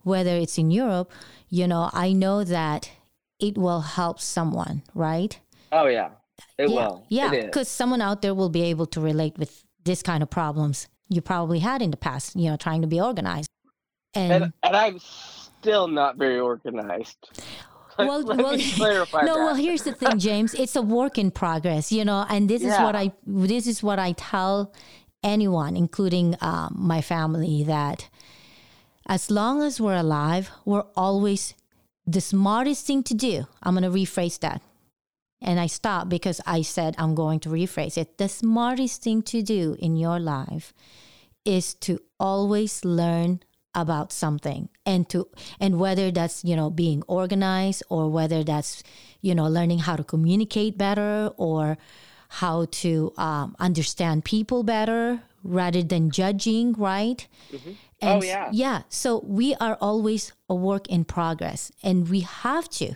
whether 0.03 0.37
it's 0.37 0.59
in 0.59 0.71
Europe. 0.71 1.11
You 1.49 1.67
know, 1.67 1.91
I 1.93 2.13
know 2.13 2.45
that 2.45 2.91
it 3.41 3.59
will 3.59 3.81
help 3.81 4.21
someone, 4.21 4.83
right? 4.95 5.39
Oh 5.73 5.87
yeah, 5.87 6.11
it 6.59 6.71
yeah, 6.71 6.77
will. 6.77 7.05
yeah, 7.09 7.31
because 7.31 7.69
someone 7.69 8.01
out 8.01 8.23
there 8.23 8.35
will 8.35 8.51
be 8.51 8.63
able 8.63 8.87
to 8.87 9.01
relate 9.01 9.37
with 9.37 9.65
this 9.85 10.03
kind 10.03 10.23
of 10.23 10.31
problems 10.31 10.87
you 11.09 11.21
probably 11.21 11.59
had 11.59 11.83
in 11.83 11.91
the 11.91 11.97
past. 11.97 12.37
You 12.37 12.51
know, 12.51 12.57
trying 12.57 12.83
to 12.83 12.89
be 12.89 13.01
organized, 13.01 13.51
and 14.15 14.33
And, 14.33 14.53
and 14.63 14.77
I'm 14.77 14.99
still 15.01 15.89
not 15.89 16.17
very 16.17 16.39
organized. 16.39 17.19
Well, 17.99 18.25
well, 18.25 18.37
no. 18.37 18.57
that. 18.57 19.09
Well, 19.13 19.55
here's 19.55 19.83
the 19.83 19.93
thing, 19.93 20.19
James. 20.19 20.55
It's 20.55 20.77
a 20.77 20.83
work 20.83 21.19
in 21.19 21.31
progress, 21.31 21.93
you 21.93 22.05
know, 22.05 22.27
and 22.29 22.49
this 22.49 22.63
is 22.63 22.77
what 22.79 22.97
I 22.97 23.13
this 23.27 23.67
is 23.67 23.83
what 23.83 23.99
I 23.99 24.13
tell 24.13 24.73
anyone, 25.23 25.77
including 25.77 26.37
um, 26.41 26.75
my 26.77 27.01
family, 27.01 27.65
that 27.65 28.09
as 29.07 29.31
long 29.31 29.63
as 29.63 29.81
we're 29.81 29.97
alive, 29.97 30.51
we're 30.65 30.85
always 30.97 31.55
the 32.07 32.21
smartest 32.21 32.87
thing 32.87 33.03
to 33.05 33.15
do. 33.15 33.47
I'm 33.63 33.75
going 33.75 33.85
to 33.85 33.91
rephrase 33.91 34.41
that. 34.41 34.63
And 35.41 35.59
I 35.59 35.67
stopped 35.67 36.09
because 36.09 36.41
I 36.47 36.63
said 36.63 36.95
I'm 36.99 37.15
going 37.15 37.41
to 37.41 37.49
rephrase 37.49 37.99
it. 37.99 38.19
The 38.19 38.29
smartest 38.29 39.03
thing 39.03 39.23
to 39.23 39.43
do 39.43 39.77
in 39.79 39.97
your 39.97 40.21
life 40.21 40.73
is 41.45 41.75
to 41.75 41.99
always 42.21 42.85
learn 42.85 43.41
about 43.75 44.13
something. 44.13 44.69
And 44.85 45.09
to 45.11 45.29
and 45.61 45.79
whether 45.79 46.11
that's 46.11 46.45
you 46.45 46.57
know 46.57 46.71
being 46.71 47.03
organized 47.07 47.83
or 47.89 48.11
whether 48.11 48.45
that's 48.45 48.83
you 49.21 49.35
know 49.35 49.47
learning 49.47 49.81
how 49.81 49.97
to 49.97 50.05
communicate 50.05 50.79
better 50.79 51.31
or 51.37 51.79
how 52.29 52.67
to 52.71 53.13
um, 53.19 53.55
understand 53.59 54.25
people 54.25 54.63
better 54.63 55.23
rather 55.45 55.83
than 55.83 56.11
judging 56.11 56.73
right? 56.75 57.27
Oh, 58.01 58.23
yeah. 58.23 58.49
yeah 58.53 58.83
so 58.89 59.23
we 59.27 59.55
are 59.57 59.77
always 59.81 60.33
a 60.49 60.55
work 60.55 60.89
in 60.89 61.05
progress 61.05 61.71
and 61.83 62.09
we 62.09 62.21
have 62.21 62.69
to. 62.71 62.95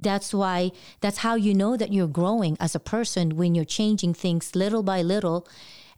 That's 0.00 0.32
why 0.32 0.70
that's 1.00 1.18
how 1.18 1.34
you 1.34 1.54
know 1.54 1.76
that 1.76 1.92
you're 1.92 2.08
growing 2.08 2.56
as 2.60 2.74
a 2.74 2.80
person 2.80 3.36
when 3.36 3.54
you're 3.54 3.64
changing 3.64 4.14
things 4.14 4.54
little 4.54 4.82
by 4.82 5.02
little 5.02 5.46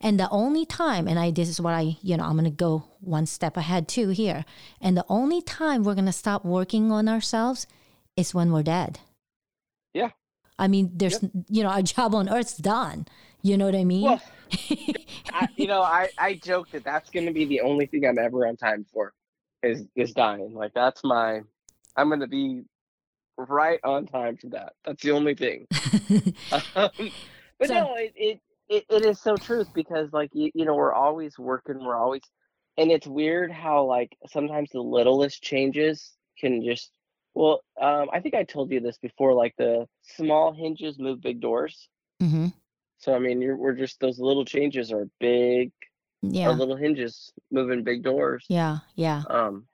and 0.01 0.19
the 0.19 0.29
only 0.31 0.65
time 0.67 1.07
and 1.09 1.19
i 1.19 1.31
this 1.31 1.49
is 1.49 1.61
what 1.61 1.75
i 1.75 1.97
you 2.03 2.17
know 2.17 2.25
i'm 2.25 2.33
going 2.33 2.45
to 2.45 2.51
go 2.51 2.85
one 3.01 3.27
step 3.27 3.57
ahead 3.57 3.87
too 3.89 4.09
here 4.09 4.45
and 4.81 4.97
the 4.97 5.05
only 5.09 5.41
time 5.43 5.83
we're 5.85 5.95
going 5.95 6.07
to 6.07 6.13
stop 6.13 6.45
working 6.45 6.91
on 6.93 7.09
ourselves 7.09 7.67
is 8.17 8.35
when 8.35 8.53
we're 8.53 8.63
dead 8.63 8.99
Yeah. 9.95 10.11
i 10.59 10.69
mean 10.69 10.91
there's 10.95 11.21
you 11.49 11.63
know 11.63 11.71
our 11.71 11.83
job 11.97 12.15
on 12.15 12.29
earth's 12.29 12.57
done 12.57 13.07
you 13.43 13.57
know 13.57 13.67
what 13.67 13.75
i 13.75 13.85
mean 13.85 14.05
Well, 14.05 14.23
I, 15.33 15.49
you 15.57 15.69
know, 15.69 15.81
I, 15.81 16.09
I 16.19 16.35
joke 16.35 16.71
that 16.73 16.83
that's 16.83 17.09
going 17.11 17.27
to 17.27 17.33
be 17.33 17.45
the 17.45 17.61
only 17.61 17.87
thing 17.87 18.05
I'm 18.05 18.19
ever 18.19 18.49
on 18.49 18.57
time 18.57 18.85
for 18.93 19.13
is 19.63 19.85
is 19.95 20.13
dying. 20.13 20.55
Like 20.55 20.75
that's 20.75 21.05
my, 21.05 21.43
I'm 21.97 22.09
going 22.09 22.19
to 22.19 22.27
be 22.27 22.65
right 23.39 23.79
on 23.85 24.07
time 24.07 24.37
for 24.39 24.49
that. 24.49 24.73
That's 24.85 25.01
the 25.05 25.13
only 25.13 25.37
thing. 25.37 25.69
um, 26.75 26.91
but 27.61 27.69
So- 27.69 27.75
no, 27.75 27.95
it, 27.95 28.13
it 28.17 28.41
it 28.71 28.85
it 28.89 29.05
is 29.05 29.21
so 29.21 29.37
truth 29.37 29.69
because 29.75 30.09
like 30.13 30.31
you, 30.33 30.51
you 30.55 30.65
know 30.65 30.75
we're 30.75 30.95
always 30.95 31.39
working, 31.39 31.85
we're 31.85 31.97
always, 31.97 32.23
and 32.79 32.91
it's 32.91 33.07
weird 33.07 33.53
how 33.53 33.85
like 33.85 34.17
sometimes 34.29 34.71
the 34.71 34.81
littlest 34.81 35.43
changes 35.43 36.13
can 36.39 36.65
just. 36.65 36.91
Well, 37.35 37.61
um, 37.81 38.09
I 38.13 38.21
think 38.21 38.35
I 38.35 38.43
told 38.45 38.71
you 38.73 38.81
this 38.81 38.99
before. 38.99 39.35
Like 39.35 39.55
the 39.59 39.87
small 40.03 40.53
hinges 40.53 40.99
move 40.99 41.21
big 41.21 41.41
doors. 41.41 41.89
hmm 42.21 42.47
So 42.99 43.15
I 43.15 43.19
mean, 43.19 43.41
you're, 43.43 43.57
we're 43.57 43.75
just 43.75 44.01
those 44.01 44.19
little 44.19 44.45
changes 44.45 44.91
are 44.93 45.07
big. 45.21 45.73
yeah 46.23 46.49
Our 46.49 46.55
little 46.55 46.77
hinges 46.77 47.33
moving 47.51 47.85
big 47.85 48.03
doors. 48.03 48.47
yeah 48.49 48.79
yeah 48.95 49.23
Um, 49.29 49.67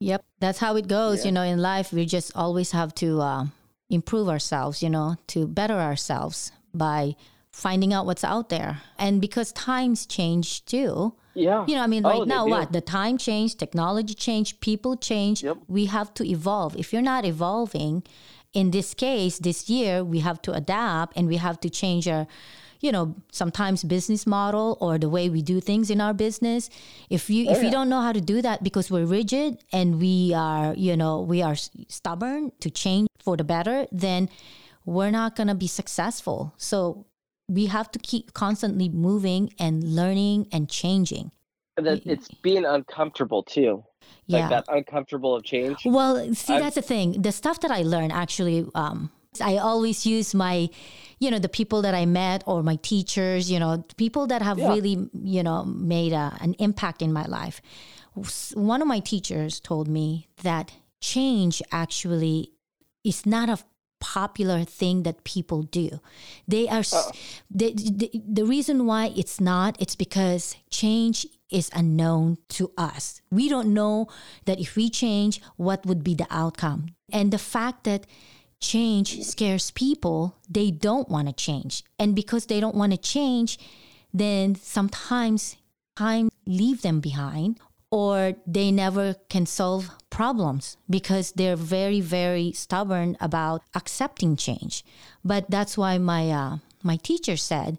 Yep, 0.00 0.24
that's 0.38 0.58
how 0.60 0.76
it 0.76 0.86
goes. 0.86 1.20
Yeah. 1.20 1.26
You 1.26 1.32
know, 1.32 1.42
in 1.42 1.58
life, 1.60 1.92
we 1.92 2.06
just 2.06 2.30
always 2.36 2.70
have 2.70 2.94
to 2.96 3.20
uh, 3.20 3.46
improve 3.90 4.28
ourselves. 4.28 4.82
You 4.82 4.90
know, 4.90 5.16
to 5.28 5.46
better 5.46 5.74
ourselves 5.74 6.52
by 6.72 7.16
finding 7.58 7.92
out 7.92 8.06
what's 8.06 8.24
out 8.24 8.48
there. 8.48 8.72
And 8.98 9.20
because 9.20 9.50
times 9.52 10.06
change 10.06 10.64
too. 10.64 11.14
yeah. 11.34 11.64
You 11.68 11.74
know, 11.76 11.82
I 11.82 11.88
mean, 11.94 12.04
Oh, 12.06 12.10
right 12.10 12.20
they 12.28 12.34
now, 12.36 12.44
do. 12.44 12.50
what 12.50 12.72
the 12.72 12.80
time 12.80 13.16
changed, 13.18 13.58
technology 13.58 14.14
changed, 14.14 14.60
people 14.60 14.96
change. 14.96 15.42
Yep. 15.42 15.56
We 15.66 15.86
have 15.86 16.08
to 16.18 16.22
evolve. 16.36 16.76
If 16.76 16.92
you're 16.92 17.08
not 17.14 17.24
evolving, 17.24 18.02
in 18.52 18.70
this 18.70 18.94
case, 18.94 19.38
this 19.38 19.68
year, 19.68 20.02
we 20.04 20.18
have 20.20 20.40
to 20.46 20.52
adapt 20.52 21.16
and 21.16 21.26
we 21.28 21.36
have 21.36 21.58
to 21.64 21.68
change 21.70 22.06
our 22.08 22.26
you 22.80 22.92
know 22.92 23.16
sometimes 23.32 23.82
business 23.82 24.24
model 24.24 24.78
or 24.80 24.98
the 24.98 25.08
way 25.08 25.28
we 25.28 25.42
do 25.42 25.60
things 25.60 25.90
in 25.90 26.00
our 26.00 26.14
business 26.14 26.70
if 27.10 27.28
you 27.28 27.50
if 27.50 27.58
oh, 27.58 27.60
you 27.64 27.70
don't 27.76 27.88
know 27.88 28.00
how 28.00 28.12
to 28.12 28.20
do 28.20 28.40
that 28.40 28.62
because 28.62 28.86
we're 28.88 29.04
rigid 29.20 29.58
and 29.72 29.98
we 29.98 30.32
are 30.32 30.74
you 30.86 30.94
know 30.96 31.14
we 31.32 31.42
are 31.42 31.56
stubborn 31.88 32.52
to 32.60 32.70
change 32.70 33.08
for 33.18 33.36
the 33.36 33.42
better 33.42 33.78
then 33.90 34.28
we're 34.84 35.10
not 35.10 35.34
going 35.34 35.48
to 35.48 35.56
be 35.56 35.66
successful 35.66 36.54
so 36.56 37.04
we 37.48 37.66
have 37.66 37.90
to 37.92 37.98
keep 37.98 38.32
constantly 38.34 38.88
moving 38.88 39.52
and 39.58 39.82
learning 39.82 40.46
and 40.52 40.68
changing 40.68 41.30
And 41.76 41.86
that 41.86 42.06
it's 42.06 42.28
being 42.42 42.64
uncomfortable 42.64 43.42
too. 43.42 43.84
yeah 44.26 44.40
Like 44.40 44.50
that 44.50 44.64
uncomfortable 44.76 45.34
of 45.36 45.42
change. 45.44 45.78
Well, 45.84 46.34
see, 46.34 46.54
I've- 46.54 46.62
that's 46.62 46.74
the 46.74 46.82
thing. 46.82 47.22
The 47.22 47.32
stuff 47.32 47.60
that 47.60 47.70
I 47.70 47.82
learn 47.82 48.10
actually, 48.10 48.66
um, 48.74 49.10
I 49.40 49.56
always 49.58 50.04
use 50.04 50.34
my, 50.34 50.68
you 51.20 51.30
know, 51.30 51.38
the 51.38 51.48
people 51.48 51.80
that 51.82 51.94
I 51.94 52.04
met 52.06 52.42
or 52.46 52.62
my 52.62 52.76
teachers, 52.76 53.50
you 53.50 53.58
know, 53.62 53.84
people 53.96 54.26
that 54.26 54.42
have 54.42 54.58
Yeah. 54.58 54.72
really, 54.74 55.08
you 55.36 55.42
know, 55.42 55.64
made 55.64 56.12
a, 56.12 56.36
an 56.40 56.54
impact 56.58 57.00
in 57.02 57.12
my 57.12 57.26
life. 57.26 57.60
One 58.54 58.82
of 58.82 58.88
my 58.88 59.00
teachers 59.00 59.60
told 59.60 59.86
me 59.88 60.28
that 60.42 60.72
change 61.00 61.62
actually 61.70 62.50
is 63.04 63.24
not 63.24 63.48
a 63.48 63.58
popular 64.00 64.64
thing 64.64 65.02
that 65.02 65.24
people 65.24 65.62
do. 65.62 66.00
They 66.46 66.68
are 66.68 66.80
s- 66.80 67.10
the, 67.50 67.72
the 67.74 68.10
the 68.14 68.44
reason 68.44 68.86
why 68.86 69.12
it's 69.16 69.40
not 69.40 69.76
it's 69.80 69.96
because 69.96 70.56
change 70.70 71.26
is 71.50 71.70
unknown 71.72 72.38
to 72.50 72.70
us. 72.76 73.20
We 73.30 73.48
don't 73.48 73.72
know 73.72 74.06
that 74.44 74.60
if 74.60 74.76
we 74.76 74.90
change 74.90 75.40
what 75.56 75.86
would 75.86 76.04
be 76.04 76.14
the 76.14 76.26
outcome. 76.30 76.94
And 77.12 77.32
the 77.32 77.38
fact 77.38 77.84
that 77.84 78.06
change 78.60 79.22
scares 79.24 79.70
people, 79.70 80.36
they 80.48 80.70
don't 80.70 81.08
want 81.08 81.28
to 81.28 81.34
change. 81.34 81.84
And 81.98 82.14
because 82.14 82.46
they 82.46 82.60
don't 82.60 82.74
want 82.74 82.92
to 82.92 82.98
change, 82.98 83.58
then 84.12 84.54
sometimes 84.56 85.56
time 85.96 86.28
leave 86.46 86.82
them 86.82 87.00
behind 87.00 87.58
or 87.90 88.34
they 88.46 88.70
never 88.70 89.14
can 89.28 89.46
solve 89.46 89.90
problems 90.10 90.76
because 90.90 91.32
they're 91.32 91.56
very 91.56 92.00
very 92.00 92.52
stubborn 92.52 93.16
about 93.20 93.62
accepting 93.74 94.36
change. 94.36 94.84
But 95.24 95.50
that's 95.50 95.78
why 95.78 95.98
my 95.98 96.30
uh, 96.30 96.58
my 96.82 96.96
teacher 96.96 97.36
said 97.36 97.78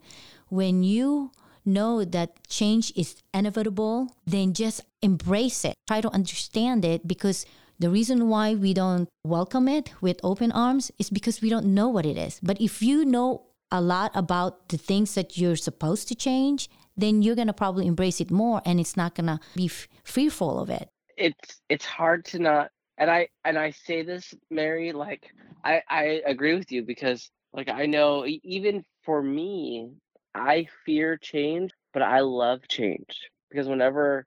when 0.49 0.83
you 0.83 1.31
know 1.65 2.03
that 2.03 2.47
change 2.47 2.91
is 2.95 3.21
inevitable 3.33 4.15
then 4.25 4.53
just 4.53 4.81
embrace 5.01 5.63
it. 5.65 5.75
Try 5.87 6.01
to 6.01 6.09
understand 6.09 6.83
it 6.83 7.07
because 7.07 7.45
the 7.79 7.89
reason 7.89 8.27
why 8.27 8.55
we 8.55 8.73
don't 8.73 9.07
welcome 9.23 9.67
it 9.67 9.93
with 10.01 10.19
open 10.23 10.51
arms 10.51 10.91
is 10.99 11.09
because 11.09 11.41
we 11.41 11.49
don't 11.49 11.65
know 11.65 11.87
what 11.87 12.05
it 12.05 12.17
is. 12.17 12.39
But 12.43 12.59
if 12.59 12.81
you 12.81 13.05
know 13.05 13.43
a 13.71 13.79
lot 13.79 14.11
about 14.15 14.69
the 14.69 14.77
things 14.77 15.15
that 15.15 15.37
you're 15.37 15.55
supposed 15.55 16.07
to 16.09 16.15
change 16.15 16.69
then 17.01 17.21
you're 17.21 17.35
going 17.35 17.47
to 17.47 17.53
probably 17.53 17.87
embrace 17.87 18.19
it 18.21 18.31
more 18.31 18.61
and 18.65 18.79
it's 18.79 18.97
not 18.97 19.15
going 19.15 19.27
to 19.27 19.39
be 19.55 19.65
f- 19.65 19.87
fearful 20.03 20.59
of 20.59 20.69
it. 20.69 20.89
It's 21.17 21.61
it's 21.67 21.85
hard 21.85 22.25
to 22.25 22.39
not 22.39 22.71
and 22.97 23.09
I 23.09 23.29
and 23.43 23.57
I 23.57 23.71
say 23.71 24.03
this, 24.03 24.33
Mary, 24.49 24.91
like 24.91 25.31
I 25.63 25.81
I 25.89 26.21
agree 26.25 26.55
with 26.55 26.71
you 26.71 26.83
because 26.83 27.29
like 27.53 27.69
I 27.69 27.85
know 27.85 28.25
even 28.25 28.83
for 29.03 29.21
me, 29.21 29.91
I 30.35 30.67
fear 30.85 31.17
change, 31.17 31.71
but 31.93 32.01
I 32.01 32.19
love 32.21 32.67
change 32.67 33.29
because 33.49 33.67
whenever 33.67 34.25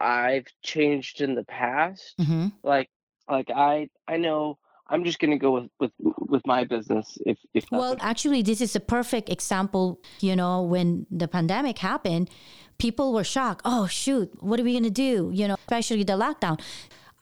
I've 0.00 0.46
changed 0.62 1.20
in 1.20 1.34
the 1.34 1.44
past, 1.44 2.14
hmm 2.18 2.48
like 2.62 2.90
like 3.28 3.50
I 3.54 3.88
I 4.08 4.16
know 4.18 4.58
I'm 4.88 5.04
just 5.04 5.18
gonna 5.18 5.38
go 5.38 5.50
with 5.52 5.70
with 5.80 5.92
with 6.32 6.46
my 6.46 6.64
business 6.64 7.18
if 7.26 7.38
if 7.54 7.64
Well, 7.70 7.94
nothing. 7.94 8.00
actually, 8.02 8.42
this 8.42 8.60
is 8.60 8.76
a 8.76 8.80
perfect 8.80 9.28
example. 9.28 10.00
You 10.20 10.36
know, 10.36 10.62
when 10.62 11.06
the 11.10 11.28
pandemic 11.28 11.78
happened, 11.78 12.30
people 12.78 13.12
were 13.12 13.24
shocked. 13.24 13.62
Oh, 13.64 13.86
shoot, 13.86 14.30
what 14.42 14.60
are 14.60 14.64
we 14.64 14.72
going 14.72 14.84
to 14.84 14.90
do? 15.08 15.30
You 15.32 15.48
know, 15.48 15.54
especially 15.54 16.04
the 16.04 16.12
lockdown. 16.14 16.60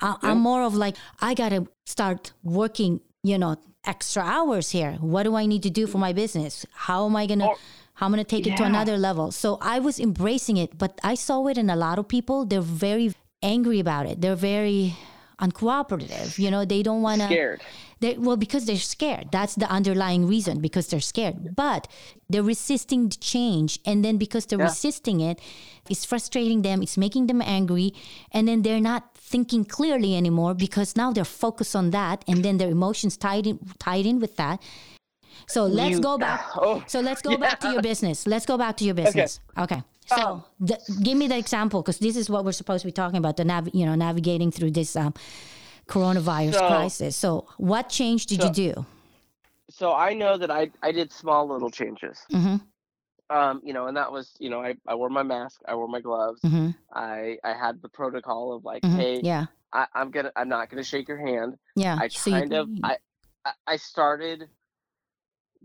I, 0.00 0.16
I'm 0.22 0.38
more 0.40 0.62
of 0.62 0.74
like, 0.74 0.96
I 1.20 1.34
got 1.34 1.50
to 1.50 1.66
start 1.86 2.32
working, 2.42 3.00
you 3.22 3.38
know, 3.38 3.56
extra 3.84 4.22
hours 4.22 4.70
here. 4.70 4.92
What 5.00 5.22
do 5.22 5.34
I 5.36 5.46
need 5.46 5.62
to 5.62 5.70
do 5.70 5.86
for 5.86 5.98
my 5.98 6.12
business? 6.12 6.66
How 6.72 7.06
am 7.06 7.16
I 7.16 7.26
going 7.26 7.40
to? 7.40 7.46
Or- 7.46 7.54
oh, 7.54 7.58
How 7.98 8.06
I'm 8.06 8.12
gonna 8.12 8.24
take 8.24 8.46
it 8.48 8.56
to 8.56 8.64
another 8.64 8.96
level. 8.98 9.30
So 9.30 9.56
I 9.62 9.78
was 9.78 10.00
embracing 10.00 10.56
it, 10.58 10.76
but 10.76 10.92
I 11.04 11.14
saw 11.14 11.46
it 11.46 11.56
in 11.56 11.70
a 11.70 11.76
lot 11.76 11.96
of 12.00 12.08
people. 12.08 12.44
They're 12.44 12.60
very 12.88 13.14
angry 13.40 13.78
about 13.78 14.06
it. 14.10 14.20
They're 14.20 14.34
very 14.54 14.96
uncooperative. 15.44 16.38
You 16.38 16.50
know, 16.50 16.64
they 16.64 16.82
don't 16.82 17.02
want 17.02 17.20
to. 17.20 17.26
scared. 17.26 17.60
They, 18.00 18.14
well, 18.18 18.36
because 18.36 18.66
they're 18.66 18.76
scared. 18.76 19.28
That's 19.32 19.54
the 19.54 19.68
underlying 19.70 20.26
reason, 20.26 20.60
because 20.60 20.88
they're 20.88 21.00
scared. 21.00 21.54
But 21.56 21.88
they're 22.28 22.42
resisting 22.42 23.08
the 23.08 23.16
change. 23.16 23.78
And 23.86 24.04
then 24.04 24.16
because 24.18 24.44
they're 24.46 24.58
Yeah. 24.58 24.64
resisting 24.74 25.20
it, 25.20 25.40
it's 25.88 26.04
frustrating 26.04 26.62
them, 26.62 26.82
it's 26.82 26.96
making 26.98 27.28
them 27.28 27.40
angry. 27.40 27.94
And 28.32 28.46
then 28.48 28.62
they're 28.62 28.80
not 28.80 29.16
thinking 29.16 29.64
clearly 29.64 30.16
anymore 30.16 30.54
because 30.54 30.96
now 30.96 31.12
they're 31.12 31.24
focused 31.46 31.74
on 31.76 31.90
that. 31.90 32.24
And 32.28 32.44
then 32.44 32.58
their 32.58 32.70
emotions 32.70 33.16
tied 33.16 33.46
in, 33.46 33.58
tied 33.78 34.04
in 34.06 34.18
with 34.20 34.36
that. 34.36 34.60
So 35.46 35.64
let's 35.66 35.96
You- 35.96 36.00
go 36.00 36.18
back. 36.18 36.44
Oh, 36.56 36.82
So 36.86 37.00
let's 37.00 37.22
go 37.22 37.36
back 37.36 37.60
to 37.60 37.70
your 37.72 37.82
business. 37.82 38.26
Let's 38.26 38.46
go 38.46 38.56
back 38.58 38.76
to 38.78 38.84
your 38.84 38.94
business. 38.94 39.40
Okay. 39.58 39.82
So 40.06 40.16
Um, 40.16 40.44
the, 40.60 40.78
give 41.02 41.16
me 41.16 41.28
the 41.28 41.36
example 41.38 41.82
because 41.82 41.98
this 41.98 42.16
is 42.16 42.28
what 42.28 42.44
we're 42.44 42.52
supposed 42.52 42.82
to 42.82 42.88
be 42.88 42.92
talking 42.92 43.16
about. 43.18 43.36
The 43.36 43.44
nav, 43.44 43.68
you 43.72 43.86
know, 43.86 43.94
navigating 43.94 44.50
through 44.50 44.72
this 44.72 44.96
um, 44.96 45.14
coronavirus 45.88 46.54
So- 46.54 46.66
crisis. 46.68 47.16
So, 47.16 47.46
what 47.56 47.88
change 47.88 48.26
did 48.26 48.40
So- 48.40 48.46
you 48.48 48.52
do? 48.52 48.86
So 49.70 49.92
I 49.94 50.12
know 50.12 50.36
that 50.36 50.50
I 50.50 50.70
I 50.82 50.92
did 50.92 51.10
small 51.12 51.48
little 51.48 51.70
changes. 51.70 52.18
hmm 52.30 52.56
Um, 53.30 53.62
you 53.64 53.72
know, 53.72 53.86
and 53.86 53.96
that 53.96 54.12
was, 54.12 54.34
you 54.38 54.50
know, 54.50 54.60
I, 54.60 54.74
I 54.86 54.94
wore 54.94 55.08
my 55.08 55.22
mask, 55.22 55.62
I 55.66 55.74
wore 55.74 55.88
my 55.88 56.00
gloves, 56.00 56.40
hmm 56.42 56.70
I 56.92 57.38
I 57.42 57.54
had 57.54 57.80
the 57.80 57.88
protocol 57.88 58.52
of 58.54 58.64
like, 58.64 58.84
hmm 58.84 58.96
hey, 58.96 59.20
Yeah, 59.22 59.46
I, 59.72 59.86
I'm 59.94 60.10
gonna 60.10 60.30
I'm 60.36 60.48
not 60.50 60.68
gonna 60.68 60.84
shake 60.84 61.08
your 61.08 61.16
hand. 61.18 61.56
yeah. 61.76 61.96
I 61.98 62.08
So 62.08 62.28
you- 62.30 62.36
kind 62.36 62.52
of 62.52 62.68
I- 62.84 62.98
I 63.66 63.76
started 63.76 64.48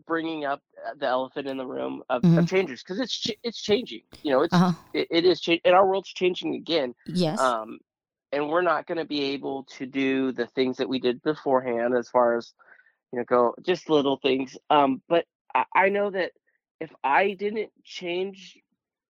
bringing 0.06 0.46
up 0.46 0.62
uh, 0.86 0.94
the 1.00 1.06
elephant 1.08 1.48
in 1.48 1.58
the 1.58 1.66
room 1.66 2.04
of, 2.10 2.22
Mhm. 2.22 2.40
of 2.40 2.48
changes 2.50 2.82
because 2.84 3.00
it's 3.00 3.18
ch- 3.18 3.38
it's 3.44 3.62
changing. 3.62 4.02
You 4.24 4.32
know, 4.32 4.42
it's 4.44 4.54
uh-huh. 4.54 4.74
it, 4.94 5.08
it 5.12 5.26
is 5.26 5.40
changing, 5.42 5.62
and 5.66 5.76
our 5.76 5.88
world's 5.88 6.12
changing 6.14 6.56
again. 6.56 6.96
Yes. 7.08 7.40
Um, 7.40 7.80
and 8.32 8.48
we're 8.50 8.62
not 8.62 8.86
going 8.86 9.00
to 9.00 9.06
be 9.06 9.22
able 9.34 9.64
to 9.78 9.86
do 9.86 10.32
the 10.32 10.46
things 10.48 10.78
that 10.78 10.88
we 10.88 11.00
did 11.00 11.22
beforehand, 11.24 11.96
as 11.96 12.10
far 12.10 12.38
as 12.38 12.54
you 13.12 13.20
know, 13.20 13.26
go 13.26 13.56
just 13.64 13.90
little 13.90 14.18
things. 14.18 14.58
Um, 14.70 15.02
but 15.10 15.26
I, 15.56 15.66
I 15.76 15.90
know 15.90 16.12
that 16.12 16.32
if 16.80 16.92
I 17.04 17.34
didn't 17.34 17.72
change 17.84 18.58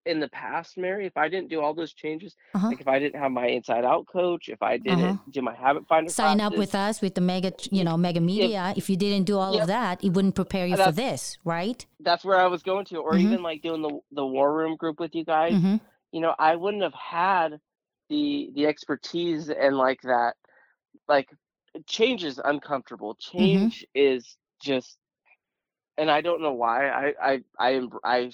in 0.06 0.20
the 0.20 0.28
past, 0.28 0.78
Mary, 0.78 1.06
if 1.06 1.16
I 1.16 1.28
didn't 1.28 1.48
do 1.50 1.60
all 1.60 1.74
those 1.74 1.92
changes, 1.92 2.34
Uh-huh. 2.54 2.68
like 2.68 2.80
if 2.80 2.88
I 2.88 2.98
didn't 2.98 3.20
have 3.20 3.30
my 3.32 3.46
Inside 3.48 3.84
Out 3.84 4.06
coach, 4.06 4.48
if 4.48 4.62
I 4.62 4.76
didn't 4.78 5.04
Uh-huh. 5.04 5.16
do 5.30 5.42
my 5.42 5.54
Habit 5.54 5.86
Finder, 5.86 6.10
Sign 6.10 6.40
up 6.40 6.56
with 6.56 6.74
us 6.74 7.00
with 7.00 7.14
the 7.14 7.20
mega, 7.20 7.52
you 7.70 7.84
know, 7.84 7.96
mega 7.96 8.20
media. 8.20 8.72
If 8.76 8.88
you 8.90 8.96
didn't 8.96 9.24
do 9.24 9.38
all 9.38 9.60
of 9.60 9.66
that, 9.66 10.02
it 10.02 10.10
wouldn't 10.10 10.34
prepare 10.34 10.66
you 10.66 10.76
for 10.76 10.92
this, 10.92 11.38
right? 11.44 11.84
that's 12.02 12.24
where 12.24 12.40
I 12.40 12.46
was 12.46 12.62
going 12.62 12.86
to, 12.86 12.96
or 12.96 13.12
Mhm. 13.14 13.20
even 13.24 13.42
like 13.42 13.60
doing 13.60 13.82
the 13.82 14.00
the 14.12 14.24
War 14.26 14.54
Room 14.54 14.76
group 14.76 14.98
with 15.00 15.14
you 15.14 15.24
guys. 15.24 15.54
hmm 15.54 15.76
you 16.12 16.20
know, 16.20 16.34
I 16.38 16.56
wouldn't 16.56 16.82
have 16.82 16.94
had 16.94 17.60
the 18.08 18.50
the 18.54 18.66
expertise 18.66 19.48
and 19.50 19.76
like 19.76 20.00
that. 20.02 20.34
Like, 21.06 21.28
change 21.86 22.24
is 22.24 22.40
uncomfortable. 22.42 23.14
Mm-hmm. 23.14 23.38
Change 23.38 23.86
is 23.94 24.36
just, 24.60 24.98
and 25.98 26.10
I 26.10 26.20
don't 26.20 26.40
know 26.42 26.52
why. 26.54 26.88
I 26.88 27.12
I 27.22 27.40
I 27.58 27.80
I 28.02 28.30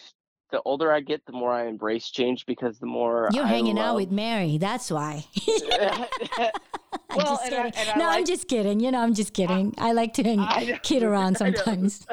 the 0.50 0.62
older 0.64 0.92
I 0.92 1.00
get, 1.00 1.24
the 1.26 1.32
more 1.32 1.52
I 1.52 1.66
embrace 1.66 2.10
change 2.10 2.46
because 2.46 2.78
the 2.78 2.86
more 2.86 3.28
You're 3.32 3.44
I 3.44 3.48
hanging 3.48 3.78
out 3.78 3.96
with 3.96 4.10
Mary. 4.10 4.58
That's 4.58 4.90
why. 4.90 5.24
I'm 7.10 7.20
just 7.20 7.44
and 7.46 7.54
I- 7.54 7.70
kidding. 7.70 7.72
and 7.76 7.90
I 7.90 7.98
no, 7.98 8.08
I'm 8.10 8.24
just 8.24 8.48
kidding. 8.48 8.80
You 8.80 8.90
know, 8.90 9.00
I'm 9.00 9.14
just 9.14 9.32
kidding. 9.32 9.74
I, 9.78 9.92
like 9.92 10.14
to 10.14 10.22
hang, 10.22 10.40
I 10.40 10.78
kid 10.82 11.02
around 11.02 11.36
sometimes. 11.38 12.06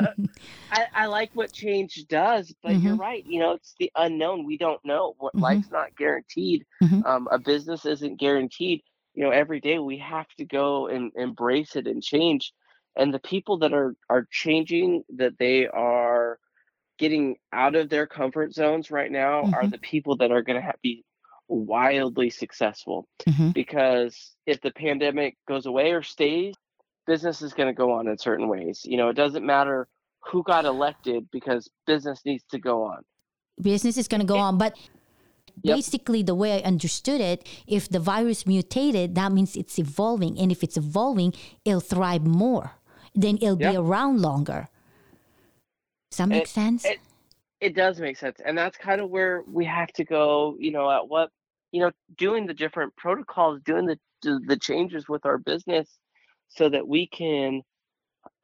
I, 0.71 0.85
I 0.93 1.05
like 1.07 1.31
what 1.33 1.51
change 1.51 2.05
does, 2.07 2.53
but 2.63 2.79
you're 2.79 2.95
Mhm. 2.95 2.99
right. 2.99 3.25
You 3.25 3.39
know, 3.39 3.51
it's 3.53 3.75
the 3.79 3.91
unknown. 3.95 4.45
We 4.45 4.57
don't 4.57 4.83
know. 4.85 5.15
What 5.19 5.35
Mhm. 5.35 5.41
life's 5.41 5.71
not 5.71 5.95
guaranteed. 5.97 6.65
Mhm. 6.83 7.05
Um, 7.05 7.27
a 7.31 7.39
business 7.39 7.85
isn't 7.85 8.19
guaranteed. 8.19 8.81
You 9.13 9.23
know, 9.23 9.29
every 9.31 9.59
day 9.59 9.79
we 9.79 9.97
have 9.99 10.27
to 10.37 10.45
go 10.45 10.87
and 10.87 11.11
embrace 11.15 11.75
it 11.75 11.87
and 11.87 12.01
change. 12.01 12.53
And 12.95 13.13
the 13.13 13.19
people 13.19 13.57
that 13.59 13.73
are 13.73 13.95
are 14.09 14.27
changing, 14.31 15.03
that 15.15 15.37
they 15.39 15.67
are 15.67 16.39
getting 16.97 17.37
out 17.51 17.75
of 17.75 17.89
their 17.89 18.05
comfort 18.07 18.53
zones 18.53 18.91
right 18.91 19.11
now, 19.11 19.43
are 19.53 19.63
Mhm. 19.63 19.71
the 19.71 19.77
people 19.79 20.15
that 20.17 20.31
are 20.31 20.41
going 20.41 20.61
to 20.61 20.73
be 20.81 21.03
wildly 21.47 22.29
successful. 22.29 23.07
Mhm. 23.27 23.53
Because 23.53 24.35
if 24.45 24.61
the 24.61 24.71
pandemic 24.71 25.37
goes 25.47 25.65
away 25.65 25.91
or 25.91 26.01
stays, 26.01 26.55
business 27.05 27.41
is 27.41 27.53
going 27.53 27.67
to 27.67 27.73
go 27.73 27.91
on 27.91 28.07
in 28.07 28.17
certain 28.17 28.47
ways. 28.47 28.81
You 28.85 28.97
know, 28.97 29.09
it 29.09 29.15
doesn't 29.15 29.45
matter 29.45 29.87
who 30.21 30.43
got 30.43 30.65
elected 30.65 31.29
because 31.31 31.69
business 31.85 32.21
needs 32.25 32.43
to 32.51 32.59
go 32.59 32.83
on. 32.83 33.03
Business 33.61 33.97
is 33.97 34.07
going 34.07 34.21
to 34.21 34.27
go 34.27 34.37
on, 34.37 34.57
but 34.57 34.77
Yep. 35.61 35.75
basically, 35.75 36.23
the 36.23 36.33
way 36.33 36.53
I 36.53 36.65
understood 36.65 37.21
it, 37.21 37.47
if 37.67 37.87
the 37.87 37.99
virus 37.99 38.47
mutated, 38.47 39.15
that 39.15 39.31
means 39.31 39.55
it's 39.55 39.77
evolving, 39.77 40.39
and 40.39 40.51
if 40.51 40.63
it's 40.63 40.77
evolving, 40.77 41.33
it'll 41.63 41.79
thrive 41.79 42.25
more. 42.25 42.71
Then 43.13 43.37
it'll 43.37 43.55
be 43.55 43.75
around 43.75 44.21
longer. 44.21 44.69
Does 46.13 46.17
that 46.19 46.29
make 46.29 46.43
It- 46.43 46.47
sense? 46.49 46.85
it- 46.85 47.01
It 47.59 47.75
does 47.75 47.99
make 47.99 48.17
sense. 48.17 48.39
And 48.45 48.55
that's 48.55 48.77
kind 48.77 49.01
of 49.01 49.09
where 49.09 49.41
we 49.47 49.65
have 49.65 49.91
to 49.93 50.03
go, 50.03 50.55
you 50.59 50.69
know, 50.71 50.91
at 50.91 51.07
what, 51.07 51.31
you 51.71 51.79
know, 51.79 51.91
doing 52.17 52.45
the 52.45 52.53
different 52.53 52.93
protocols, 52.97 53.61
doing 53.63 53.85
the 53.87 53.97
the, 54.21 54.57
changes 54.57 55.09
with 55.09 55.25
our 55.25 55.37
business 55.37 55.99
so 56.49 56.69
that 56.69 56.87
we 56.87 57.07
can 57.07 57.61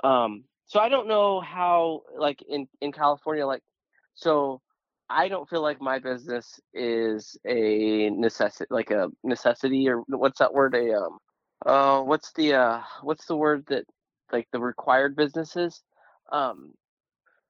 um 0.03 0.43
so 0.65 0.79
I 0.79 0.89
don't 0.89 1.07
know 1.07 1.39
how 1.39 2.01
like 2.17 2.41
in 2.41 2.67
in 2.81 2.91
California 2.91 3.45
like 3.45 3.61
so 4.15 4.61
I 5.09 5.29
don't 5.29 5.49
feel 5.49 5.61
like 5.61 5.79
my 5.79 5.99
business 5.99 6.59
is 6.73 7.37
a 7.45 8.09
necessity 8.09 8.67
like 8.69 8.91
a 8.91 9.09
necessity 9.23 9.87
or 9.87 10.03
what's 10.07 10.39
that 10.39 10.53
word 10.53 10.75
a 10.75 10.93
um 10.97 11.17
uh 11.65 12.01
what's 12.01 12.33
the 12.33 12.53
uh 12.55 12.81
what's 13.03 13.25
the 13.25 13.37
word 13.37 13.65
that 13.67 13.85
like 14.33 14.47
the 14.51 14.59
required 14.59 15.15
businesses 15.15 15.81
um 16.31 16.73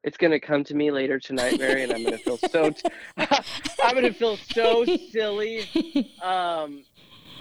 it's 0.04 0.18
gonna 0.18 0.40
come 0.40 0.64
to 0.66 0.76
me 0.76 0.92
later 0.92 1.20
tonight, 1.20 1.58
Mary, 1.60 1.84
and 1.84 1.92
I'm 1.94 2.04
gonna 2.04 2.18
feel 2.18 2.38
so. 2.38 2.70
T- 2.72 2.82
I'm 3.18 3.96
gonna 3.96 4.14
feel 4.14 4.38
so 4.38 4.86
silly. 5.12 5.66
Um, 6.22 6.84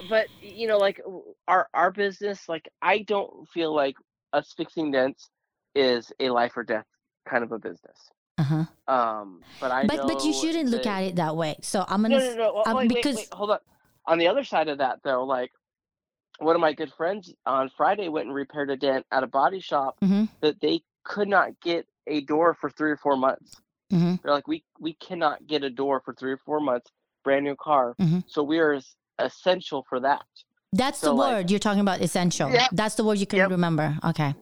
but 0.08 0.26
you 0.40 0.66
know, 0.68 0.78
like 0.78 1.00
our 1.46 1.68
our 1.74 1.90
business, 1.90 2.48
like 2.48 2.68
I 2.82 2.98
don't 2.98 3.48
feel 3.48 3.74
like 3.74 3.96
us 4.32 4.52
fixing 4.56 4.90
dents 4.90 5.28
is 5.74 6.12
a 6.20 6.30
life 6.30 6.56
or 6.56 6.64
death 6.64 6.86
kind 7.28 7.44
of 7.44 7.52
a 7.52 7.58
business. 7.58 7.98
uh-huh. 8.38 8.64
Um, 8.92 9.42
but 9.60 9.70
I 9.70 9.86
But 9.86 10.06
but 10.06 10.24
you 10.24 10.32
shouldn't 10.32 10.70
look 10.70 10.86
at 10.86 11.02
it 11.04 11.16
that 11.16 11.36
way. 11.36 11.56
So 11.62 11.84
I'm 11.88 12.02
gonna 12.02 12.18
No, 12.18 12.24
no, 12.30 12.34
no. 12.36 12.52
well, 12.54 12.62
um, 12.66 12.76
wait, 12.76 12.88
wait, 12.90 12.96
because- 12.96 13.16
wait, 13.16 13.28
hold 13.32 13.50
on. 13.50 13.58
On 14.06 14.16
the 14.18 14.28
other 14.28 14.42
side 14.44 14.68
of 14.68 14.78
that, 14.78 15.00
though, 15.04 15.24
like 15.24 15.50
one 16.38 16.54
of 16.54 16.60
my 16.60 16.72
good 16.72 16.92
friends 16.94 17.34
on 17.44 17.68
Friday 17.76 18.08
went 18.08 18.26
and 18.26 18.34
repaired 18.34 18.70
a 18.70 18.76
dent 18.76 19.04
at 19.12 19.22
a 19.22 19.26
body 19.26 19.60
shop 19.60 19.96
Mhm. 20.02 20.28
that 20.40 20.60
they 20.60 20.80
could 21.04 21.28
not 21.28 21.50
get 21.60 21.86
a 22.08 22.20
door 22.22 22.54
for 22.60 22.70
three 22.70 22.90
or 22.90 22.96
four 22.96 23.16
months. 23.16 23.54
hmm 23.90 24.14
They're 24.22 24.32
like, 24.32 24.48
we 24.48 24.64
we 24.80 24.94
cannot 24.94 25.46
get 25.46 25.62
a 25.64 25.70
door 25.70 26.00
for 26.04 26.12
three 26.14 26.32
or 26.32 26.40
four 26.44 26.60
months, 26.60 26.90
brand 27.24 27.44
new 27.44 27.56
car. 27.56 27.94
Mhm. 28.00 28.24
So 28.28 28.42
we 28.42 28.58
are 28.58 28.78
essential 29.18 29.84
for 29.88 30.00
that. 30.00 30.24
That's 30.72 31.00
the 31.00 31.06
So, 31.06 31.14
like- 31.14 31.32
word 31.34 31.50
you're 31.50 31.58
talking 31.60 31.80
about. 31.80 32.00
Essential. 32.00 32.50
Yep. 32.50 32.70
That's 32.72 32.94
the 32.96 33.04
word 33.04 33.18
you 33.18 33.26
couldn't 33.26 33.44
Yep. 33.44 33.50
remember. 33.58 33.96
Okay. 34.04 34.34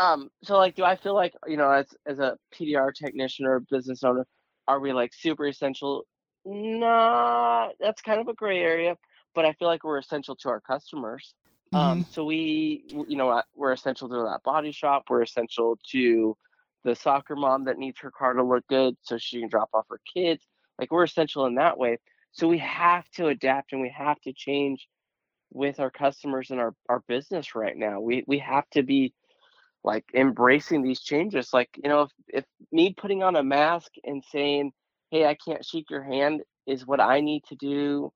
Um, 0.00 0.30
so 0.44 0.56
like, 0.56 0.74
do 0.76 0.84
I 0.84 0.96
feel 0.96 1.14
like 1.14 1.34
you 1.46 1.56
know, 1.56 1.70
as 1.70 1.86
as 2.06 2.18
a 2.20 2.36
PDR 2.54 2.92
technician 2.92 3.46
or 3.46 3.56
a 3.56 3.60
business 3.60 4.04
owner, 4.04 4.26
are 4.68 4.78
we 4.80 4.92
like 4.92 5.12
super 5.14 5.46
essential? 5.46 6.04
Nah, 6.44 7.68
that's 7.80 8.00
kind 8.02 8.20
of 8.20 8.28
a 8.28 8.34
gray 8.34 8.60
area. 8.60 8.96
But 9.34 9.44
I 9.44 9.52
feel 9.54 9.68
like 9.68 9.84
we're 9.84 9.98
essential 9.98 10.34
to 10.36 10.48
our 10.48 10.60
customers. 10.60 11.34
Um, 11.72 12.00
Mm-hmm. 12.00 12.10
so 12.10 12.24
we, 12.24 12.84
you 13.08 13.16
know, 13.16 13.40
we're 13.54 13.70
essential 13.72 14.08
to 14.08 14.14
that 14.30 14.40
body 14.44 14.72
shop. 14.72 15.04
We're 15.08 15.22
essential 15.22 15.78
to 15.92 16.36
the 16.84 16.94
soccer 16.94 17.36
mom 17.36 17.64
that 17.64 17.78
needs 17.78 17.98
her 18.00 18.10
car 18.10 18.32
to 18.34 18.42
look 18.42 18.66
good 18.68 18.96
so 19.02 19.18
she 19.18 19.40
can 19.40 19.48
drop 19.48 19.70
off 19.74 19.86
her 19.90 20.00
kids. 20.14 20.44
Like 20.78 20.90
we're 20.90 21.04
essential 21.04 21.46
in 21.46 21.56
that 21.56 21.78
way. 21.78 21.98
So 22.32 22.48
we 22.48 22.58
have 22.58 23.08
to 23.16 23.26
adapt 23.26 23.72
and 23.72 23.82
we 23.82 23.92
have 23.96 24.20
to 24.22 24.32
change 24.32 24.86
with 25.52 25.80
our 25.80 25.90
customers 25.90 26.50
and 26.50 26.60
our, 26.60 26.74
our 26.88 27.02
business 27.08 27.54
right 27.54 27.76
now. 27.76 28.00
We 28.00 28.24
we 28.26 28.38
have 28.38 28.68
to 28.70 28.82
be 28.82 29.12
like 29.82 30.04
embracing 30.14 30.82
these 30.82 31.00
changes. 31.00 31.50
Like, 31.52 31.70
you 31.82 31.88
know, 31.88 32.02
if, 32.02 32.10
if 32.28 32.44
me 32.70 32.94
putting 32.96 33.22
on 33.22 33.36
a 33.36 33.42
mask 33.42 33.90
and 34.04 34.22
saying, 34.30 34.72
Hey, 35.10 35.26
I 35.26 35.34
can't 35.34 35.64
shake 35.64 35.90
your 35.90 36.04
hand 36.04 36.42
is 36.66 36.86
what 36.86 37.00
I 37.00 37.20
need 37.20 37.42
to 37.48 37.56
do 37.56 38.12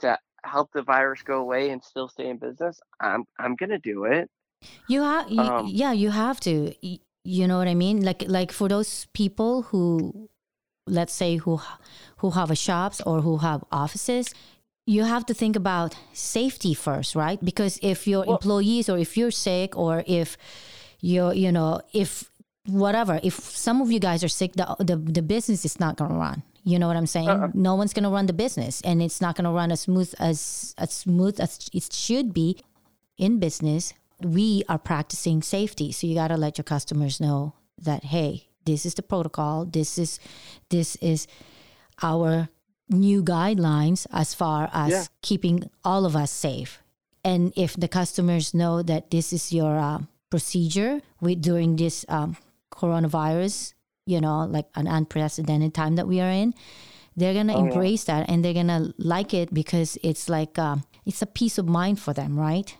to 0.00 0.18
help 0.44 0.70
the 0.72 0.82
virus 0.82 1.22
go 1.22 1.40
away 1.40 1.70
and 1.70 1.82
still 1.82 2.08
stay 2.08 2.30
in 2.30 2.38
business, 2.38 2.80
I'm 3.00 3.24
I'm 3.38 3.54
gonna 3.54 3.78
do 3.78 4.04
it. 4.04 4.30
You 4.88 5.02
have, 5.02 5.30
Um, 5.30 5.66
yeah, 5.66 5.92
you 5.92 6.10
have 6.10 6.40
to. 6.40 6.74
You 7.28 7.46
know 7.46 7.58
what 7.58 7.68
I 7.68 7.74
mean? 7.74 8.00
Like, 8.02 8.24
like 8.26 8.52
for 8.52 8.68
those 8.68 9.06
people 9.12 9.62
who, 9.68 10.30
let's 10.86 11.12
say, 11.12 11.36
who 11.36 11.60
who 12.20 12.30
have 12.30 12.50
a 12.50 12.56
shops 12.56 13.02
or 13.04 13.20
who 13.20 13.36
have 13.38 13.62
offices, 13.70 14.32
you 14.86 15.04
have 15.04 15.26
to 15.26 15.34
think 15.34 15.54
about 15.54 15.94
safety 16.14 16.72
first, 16.72 17.14
right? 17.14 17.38
Because 17.44 17.78
if 17.82 18.06
your 18.06 18.24
Well- 18.24 18.36
employees 18.36 18.88
or 18.88 18.96
if 18.98 19.16
you're 19.18 19.30
sick 19.48 19.76
or 19.76 20.02
if 20.06 20.38
you're, 21.00 21.34
you 21.34 21.52
know, 21.52 21.80
if 21.92 22.30
whatever, 22.64 23.20
if 23.22 23.34
some 23.34 23.82
of 23.82 23.92
you 23.92 24.00
guys 24.00 24.24
are 24.24 24.32
sick, 24.40 24.52
the 24.56 24.64
the, 24.90 24.96
the 24.96 25.22
business 25.22 25.64
is 25.64 25.78
not 25.78 25.96
going 25.96 26.10
to 26.10 26.16
run. 26.16 26.42
You 26.64 26.78
know 26.78 26.88
what 26.88 26.96
I'm 26.96 27.06
saying? 27.16 27.28
Uh-uh. 27.28 27.48
No 27.54 27.74
one's 27.76 27.92
going 27.92 28.04
to 28.08 28.10
run 28.10 28.26
the 28.26 28.32
business, 28.44 28.80
and 28.88 29.02
it's 29.02 29.20
not 29.20 29.36
going 29.36 29.44
to 29.44 29.50
run 29.60 29.70
as 29.70 29.80
smooth 29.82 30.14
as 30.18 30.74
as 30.78 30.90
smooth 31.04 31.36
as 31.40 31.68
it 31.72 31.92
should 31.92 32.32
be 32.32 32.56
in 33.16 33.38
business, 33.38 33.92
we 34.22 34.62
are 34.68 34.78
practicing 34.78 35.42
safety. 35.42 35.92
So 35.92 36.06
you 36.06 36.14
got 36.14 36.28
to 36.28 36.36
let 36.36 36.58
your 36.58 36.64
customers 36.64 37.20
know 37.20 37.54
that 37.82 38.04
hey, 38.04 38.48
this 38.64 38.84
is 38.84 38.94
the 38.94 39.02
protocol. 39.02 39.64
This 39.64 39.98
is 39.98 40.18
this 40.70 40.96
is 40.96 41.26
our 42.02 42.48
new 42.90 43.22
guidelines 43.22 44.06
as 44.12 44.34
far 44.34 44.70
as 44.72 44.90
Yeah. 44.90 45.04
keeping 45.22 45.70
all 45.84 46.04
of 46.06 46.16
us 46.16 46.30
safe. 46.30 46.80
And 47.24 47.52
if 47.56 47.74
the 47.76 47.88
customers 47.88 48.54
know 48.54 48.82
that 48.82 49.10
this 49.10 49.32
is 49.32 49.52
your 49.52 49.78
uh, 49.78 49.98
procedure 50.30 51.00
with 51.20 51.42
during 51.42 51.76
this 51.76 52.04
um, 52.08 52.36
coronavirus, 52.72 53.74
you 54.06 54.20
know, 54.20 54.44
like 54.46 54.66
an 54.74 54.86
unprecedented 54.86 55.74
time 55.74 55.96
that 55.96 56.08
we 56.08 56.20
are 56.20 56.30
in, 56.30 56.54
they're 57.16 57.34
gonna 57.34 57.54
Oh, 57.54 57.64
yeah. 57.64 57.72
embrace 57.72 58.04
that 58.04 58.28
and 58.30 58.44
they're 58.44 58.54
gonna 58.54 58.92
like 58.96 59.34
it 59.34 59.52
because 59.52 59.98
it's 60.02 60.28
like 60.28 60.58
um, 60.58 60.84
it's 61.04 61.20
a 61.22 61.26
peace 61.26 61.58
of 61.58 61.66
mind 61.68 61.98
for 62.00 62.14
them, 62.14 62.38
right? 62.38 62.76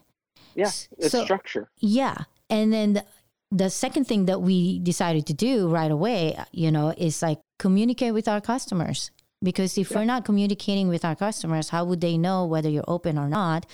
Yeah, 0.59 0.71
it's 0.99 1.13
So- 1.13 1.25
structure. 1.25 1.65
Yeah. 1.79 2.17
And 2.51 2.73
then 2.73 2.93
the, 2.95 3.05
the 3.51 3.71
second 3.71 4.05
thing 4.07 4.27
that 4.27 4.41
we 4.49 4.79
decided 4.81 5.27
to 5.27 5.35
do 5.35 5.69
right 5.69 5.91
away, 5.99 6.21
you 6.53 6.71
know, 6.71 6.93
is 6.97 7.23
like 7.23 7.41
communicate 7.59 8.13
with 8.15 8.29
our 8.29 8.41
customers. 8.41 9.11
Because 9.41 9.79
if 9.79 9.93
we're 9.95 10.05
not 10.15 10.25
communicating 10.25 10.89
with 10.89 11.05
our 11.05 11.15
customers, 11.15 11.69
how 11.69 11.85
would 11.85 12.01
they 12.01 12.19
know 12.19 12.45
whether 12.45 12.69
you're 12.69 12.91
open 12.97 13.17
or 13.17 13.29
not? 13.29 13.67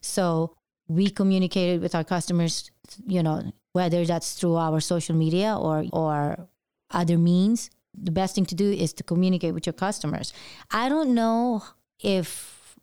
So 0.00 0.56
we 0.88 1.10
communicated 1.10 1.80
with 1.80 1.94
our 1.94 2.02
customers, 2.04 2.70
you 3.06 3.22
know, 3.22 3.52
whether 3.72 4.04
that's 4.04 4.34
through 4.34 4.56
our 4.56 4.80
social 4.80 5.14
media 5.14 5.56
or 5.56 5.84
or 5.92 6.48
other 6.90 7.18
means. 7.18 7.70
The 7.94 8.10
best 8.10 8.34
thing 8.34 8.46
to 8.46 8.56
do 8.56 8.68
is 8.84 8.92
to 8.94 9.02
communicate 9.04 9.54
with 9.54 9.64
your 9.66 9.74
customers. 9.86 10.32
I 10.72 10.88
don't 10.88 11.14
know 11.14 11.62
if 12.00 12.74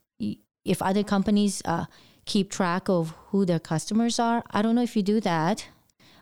if 0.63 0.81
other 0.81 1.03
companies 1.03 1.61
uh, 1.65 1.85
keep 2.29 2.51
track 2.51 2.87
of 2.87 3.15
who 3.29 3.43
their 3.43 3.59
customers 3.59 4.19
are. 4.19 4.43
I 4.51 4.61
don't 4.61 4.75
know 4.75 4.83
if 4.83 4.95
you 4.95 5.01
do 5.03 5.19
that, 5.21 5.67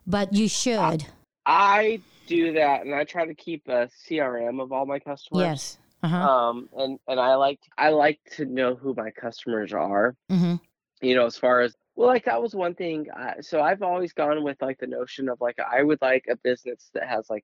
but 0.08 0.34
you 0.34 0.48
should. 0.48 1.06
I 1.46 2.00
do 2.26 2.54
that, 2.54 2.86
and 2.86 2.96
I 2.96 3.04
try 3.04 3.26
to 3.26 3.36
keep 3.36 3.68
a 3.68 3.90
CRM 4.08 4.62
of 4.62 4.72
all 4.72 4.86
my 4.86 5.00
customers. 5.00 5.44
yes. 5.44 5.78
Uh 6.02 6.08
huh. 6.08 6.30
Um, 6.30 6.70
and 6.78 7.00
and 7.08 7.20
I 7.20 7.36
like 7.36 7.60
I 7.78 7.90
like 7.90 8.20
to 8.38 8.46
know 8.46 8.76
who 8.76 8.94
my 8.96 9.12
customers 9.12 9.74
are. 9.74 10.16
hmm 10.30 10.56
you 11.02 11.16
know, 11.16 11.26
as 11.28 11.38
far 11.38 11.62
as 11.62 11.76
well, 11.96 12.08
like 12.08 12.26
that 12.26 12.42
was 12.42 12.56
one 12.56 12.74
thing. 12.74 13.08
Uh, 13.12 13.34
so 13.42 13.62
I've 13.62 13.84
always 13.84 14.14
gone 14.14 14.44
with 14.44 14.58
like 14.62 14.80
the 14.80 14.88
notion 14.88 15.30
of 15.30 15.40
like 15.42 15.58
I 15.60 15.84
would 15.84 16.00
like 16.02 16.26
a 16.30 16.36
business 16.38 16.90
that 16.94 17.08
has 17.08 17.30
like 17.30 17.44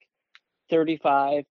35% 0.71 1.45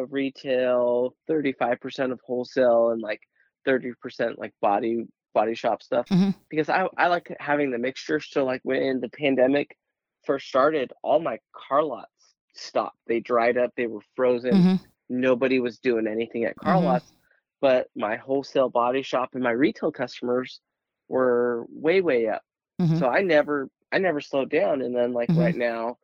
of 0.00 0.12
retail, 0.12 1.14
35% 1.28 2.12
of 2.12 2.20
wholesale, 2.24 2.90
and 2.90 3.00
like 3.00 3.20
30% 3.66 4.38
like 4.38 4.52
body 4.60 5.06
body 5.34 5.54
shop 5.54 5.82
stuff. 5.82 6.06
Mhm. 6.10 6.34
Because 6.50 6.68
I 6.68 6.88
I 6.96 7.08
like 7.08 7.34
having 7.40 7.70
the 7.70 7.78
mixture. 7.78 8.20
So 8.20 8.44
like 8.44 8.60
when 8.64 9.00
the 9.00 9.08
pandemic 9.10 9.76
first 10.24 10.48
started, 10.48 10.92
all 11.02 11.20
my 11.20 11.38
car 11.54 11.82
lots 11.84 12.34
stopped. 12.54 12.98
They 13.06 13.20
dried 13.20 13.56
up. 13.58 13.72
They 13.76 13.86
were 13.86 14.02
frozen. 14.16 14.64
hmm 14.64 14.90
Nobody 15.08 15.60
was 15.60 15.78
doing 15.78 16.06
anything 16.06 16.44
at 16.44 16.56
car 16.56 16.80
Mhm. 16.80 16.80
lots. 16.80 17.12
But 17.60 17.88
my 17.96 18.16
wholesale 18.16 18.68
body 18.70 19.02
shop 19.02 19.30
and 19.34 19.42
my 19.42 19.50
retail 19.52 19.92
customers 19.92 20.60
were 21.08 21.66
way 21.70 22.00
way 22.00 22.28
up. 22.28 22.42
hmm 22.78 23.00
So 23.00 23.08
I 23.08 23.22
never 23.22 23.68
I 23.92 23.98
never 23.98 24.20
slowed 24.20 24.50
down. 24.50 24.82
And 24.82 24.94
then 24.96 25.12
like 25.12 25.30
Mhm. 25.30 25.36
right 25.36 25.54
now, 25.56 25.98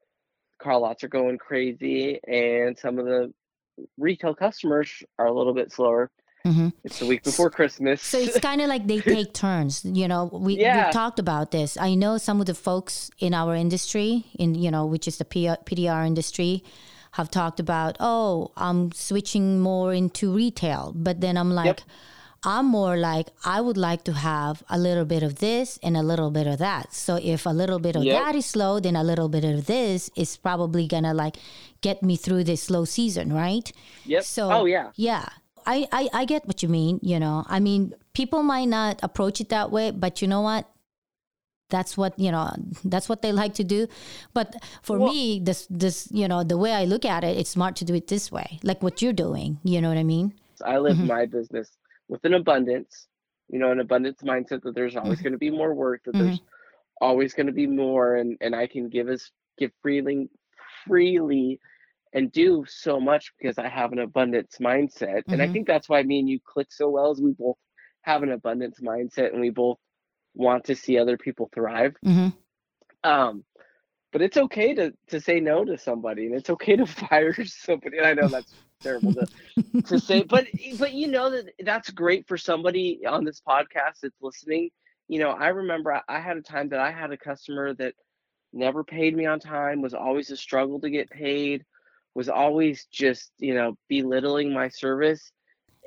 car 0.61 0.79
lots 0.79 1.05
are 1.05 1.09
going 1.09 1.39
crazy, 1.39 2.21
and 2.27 2.77
some 2.79 2.99
of 2.99 3.07
the 3.07 3.33
retail 3.99 4.35
customers 4.35 5.03
are 5.19 5.27
a 5.27 5.33
little 5.37 5.55
bit 5.55 5.73
slower. 5.73 6.11
Hmm 6.53 6.69
It's 6.85 6.99
the 6.99 7.07
week 7.07 7.23
before 7.25 7.51
Christmas. 7.51 8.03
So 8.03 8.19
it's 8.19 8.39
kind 8.41 8.61
of 8.61 8.69
like 8.69 8.87
they 8.87 9.01
take 9.17 9.33
turns. 9.33 9.85
You 9.85 10.07
know, 10.09 10.31
we 10.33 10.59
Yeah. 10.59 10.87
we 10.87 10.93
talked 10.93 11.19
about 11.19 11.51
this. 11.51 11.77
I 11.77 11.95
know 11.95 12.19
some 12.19 12.41
of 12.41 12.47
the 12.47 12.55
folks 12.55 13.11
in 13.19 13.35
our 13.35 13.55
industry, 13.55 14.25
in 14.39 14.55
you 14.55 14.71
know, 14.71 14.87
which 14.87 15.07
is 15.09 15.17
the 15.19 15.25
PR, 15.25 15.57
PDR 15.69 16.07
industry, 16.07 16.63
have 17.13 17.31
talked 17.31 17.59
about, 17.61 17.97
oh, 17.99 18.53
I'm 18.57 18.93
switching 18.93 19.59
more 19.61 19.93
into 19.95 20.33
retail, 20.33 20.93
but 20.95 21.21
then 21.21 21.37
I'm 21.37 21.51
like. 21.51 21.83
I'm 22.45 22.67
more 22.67 22.97
like 22.97 23.29
I 23.45 23.61
would 23.61 23.77
like 23.77 24.05
to 24.05 24.13
have 24.13 24.63
a 24.71 24.79
little 24.79 25.05
bit 25.05 25.25
of 25.25 25.37
this 25.47 25.81
and 25.83 25.97
a 25.97 26.03
little 26.03 26.31
bit 26.31 26.47
of 26.47 26.59
that. 26.59 26.93
So 26.95 27.19
if 27.21 27.45
a 27.45 27.51
little 27.51 27.81
bit 27.81 27.97
of 27.97 28.05
Yep. 28.05 28.15
that 28.23 28.35
is 28.37 28.47
slow, 28.47 28.79
then 28.79 28.95
a 28.95 29.03
little 29.03 29.29
bit 29.29 29.43
of 29.45 29.67
this 29.67 30.11
is 30.15 30.37
probably 30.37 30.87
gonna 30.87 31.13
like 31.13 31.39
get 31.81 32.03
me 32.05 32.15
through 32.15 32.45
this 32.45 32.63
slow 32.63 32.85
season, 32.85 33.33
right? 33.33 33.67
yep. 34.05 34.23
So 34.23 34.53
oh 34.53 34.65
yeah. 34.67 34.91
yeah. 34.95 35.27
I, 35.67 35.87
I, 35.93 36.09
I 36.13 36.25
get 36.25 36.47
what 36.47 36.63
you 36.63 36.69
mean, 36.69 37.01
you 37.03 37.19
know. 37.19 37.45
I 37.49 37.61
mean, 37.61 37.93
people 38.15 38.43
might 38.43 38.67
not 38.69 39.01
approach 39.03 39.41
it 39.41 39.49
that 39.51 39.71
way, 39.71 39.91
but 39.91 40.23
you 40.23 40.29
know 40.29 40.41
what? 40.43 40.69
That's 41.69 41.97
what, 41.97 42.17
you 42.19 42.31
know, 42.31 42.55
that's 42.85 43.09
what 43.09 43.23
they 43.23 43.33
like 43.33 43.55
to 43.55 43.65
do. 43.65 43.89
But 44.33 44.55
for 44.83 44.99
Well- 44.99 45.13
me, 45.13 45.41
this 45.41 45.67
this, 45.69 46.09
you 46.13 46.29
know, 46.29 46.45
the 46.45 46.57
way 46.57 46.73
I 46.73 46.85
look 46.85 47.05
at 47.05 47.25
it, 47.25 47.37
it's 47.37 47.51
smart 47.51 47.75
to 47.77 47.85
do 47.85 47.95
it 47.95 48.07
this 48.07 48.31
way. 48.31 48.61
Like 48.63 48.83
what 48.83 49.03
you're 49.03 49.13
doing, 49.13 49.59
you 49.65 49.81
know 49.81 49.89
what 49.89 49.99
I 49.99 50.05
mean? 50.05 50.33
I 50.65 50.79
live 50.79 50.97
Mhm. 50.97 51.07
my 51.09 51.27
business 51.27 51.77
with 52.09 52.25
an 52.25 52.35
abundance, 52.35 53.09
you 53.49 53.59
know, 53.59 53.73
an 53.73 53.81
abundance 53.81 54.23
mindset 54.23 54.63
that 54.63 54.75
there's 54.75 54.97
always 54.97 55.21
going 55.21 55.33
to 55.33 55.39
be 55.39 55.51
more 55.51 55.75
work, 55.75 56.03
that 56.05 56.15
there's 56.15 56.41
always 57.01 57.35
going 57.35 57.49
to 57.49 57.53
be 57.53 57.67
more, 57.67 58.15
and 58.15 58.39
and 58.41 58.55
I 58.55 58.67
can 58.69 58.89
give 58.89 59.09
us 59.09 59.31
give 59.59 59.73
freely, 59.83 60.29
freely, 60.87 61.59
and 62.13 62.31
do 62.33 62.65
so 62.67 63.01
much 63.01 63.33
because 63.39 63.59
I 63.59 63.69
have 63.69 63.93
an 63.93 63.99
abundance 63.99 64.59
mindset, 64.61 65.23
and 65.33 65.43
I 65.43 65.47
Mhm. 65.47 65.49
think 65.49 65.67
that's 65.67 65.89
why 65.89 66.03
me 66.03 66.21
and 66.21 66.29
you 66.29 66.41
click 66.45 66.73
so 66.73 66.89
well, 66.91 67.13
is 67.13 67.21
we 67.21 67.33
both 67.33 67.57
have 68.03 68.23
an 68.23 68.33
abundance 68.33 68.81
mindset, 68.81 69.33
and 69.33 69.41
we 69.41 69.51
both 69.51 69.79
want 70.35 70.65
to 70.67 70.75
see 70.77 70.99
other 70.99 71.17
people 71.19 71.51
thrive. 71.55 71.95
hmm 72.05 72.29
Um, 73.05 73.45
but 74.13 74.23
it's 74.23 74.37
okay 74.37 74.75
to 74.75 74.93
to 75.09 75.21
say 75.21 75.41
no 75.41 75.65
to 75.65 75.77
somebody, 75.79 76.27
and 76.27 76.35
it's 76.35 76.51
okay 76.51 76.77
to 76.77 76.87
fire 77.09 77.35
somebody. 77.45 77.99
And 77.99 78.07
I 78.07 78.15
know 78.15 78.29
that's 78.31 78.55
terrible 78.83 79.15
to 79.15 79.29
to 79.87 79.99
say, 79.99 80.23
but 80.23 80.47
but 80.79 80.93
you 80.93 81.09
know 81.09 81.31
that 81.31 81.53
that's 81.61 81.91
great 81.91 82.27
for 82.29 82.37
somebody 82.37 83.01
on 83.07 83.25
this 83.25 83.41
podcast 83.47 84.01
that's 84.03 84.21
listening. 84.21 84.71
You 85.09 85.21
know, 85.21 85.31
I 85.31 85.49
remember 85.49 85.93
I, 85.95 86.03
I 86.09 86.21
had 86.21 86.37
a 86.37 86.43
time 86.43 86.69
that 86.71 86.81
I 86.81 86.91
had 86.93 87.13
a 87.13 87.19
customer 87.19 87.75
that 87.75 87.95
never 88.53 88.85
paid 88.85 89.17
me 89.17 89.27
on 89.27 89.41
time, 89.41 89.83
was 89.83 89.95
always 89.95 90.31
a 90.31 90.37
struggle 90.37 90.81
to 90.81 90.91
get 90.91 91.11
paid, 91.11 91.65
was 92.17 92.29
always 92.31 92.87
just 92.87 93.31
you 93.39 93.55
know 93.55 93.77
belittling 93.89 94.53
my 94.53 94.69
service. 94.69 95.31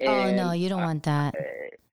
Oh 0.06 0.32
no, 0.32 0.52
you 0.54 0.70
don't 0.70 0.84
uh, 0.84 0.86
want 0.86 1.04
that. 1.04 1.36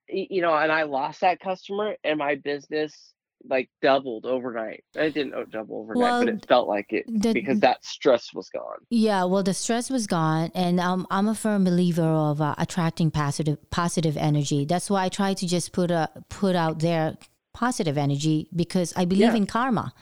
you 0.07 0.41
know, 0.41 0.55
and 0.55 0.71
I 0.71 0.83
lost 0.83 1.21
that 1.21 1.39
customer, 1.39 1.95
and 2.03 2.19
my 2.19 2.35
business 2.35 3.13
like 3.49 3.69
doubled 3.81 4.25
overnight. 4.25 4.83
It 4.95 5.13
didn't 5.13 5.33
uh, 5.33 5.45
double 5.49 5.79
overnight, 5.79 6.25
but 6.25 6.29
it 6.35 6.45
felt 6.47 6.67
like 6.67 6.93
it 6.93 7.05
the- 7.07 7.33
because 7.33 7.59
that 7.61 7.83
stress 7.83 8.33
was 8.33 8.49
gone. 8.49 8.77
Yeah, 8.89 9.23
well, 9.25 9.43
the 9.43 9.53
stress 9.55 9.89
was 9.89 10.05
gone, 10.05 10.51
and 10.53 10.79
um, 10.79 11.07
I'm 11.09 11.27
a 11.27 11.35
firm 11.35 11.63
believer 11.63 12.03
of 12.03 12.39
uh, 12.39 12.53
attracting 12.59 13.09
positive 13.11 13.57
positive 13.71 14.15
energy. 14.17 14.65
That's 14.65 14.89
why 14.89 15.05
I 15.05 15.09
try 15.09 15.33
to 15.33 15.47
just 15.47 15.71
put 15.73 15.89
a 15.89 16.09
put 16.29 16.55
out 16.55 16.79
there 16.79 17.17
positive 17.53 17.97
energy 17.97 18.47
because 18.55 18.93
I 18.95 19.05
believe 19.05 19.33
Yeah. 19.33 19.41
in 19.41 19.47
karma. 19.47 19.93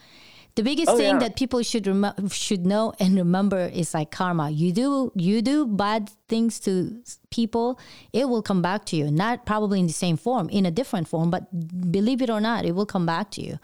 The 0.55 0.63
biggest 0.63 0.89
Oh, 0.89 0.97
thing 0.97 1.15
yeah. 1.15 1.19
that 1.19 1.35
people 1.35 1.61
should 1.63 1.85
rem- 1.85 2.29
should 2.29 2.65
know 2.65 2.93
and 2.99 3.15
remember 3.17 3.59
is 3.73 3.93
like 3.93 4.09
karma. 4.09 4.49
You 4.51 4.71
do 4.71 5.11
you 5.15 5.41
do 5.41 5.67
bad 5.67 6.09
things 6.29 6.59
to 6.61 7.01
people, 7.29 7.77
it 8.13 8.29
will 8.29 8.41
come 8.41 8.61
back 8.61 8.85
to 8.85 8.95
you. 8.95 9.11
Not 9.11 9.45
probably 9.45 9.79
in 9.81 9.87
the 9.87 9.93
same 9.93 10.15
form, 10.15 10.47
in 10.49 10.65
a 10.65 10.71
different 10.71 11.07
form, 11.09 11.29
but 11.29 11.43
believe 11.91 12.21
it 12.21 12.29
or 12.29 12.39
not, 12.39 12.63
it 12.65 12.71
will 12.73 12.85
come 12.85 13.05
back 13.05 13.31
to 13.31 13.41
you. 13.41 13.59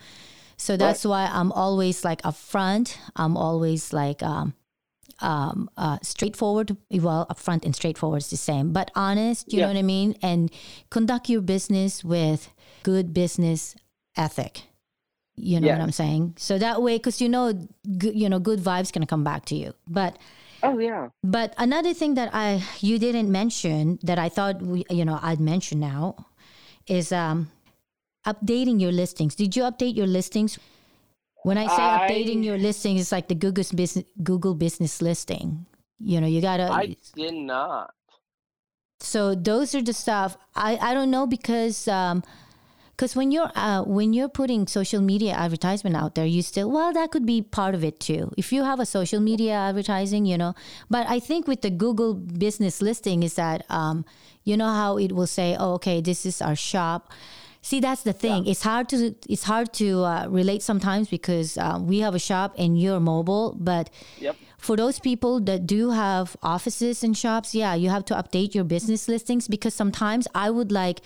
So 0.57 0.75
that's 0.77 1.05
why 1.05 1.29
I'm 1.31 1.51
always 1.53 2.03
like 2.03 2.21
upfront. 2.23 2.97
I'm 3.15 3.35
always 3.37 3.93
like 3.93 4.21
um, 4.21 4.53
um, 5.19 5.69
uh, 5.77 5.97
straightforward. 6.03 6.75
Well, 6.91 7.25
upfront 7.31 7.63
and 7.65 7.73
straightforward 7.73 8.21
is 8.21 8.29
the 8.29 8.37
same, 8.37 8.73
but 8.73 8.91
honest. 8.95 9.51
You 9.53 9.59
Yeah. 9.59 9.65
know 9.67 9.73
what 9.73 9.79
I 9.79 9.83
mean? 9.83 10.15
And 10.21 10.51
conduct 10.89 11.29
your 11.29 11.41
business 11.41 12.03
with 12.03 12.49
good 12.83 13.13
business 13.13 13.75
ethic. 14.17 14.63
You 15.35 15.59
know 15.59 15.69
what 15.69 15.81
I'm 15.81 15.91
saying? 15.91 16.35
So 16.37 16.57
that 16.59 16.81
way, 16.81 16.97
because 16.97 17.21
you 17.21 17.29
know, 17.29 17.53
good, 17.97 18.15
you 18.15 18.29
know, 18.29 18.39
good 18.39 18.59
vibes 18.59 18.91
gonna 18.93 19.07
come 19.07 19.23
back 19.23 19.45
to 19.45 19.55
you. 19.55 19.73
But 19.87 20.17
Oh 20.63 20.77
yeah. 20.77 21.09
but 21.23 21.55
another 21.57 21.93
thing 21.93 22.13
that 22.15 22.29
I 22.33 22.61
you 22.79 22.99
didn't 22.99 23.31
mention 23.31 23.97
that 24.03 24.19
I 24.19 24.29
thought 24.29 24.61
we 24.61 24.85
you 24.89 25.05
know 25.05 25.17
I'd 25.21 25.39
mention 25.39 25.79
now 25.79 26.27
is 26.85 27.11
um 27.11 27.49
updating 28.27 28.79
your 28.79 28.91
listings. 28.91 29.33
Did 29.35 29.55
you 29.55 29.63
update 29.63 29.95
your 29.95 30.05
listings? 30.07 30.59
When 31.43 31.57
I 31.57 31.65
say 31.65 31.81
I- 31.81 31.97
updating 32.07 32.43
your 32.43 32.59
listings, 32.59 33.01
it's 33.01 33.11
like 33.11 33.27
the 33.27 33.33
Google 33.35 33.63
business 33.73 34.05
Google 34.21 34.53
business 34.53 35.01
listing. 35.01 35.65
You 35.97 36.21
know, 36.21 36.27
you 36.27 36.41
gotta. 36.41 36.69
I 36.71 36.95
did 37.15 37.33
not. 37.33 37.93
so 38.99 39.33
those 39.33 39.73
are 39.73 39.81
the 39.81 39.93
stuff 39.93 40.37
I 40.55 40.77
I 40.77 40.93
don't 40.93 41.09
know 41.09 41.25
because 41.25 41.87
um 41.87 42.21
because 43.01 43.15
when 43.15 43.31
you're 43.31 43.49
uh, 43.55 43.81
when 43.81 44.13
you're 44.13 44.29
putting 44.29 44.67
social 44.67 45.01
media 45.01 45.33
advertisement 45.33 45.95
out 45.95 46.13
there, 46.13 46.27
you 46.27 46.43
still 46.43 46.69
well 46.69 46.93
that 46.93 47.09
could 47.09 47.25
be 47.25 47.41
part 47.41 47.73
of 47.73 47.83
it 47.83 47.99
too. 47.99 48.31
If 48.37 48.53
you 48.53 48.63
have 48.63 48.79
a 48.79 48.85
social 48.85 49.19
media 49.19 49.53
advertising, 49.53 50.27
you 50.27 50.37
know. 50.37 50.53
But 50.87 51.09
I 51.09 51.19
think 51.19 51.47
with 51.47 51.63
the 51.63 51.71
Google 51.71 52.13
business 52.13 52.79
listing 52.79 53.23
is 53.23 53.33
that 53.33 53.65
um, 53.71 54.05
you 54.43 54.55
know 54.55 54.67
how 54.69 54.99
it 54.99 55.13
will 55.13 55.25
say, 55.25 55.55
oh, 55.59 55.73
okay, 55.81 55.99
this 55.99 56.27
is 56.27 56.43
our 56.43 56.55
shop. 56.55 57.11
See, 57.63 57.79
that's 57.79 58.03
the 58.03 58.13
thing. 58.13 58.45
It's 58.45 58.61
hard 58.61 58.87
to 58.89 59.15
it's 59.27 59.45
hard 59.45 59.73
to 59.81 60.03
uh, 60.03 60.27
relate 60.29 60.61
sometimes 60.61 61.09
because 61.09 61.57
uh, 61.57 61.79
we 61.81 62.01
have 62.01 62.13
a 62.13 62.19
shop 62.19 62.53
and 62.55 62.79
you're 62.79 62.99
mobile, 62.99 63.57
but 63.59 63.89
Yep. 64.19 64.35
for 64.59 64.77
those 64.77 64.99
people 64.99 65.39
that 65.49 65.65
do 65.65 65.89
have 65.89 66.37
offices 66.43 67.03
and 67.03 67.17
shops, 67.17 67.55
yeah, 67.55 67.73
you 67.73 67.89
have 67.89 68.05
to 68.05 68.13
update 68.13 68.53
your 68.53 68.63
business 68.63 69.07
listings 69.07 69.47
because 69.47 69.73
sometimes 69.73 70.27
I 70.35 70.51
would 70.51 70.71
like 70.71 71.01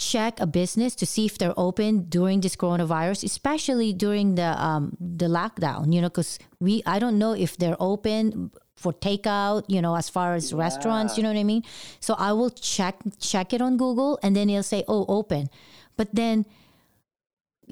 check 0.00 0.40
a 0.40 0.46
business 0.46 0.94
to 0.96 1.06
see 1.06 1.26
if 1.26 1.36
they're 1.36 1.58
open 1.58 2.08
during 2.08 2.40
this 2.40 2.56
coronavirus, 2.56 3.24
especially 3.24 3.92
during 3.92 4.34
the 4.34 4.50
um, 4.56 4.96
the 4.98 5.26
lockdown. 5.26 5.92
You 5.92 6.00
know, 6.00 6.08
because 6.08 6.38
we 6.58 6.82
I 6.86 6.98
don't 6.98 7.18
know 7.18 7.32
if 7.32 7.56
they're 7.56 7.76
open 7.78 8.50
for 8.76 8.92
takeout. 8.92 9.64
You 9.68 9.82
know, 9.82 9.94
as 9.94 10.08
far 10.08 10.34
as 10.34 10.52
restaurants, 10.52 11.16
you 11.16 11.22
know 11.22 11.30
what 11.30 11.38
I 11.38 11.44
mean. 11.44 11.62
So 12.00 12.14
I 12.18 12.32
will 12.32 12.50
check 12.50 12.96
check 13.20 13.52
it 13.52 13.60
on 13.60 13.76
Google, 13.76 14.18
and 14.22 14.34
then 14.34 14.48
it'll 14.48 14.62
say, 14.62 14.84
"Oh, 14.88 15.04
open," 15.08 15.50
but 15.96 16.08
then 16.14 16.46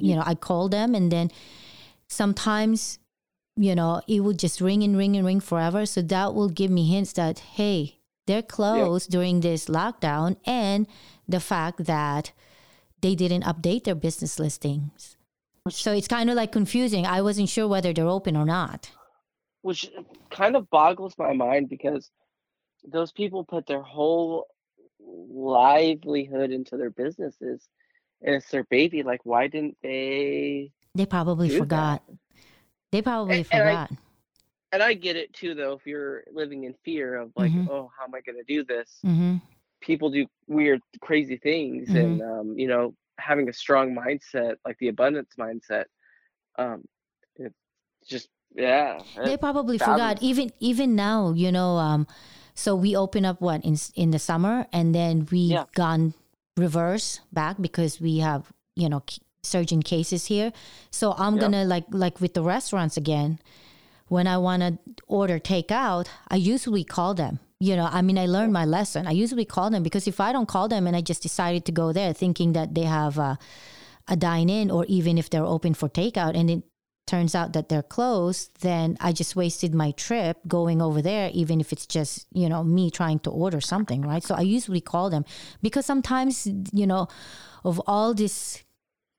you 0.00 0.14
know, 0.14 0.22
I 0.24 0.34
call 0.34 0.68
them 0.68 0.94
and 0.94 1.10
then 1.10 1.30
sometimes, 2.06 2.98
you 3.56 3.74
know, 3.74 4.00
it 4.06 4.20
will 4.20 4.32
just 4.32 4.60
ring 4.60 4.82
and 4.82 4.96
ring 4.96 5.16
and 5.16 5.26
ring 5.26 5.40
forever. 5.40 5.86
So 5.86 6.02
that 6.02 6.34
will 6.34 6.48
give 6.48 6.70
me 6.70 6.88
hints 6.88 7.12
that, 7.14 7.38
hey, 7.40 7.98
they're 8.26 8.42
closed 8.42 9.10
during 9.10 9.40
this 9.40 9.66
lockdown 9.66 10.36
and 10.44 10.86
the 11.28 11.40
fact 11.40 11.84
that 11.86 12.32
they 13.00 13.14
didn't 13.14 13.44
update 13.44 13.84
their 13.84 13.94
business 13.94 14.38
listings. 14.38 15.16
So 15.70 15.92
it's 15.92 16.08
kind 16.08 16.30
of 16.30 16.36
like 16.36 16.50
confusing. 16.52 17.04
I 17.06 17.20
wasn't 17.22 17.48
sure 17.50 17.68
whether 17.68 17.92
they're 17.92 18.06
open 18.06 18.36
or 18.36 18.44
not. 18.46 18.90
which 19.62 19.90
kind 20.30 20.56
of 20.56 20.70
boggles 20.70 21.14
my 21.18 21.32
mind 21.32 21.68
because 21.68 22.10
those 22.84 23.12
people 23.12 23.44
put 23.44 23.66
their 23.66 23.82
whole 23.82 24.46
livelihood 25.00 26.50
into 26.50 26.76
their 26.76 26.90
businesses 26.90 27.68
and 28.22 28.34
it's 28.36 28.50
their 28.50 28.64
baby 28.64 29.02
like 29.02 29.20
why 29.24 29.46
didn't 29.48 29.76
they 29.82 30.70
They 30.94 31.06
probably 31.06 31.48
do 31.48 31.54
that? 31.54 31.58
forgot. 31.60 32.02
They 32.92 33.02
probably 33.02 33.38
And- 33.38 33.46
and 33.52 33.62
I- 33.68 33.72
forgot. 33.86 33.90
and 34.72 34.82
i 34.82 34.94
get 34.94 35.16
it 35.16 35.32
too 35.32 35.54
though 35.54 35.72
if 35.74 35.86
you're 35.86 36.24
living 36.32 36.64
in 36.64 36.74
fear 36.84 37.16
of 37.16 37.32
like 37.36 37.52
Mhm. 37.52 37.68
oh 37.68 37.90
how 37.96 38.04
am 38.04 38.14
i 38.14 38.20
going 38.20 38.36
to 38.38 38.44
do 38.44 38.64
this 38.64 38.98
Mm 39.04 39.16
hmm 39.16 39.36
people 39.80 40.10
do 40.10 40.26
weird 40.46 40.80
crazy 41.00 41.36
things 41.36 41.94
and 41.94 42.20
Mm-hmm. 42.20 42.22
um, 42.22 42.58
you 42.58 42.66
know 42.68 42.94
having 43.18 43.48
a 43.48 43.52
strong 43.52 43.94
mindset 43.94 44.56
like 44.64 44.76
the 44.78 44.88
abundance 44.88 45.30
mindset 45.38 45.84
um 46.58 46.84
it's 47.36 47.54
just 48.08 48.28
yeah 48.54 49.02
They 49.22 49.36
probably 49.36 49.78
balance. 49.78 50.00
forgot. 50.00 50.22
Even 50.22 50.50
even 50.60 50.94
now, 50.96 51.32
you 51.32 51.50
know. 51.52 51.76
Um, 51.78 52.06
so 52.54 52.74
we 52.74 52.96
open 52.96 53.24
up 53.24 53.40
what 53.40 53.64
in 53.64 53.76
in 53.94 54.10
the 54.10 54.18
summer, 54.18 54.66
and 54.72 54.94
then 54.94 55.26
we 55.30 55.38
Yeah. 55.52 55.64
gone 55.74 56.14
reverse 56.56 57.20
back 57.32 57.56
because 57.60 58.00
we 58.00 58.18
have 58.18 58.52
you 58.74 58.88
know 58.88 59.02
c- 59.08 59.20
surging 59.42 59.82
cases 59.82 60.26
here. 60.26 60.52
So 60.90 61.12
I'm 61.18 61.36
Yeah. 61.36 61.40
gonna 61.42 61.64
like 61.64 61.84
like 61.90 62.20
with 62.20 62.34
the 62.34 62.42
restaurants 62.42 62.96
again. 62.96 63.38
When 64.08 64.26
I 64.26 64.38
want 64.38 64.62
to 64.62 64.78
order 65.06 65.38
takeout, 65.38 66.08
I 66.28 66.36
usually 66.36 66.84
call 66.84 67.14
them. 67.14 67.40
You 67.60 67.74
know, 67.74 67.88
I 67.90 68.02
mean, 68.02 68.18
I 68.18 68.26
learned 68.26 68.52
my 68.52 68.64
lesson. 68.64 69.08
I 69.08 69.10
usually 69.10 69.44
call 69.44 69.70
them 69.70 69.82
because 69.82 70.06
if 70.06 70.20
I 70.20 70.32
don't 70.32 70.46
call 70.46 70.68
them 70.68 70.86
and 70.86 70.94
I 70.94 71.00
just 71.00 71.22
decided 71.22 71.64
to 71.64 71.72
go 71.72 71.92
there 71.92 72.12
thinking 72.12 72.52
that 72.52 72.74
they 72.74 72.82
have 72.84 73.18
a, 73.18 73.36
a 74.06 74.16
dine 74.16 74.48
in 74.48 74.70
or 74.70 74.84
even 74.86 75.18
if 75.18 75.28
they're 75.28 75.44
open 75.44 75.74
for 75.74 75.88
takeout 75.88 76.38
and 76.38 76.48
it 76.48 76.62
turns 77.08 77.34
out 77.34 77.54
that 77.54 77.68
they're 77.68 77.82
closed, 77.82 78.60
then 78.60 78.96
I 79.00 79.12
just 79.12 79.34
wasted 79.34 79.74
my 79.74 79.90
trip 79.92 80.36
going 80.46 80.80
over 80.80 81.02
there, 81.02 81.30
even 81.34 81.60
if 81.60 81.72
it's 81.72 81.86
just, 81.86 82.26
you 82.32 82.48
know, 82.48 82.62
me 82.62 82.92
trying 82.92 83.18
to 83.20 83.30
order 83.30 83.60
something, 83.60 84.02
right? 84.02 84.22
So 84.22 84.36
I 84.36 84.42
usually 84.42 84.80
call 84.82 85.10
them 85.10 85.24
because 85.60 85.84
sometimes, 85.84 86.46
you 86.72 86.86
know, 86.86 87.08
of 87.64 87.82
all 87.88 88.14
this 88.14 88.62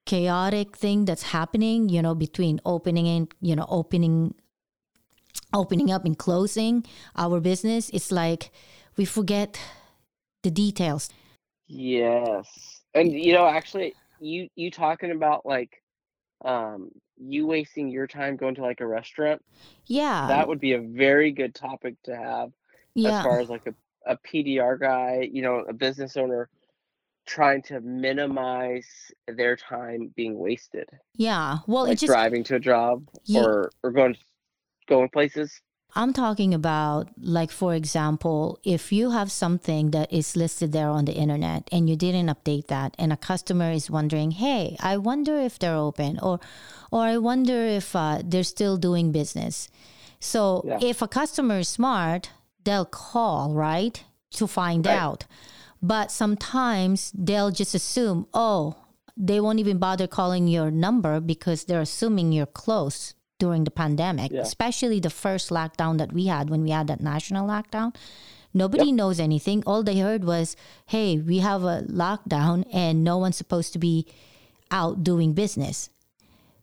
chaotic 0.06 0.78
thing 0.78 1.04
that's 1.04 1.24
happening, 1.24 1.90
you 1.90 2.02
know, 2.02 2.16
between 2.16 2.62
opening 2.64 3.08
and, 3.08 3.34
you 3.42 3.56
know, 3.56 3.66
opening 3.68 4.36
opening 5.54 5.92
up 5.92 6.06
and 6.06 6.18
closing 6.18 6.86
our 7.16 7.40
business, 7.40 7.90
it's 7.90 8.12
like 8.12 8.52
we 8.98 9.06
forget 9.06 9.60
the 10.44 10.52
details. 10.52 11.10
Yes. 11.68 12.82
And 12.94 13.12
you 13.12 13.34
know, 13.34 13.46
actually 13.48 13.94
you 14.20 14.50
you 14.56 14.72
talking 14.72 15.12
about 15.12 15.46
like 15.46 15.82
um 16.44 16.90
you 17.18 17.46
wasting 17.46 17.90
your 17.90 18.08
time 18.08 18.38
going 18.38 18.56
to 18.56 18.62
like 18.62 18.80
a 18.82 18.88
restaurant, 18.88 19.44
Yeah. 19.86 20.28
that 20.30 20.48
would 20.48 20.60
be 20.60 20.74
a 20.74 20.80
very 20.82 21.32
good 21.32 21.54
topic 21.54 21.96
to 22.04 22.16
have 22.16 22.52
yeah. 22.96 23.18
as 23.20 23.24
far 23.24 23.40
as 23.42 23.50
like 23.50 23.68
a, 23.68 23.74
a 24.14 24.18
PDR 24.18 24.80
guy, 24.80 25.28
you 25.32 25.42
know, 25.42 25.58
a 25.68 25.74
business 25.74 26.16
owner 26.16 26.50
trying 27.26 27.62
to 27.64 27.82
minimize 27.82 28.88
their 29.28 29.56
time 29.58 30.12
being 30.16 30.40
wasted. 30.40 30.90
yeah. 31.16 31.58
Well, 31.68 31.84
like 31.84 32.00
just 32.00 32.10
driving 32.10 32.44
to 32.46 32.56
a 32.56 32.60
job 32.60 33.06
Ye- 33.26 33.40
or 33.40 33.72
or 33.84 33.92
going 33.92 34.16
going 34.90 35.10
places. 35.10 35.50
I'm 35.96 36.14
talking 36.14 36.54
about, 36.54 37.10
like, 37.18 37.50
for 37.52 37.74
example, 37.74 38.60
if 38.64 38.92
you 38.92 39.10
have 39.10 39.32
something 39.32 39.90
that 39.92 40.14
is 40.14 40.36
listed 40.36 40.72
there 40.72 40.90
on 40.90 41.06
the 41.06 41.14
internet 41.24 41.68
and 41.72 41.90
you 41.90 41.96
didn't 41.96 42.28
update 42.30 42.68
that, 42.68 42.94
and 43.00 43.12
a 43.12 43.18
customer 43.18 43.72
is 43.72 43.90
wondering, 43.90 44.30
"Hey, 44.32 44.78
I 44.92 44.98
wonder 44.98 45.36
if 45.40 45.58
they're 45.58 45.82
open," 45.90 46.20
or, 46.22 46.40
or 46.92 47.02
I 47.14 47.18
wonder 47.18 47.60
if 47.80 47.96
uh, 47.96 48.22
they're 48.24 48.44
still 48.56 48.78
doing 48.78 49.12
business. 49.12 49.68
So, 50.20 50.62
Yeah. 50.64 50.78
if 50.92 51.02
a 51.02 51.08
customer 51.08 51.58
is 51.60 51.70
smart, 51.70 52.30
they'll 52.66 52.86
call 52.86 53.56
right 53.56 53.98
to 54.38 54.46
find 54.46 54.86
Right. 54.86 54.96
out. 54.96 55.26
But 55.82 56.12
sometimes 56.12 57.12
they'll 57.18 57.52
just 57.62 57.74
assume, 57.74 58.28
"Oh, 58.32 58.76
they 59.18 59.40
won't 59.40 59.60
even 59.60 59.80
bother 59.80 60.08
calling 60.08 60.48
your 60.48 60.70
number 60.70 61.20
because 61.20 61.64
they're 61.66 61.88
assuming 61.90 62.32
you're 62.32 62.54
close." 62.64 63.16
During 63.40 63.64
the 63.64 63.72
pandemic, 63.72 64.32
Yeah. 64.32 64.42
especially 64.42 65.00
the 65.00 65.10
first 65.10 65.50
lockdown 65.50 65.98
that 65.98 66.12
we 66.14 66.28
had 66.28 66.50
when 66.50 66.62
we 66.62 66.70
had 66.72 66.88
that 66.88 67.02
national 67.02 67.48
lockdown. 67.48 67.96
Nobody 68.54 68.92
knows 68.92 69.20
anything. 69.20 69.64
All 69.66 69.84
they 69.84 70.00
heard 70.00 70.24
was, 70.24 70.56
hey, 70.88 71.18
we 71.18 71.40
have 71.40 71.64
a 71.64 71.84
lockdown 71.88 72.66
and 72.74 73.04
no 73.04 73.18
one's 73.18 73.38
supposed 73.38 73.74
to 73.74 73.80
be 73.80 74.06
out 74.72 75.04
doing 75.04 75.34
business. 75.34 75.90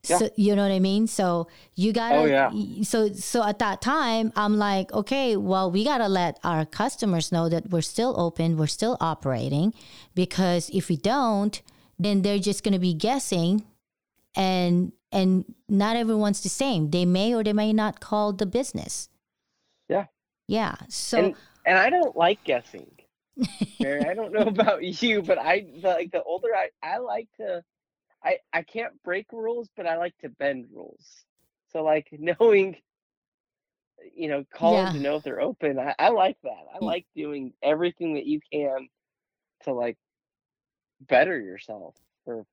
So 0.03 0.31
you 0.37 0.55
know 0.55 0.62
what 0.62 0.70
I 0.70 0.79
mean? 0.79 1.09
So 1.09 1.49
you 1.74 1.93
gotta 1.93 2.18
Oh, 2.18 2.24
yeah. 2.27 2.51
so 2.83 3.12
so 3.12 3.43
at 3.43 3.59
that 3.59 3.83
time 3.83 4.33
I'm 4.37 4.57
like, 4.57 4.93
okay, 4.93 5.37
well 5.37 5.68
we 5.70 5.83
gotta 5.83 6.07
let 6.07 6.39
our 6.45 6.64
customers 6.64 7.33
know 7.33 7.49
that 7.49 7.70
we're 7.70 7.83
still 7.83 8.14
open, 8.16 8.57
we're 8.57 8.68
still 8.68 8.97
operating, 9.01 9.74
because 10.14 10.70
if 10.72 10.89
we 10.89 10.97
don't, 10.97 11.61
then 11.99 12.22
they're 12.22 12.39
just 12.39 12.62
gonna 12.62 12.79
be 12.79 12.95
guessing 12.95 13.64
and 14.37 14.93
and 15.17 15.55
not 15.69 15.97
everyone's 15.97 16.43
the 16.43 16.49
same. 16.51 16.91
They 16.91 17.07
may 17.07 17.35
or 17.35 17.43
they 17.43 17.55
may 17.55 17.73
not 17.73 18.01
call 18.01 18.33
the 18.35 18.47
business. 18.47 19.09
Yeah. 19.89 20.07
Yeah. 20.47 20.75
So 20.89 21.19
and 21.19 21.35
and 21.64 21.79
I 21.79 21.91
don't 21.91 22.14
like 22.14 22.45
guessing. 22.45 22.91
Mary, 23.81 24.03
I 24.03 24.14
don't 24.14 24.33
know 24.33 24.41
about 24.57 24.83
you, 24.83 25.23
but 25.23 25.39
I 25.39 25.67
the, 25.81 25.89
like 25.89 26.12
the 26.12 26.23
older 26.23 26.49
I 26.55 26.69
I 26.83 26.99
like 26.99 27.29
to 27.39 27.64
I 28.23 28.39
I 28.53 28.62
can't 28.62 29.03
break 29.03 29.33
rules, 29.33 29.69
but 29.75 29.87
I 29.87 29.97
like 29.97 30.17
to 30.19 30.29
bend 30.29 30.67
rules. 30.71 31.25
So 31.73 31.83
like 31.83 32.09
knowing 32.12 32.77
you 34.14 34.29
know, 34.29 34.45
calling 34.53 34.77
Yeah. 34.87 34.93
to 34.93 35.01
know 35.01 35.17
if 35.17 35.23
they're 35.25 35.41
open, 35.41 35.79
I, 35.79 35.95
I 35.99 36.11
like 36.11 36.37
that. 36.43 36.67
I 36.75 36.85
like 36.85 37.07
doing 37.17 37.55
everything 37.62 38.14
that 38.14 38.27
you 38.27 38.41
can 38.53 38.89
to 39.64 39.73
like 39.73 39.97
better 41.01 41.39
yourself 41.41 41.95
or 42.27 42.47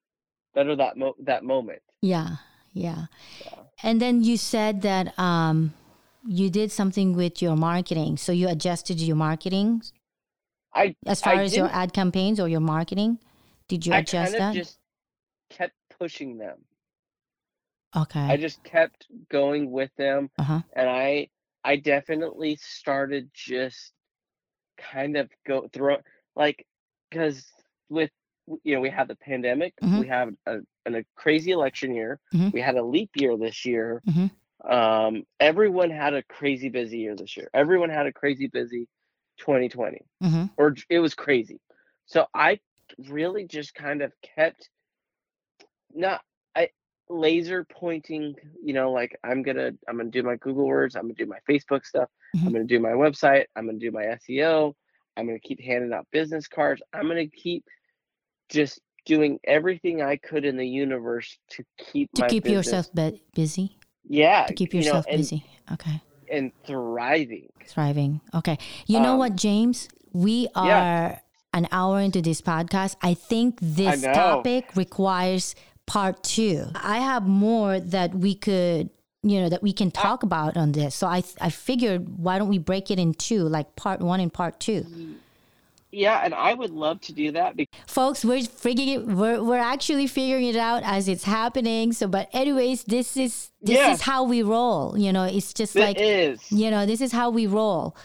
better 0.55 0.75
that 0.77 0.97
mo- 0.97 1.15
that 1.19 1.43
moment. 1.43 1.81
yeah, 2.01 2.37
yeah. 2.73 3.05
Yeah. 3.45 3.53
And 3.81 4.01
then 4.01 4.23
you 4.23 4.37
said 4.37 4.81
that 4.81 5.17
um 5.19 5.73
you 6.25 6.49
did 6.49 6.71
something 6.71 7.13
with 7.13 7.41
your 7.41 7.55
marketing. 7.55 8.17
So 8.17 8.31
you 8.31 8.47
adjusted 8.49 8.99
your 8.99 9.15
marketing 9.15 9.83
I 10.73 10.95
as 11.05 11.21
far 11.21 11.33
I 11.35 11.43
as 11.43 11.55
your 11.55 11.67
ad 11.67 11.93
campaigns 11.93 12.39
or 12.39 12.47
your 12.47 12.61
marketing. 12.61 13.19
Did 13.67 13.85
you 13.85 13.93
I 13.93 13.99
adjust 13.99 14.33
that? 14.37 14.53
just 14.53 14.79
kept 15.49 15.75
pushing 15.99 16.37
them. 16.37 16.57
okay. 17.95 18.19
I 18.19 18.37
just 18.37 18.63
kept 18.63 19.07
going 19.29 19.71
with 19.71 19.91
them 19.97 20.29
uh-huh. 20.37 20.61
and 20.73 20.89
I 20.89 21.29
I 21.63 21.77
definitely 21.77 22.57
started 22.57 23.29
just 23.33 23.93
kind 24.77 25.15
of 25.15 25.29
go 25.45 25.69
through 25.71 25.97
like 26.35 26.65
because 27.09 27.45
with 27.89 28.09
you 28.63 28.75
know 28.75 28.81
we 28.81 28.89
had 28.89 29.07
the 29.07 29.15
pandemic 29.15 29.73
Mhm. 29.81 29.99
we 29.99 30.07
have 30.07 30.29
a, 30.45 30.59
a 30.85 31.03
crazy 31.15 31.51
election 31.51 31.93
year 31.93 32.19
Mhm. 32.33 32.51
we 32.53 32.61
had 32.61 32.75
a 32.75 32.83
leap 32.83 33.11
year 33.15 33.37
this 33.37 33.65
year 33.65 34.01
Mhm. 34.07 34.31
um 34.69 35.23
everyone 35.39 35.89
had 35.89 36.13
a 36.13 36.23
crazy 36.23 36.69
busy 36.69 36.99
year 36.99 37.15
this 37.15 37.35
year 37.37 37.49
everyone 37.53 37.89
had 37.89 38.05
a 38.05 38.13
crazy 38.13 38.47
busy 38.47 38.87
2020 39.37 40.01
hmm 40.21 40.45
or 40.57 40.75
it 40.89 40.99
was 40.99 41.13
crazy 41.15 41.59
so 42.05 42.25
i 42.33 42.59
really 43.09 43.45
just 43.45 43.73
kind 43.73 44.01
of 44.01 44.11
kept 44.21 44.69
not 45.93 46.21
i 46.55 46.69
laser 47.09 47.65
pointing 47.65 48.35
you 48.63 48.73
know 48.73 48.91
like 48.91 49.17
i'm 49.23 49.41
gonna 49.43 49.71
i'm 49.87 49.97
gonna 49.97 50.09
do 50.09 50.23
my 50.23 50.35
google 50.37 50.67
adwords 50.67 50.95
i'm 50.95 51.03
gonna 51.03 51.13
do 51.13 51.25
my 51.25 51.39
facebook 51.49 51.85
stuff 51.85 52.09
Mhm. 52.35 52.47
i'm 52.47 52.53
gonna 52.53 52.65
do 52.65 52.79
my 52.79 52.91
website 52.91 53.45
i'm 53.55 53.65
gonna 53.65 53.77
do 53.79 53.91
my 53.91 54.03
seo 54.05 54.73
i'm 55.17 55.25
gonna 55.27 55.39
keep 55.39 55.59
handing 55.61 55.93
out 55.93 56.07
business 56.11 56.47
cards 56.47 56.81
i'm 56.93 57.07
gonna 57.07 57.27
keep 57.27 57.63
just 58.49 58.79
doing 59.05 59.39
everything 59.45 60.01
i 60.01 60.15
could 60.15 60.45
in 60.45 60.55
the 60.57 60.67
universe 60.67 61.37
to 61.49 61.63
keep 61.77 62.09
To 62.13 62.27
keep 62.27 62.43
business, 62.43 62.67
yourself 62.67 62.93
bu- 62.93 63.17
busy. 63.35 63.77
yeah 64.07 64.45
To 64.45 64.53
keep 64.53 64.73
you 64.73 64.79
know, 64.81 64.85
yourself 64.85 65.05
and, 65.09 65.17
busy. 65.17 65.45
Okay. 65.71 66.01
and 66.31 66.51
thriving 66.65 67.49
Thriving. 67.65 68.19
Okay. 68.35 68.57
You 68.87 68.99
know 68.99 69.13
Um, 69.13 69.19
what, 69.19 69.35
James? 69.37 69.87
We 70.11 70.49
are 70.53 70.67
yeah. 70.67 71.19
an 71.53 71.65
hour 71.71 72.01
into 72.01 72.21
this 72.21 72.41
podcast. 72.41 72.97
I 73.01 73.13
think 73.13 73.57
this 73.61 74.01
know. 74.03 74.11
topic 74.13 74.75
requires 74.75 75.55
part 75.85 76.23
two. 76.23 76.65
I 76.75 76.97
have 76.99 77.25
more 77.25 77.79
that 77.79 78.13
we 78.13 78.35
could, 78.35 78.89
you 79.23 79.39
know, 79.39 79.47
that 79.47 79.63
we 79.63 79.71
can 79.71 79.91
talk 79.91 80.23
about 80.23 80.57
on 80.57 80.73
this. 80.73 80.93
So 80.93 81.07
I, 81.07 81.23
I 81.39 81.49
figured, 81.49 82.17
why 82.19 82.37
don't 82.37 82.49
we 82.49 82.57
break 82.59 82.91
it 82.91 82.99
in 82.99 83.13
two, 83.13 83.43
like 83.47 83.77
part 83.77 84.01
one 84.01 84.19
and 84.19 84.31
part 84.31 84.59
two? 84.59 84.85
Yeah, 85.93 86.21
and 86.25 86.33
I 86.33 86.53
would 86.55 86.71
love 86.71 86.99
to 87.01 87.13
do 87.13 87.31
that. 87.33 87.55
Because- 87.55 87.79
Folks, 87.87 88.25
we're 88.25 88.41
figuring 88.43 88.89
it, 88.89 89.05
we're 89.05 89.43
we're 89.43 89.57
actually 89.73 90.07
figuring 90.07 90.47
it 90.47 90.55
out 90.55 90.81
as 90.83 91.07
it's 91.07 91.23
happening. 91.23 91.93
So, 91.93 92.07
but 92.07 92.29
anyways, 92.33 92.83
this 92.85 93.15
is 93.15 93.51
this 93.61 93.77
Yeah. 93.77 93.93
is 93.93 94.01
how 94.01 94.23
we 94.23 94.41
roll. 94.41 94.97
You 94.97 95.13
know, 95.13 95.23
it's 95.25 95.53
just 95.53 95.75
it 95.75 95.79
like 95.81 95.97
is. 95.99 96.39
you 96.51 96.71
know, 96.71 96.85
this 96.85 96.99
is 97.01 97.11
how 97.11 97.29
we 97.29 97.45
roll. 97.47 97.95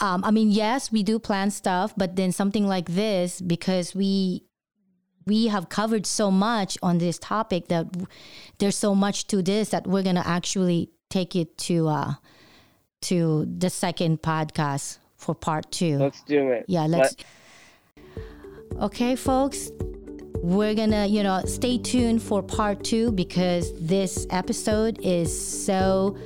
Um, 0.00 0.24
I 0.24 0.30
mean, 0.30 0.50
yes, 0.50 0.90
we 0.92 1.02
do 1.02 1.18
plan 1.18 1.50
stuff, 1.50 1.92
but 1.96 2.16
then 2.16 2.32
something 2.32 2.66
like 2.66 2.88
this 2.88 3.40
because 3.40 3.94
we 3.94 4.42
we 5.26 5.48
have 5.48 5.68
covered 5.68 6.06
so 6.06 6.30
much 6.30 6.78
on 6.82 6.98
this 6.98 7.18
topic 7.18 7.68
that 7.68 7.90
w- 7.92 8.06
there's 8.58 8.76
so 8.76 8.94
much 8.94 9.26
to 9.26 9.42
this 9.42 9.70
that 9.70 9.86
we're 9.86 10.02
gonna 10.02 10.22
actually 10.24 10.90
take 11.10 11.34
it 11.36 11.58
to 11.58 11.88
uh 11.88 12.14
to 13.02 13.44
the 13.58 13.68
second 13.70 14.22
podcast 14.22 14.98
for 15.16 15.34
part 15.34 15.70
two. 15.70 15.98
Let's 15.98 16.22
do 16.22 16.50
it. 16.50 16.64
Yeah, 16.68 16.86
let's. 16.86 17.16
Okay, 18.80 19.16
folks, 19.16 19.70
we're 20.42 20.74
gonna, 20.74 21.06
you 21.06 21.22
know, 21.22 21.40
stay 21.46 21.78
tuned 21.78 22.22
for 22.22 22.42
part 22.42 22.84
two 22.84 23.10
because 23.12 23.72
this 23.80 24.26
episode 24.30 24.98
is 25.02 25.64
so. 25.64 26.16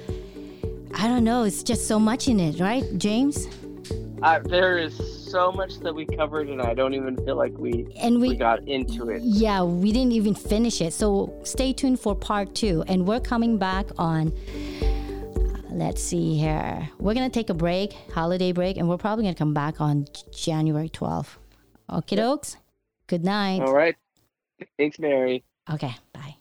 I 0.95 1.07
don't 1.07 1.23
know. 1.25 1.45
It's 1.45 1.63
just 1.63 1.87
so 1.87 2.01
much 2.01 2.27
in 2.27 2.41
it, 2.41 2.59
right, 2.61 2.85
James? 2.99 3.47
Uh, 4.23 4.39
there 4.41 4.77
is 4.77 4.95
so 5.31 5.51
much 5.53 5.79
that 5.79 5.95
we 5.95 6.05
covered, 6.05 6.49
and 6.49 6.61
I 6.61 6.75
don't 6.75 6.93
even 6.93 7.17
feel 7.25 7.37
like 7.37 7.57
we 7.57 7.87
And 7.99 8.21
we 8.21 8.31
we, 8.31 8.37
got 8.37 8.67
into 8.69 9.09
it. 9.09 9.23
yeah, 9.23 9.63
we 9.63 9.93
didn't 9.93 10.13
even 10.13 10.35
finish 10.35 10.81
it. 10.83 10.93
So 10.93 11.33
stay 11.45 11.73
tuned 11.73 12.01
for 12.01 12.15
part 12.15 12.55
two, 12.55 12.85
and 12.89 13.07
we're 13.07 13.21
coming 13.21 13.57
back 13.57 13.87
on. 13.99 14.33
Let's 15.81 16.03
see 16.03 16.37
here. 16.37 16.91
We're 16.99 17.15
gonna 17.15 17.31
take 17.31 17.49
a 17.49 17.55
break, 17.55 17.95
holiday 18.13 18.53
break, 18.53 18.77
and 18.77 18.87
we're 18.87 18.99
probably 18.99 19.25
gonna 19.25 19.35
come 19.35 19.55
back 19.55 19.81
on 19.81 20.05
January 20.31 20.91
12th. 20.91 21.39
Okay, 21.91 22.17
dokes. 22.17 22.59
Good 23.07 23.25
night. 23.25 23.63
All 23.63 23.73
right. 23.73 23.97
Thanks, 24.77 24.99
Mary. 24.99 25.43
Okay, 25.73 25.95
bye. 26.13 26.37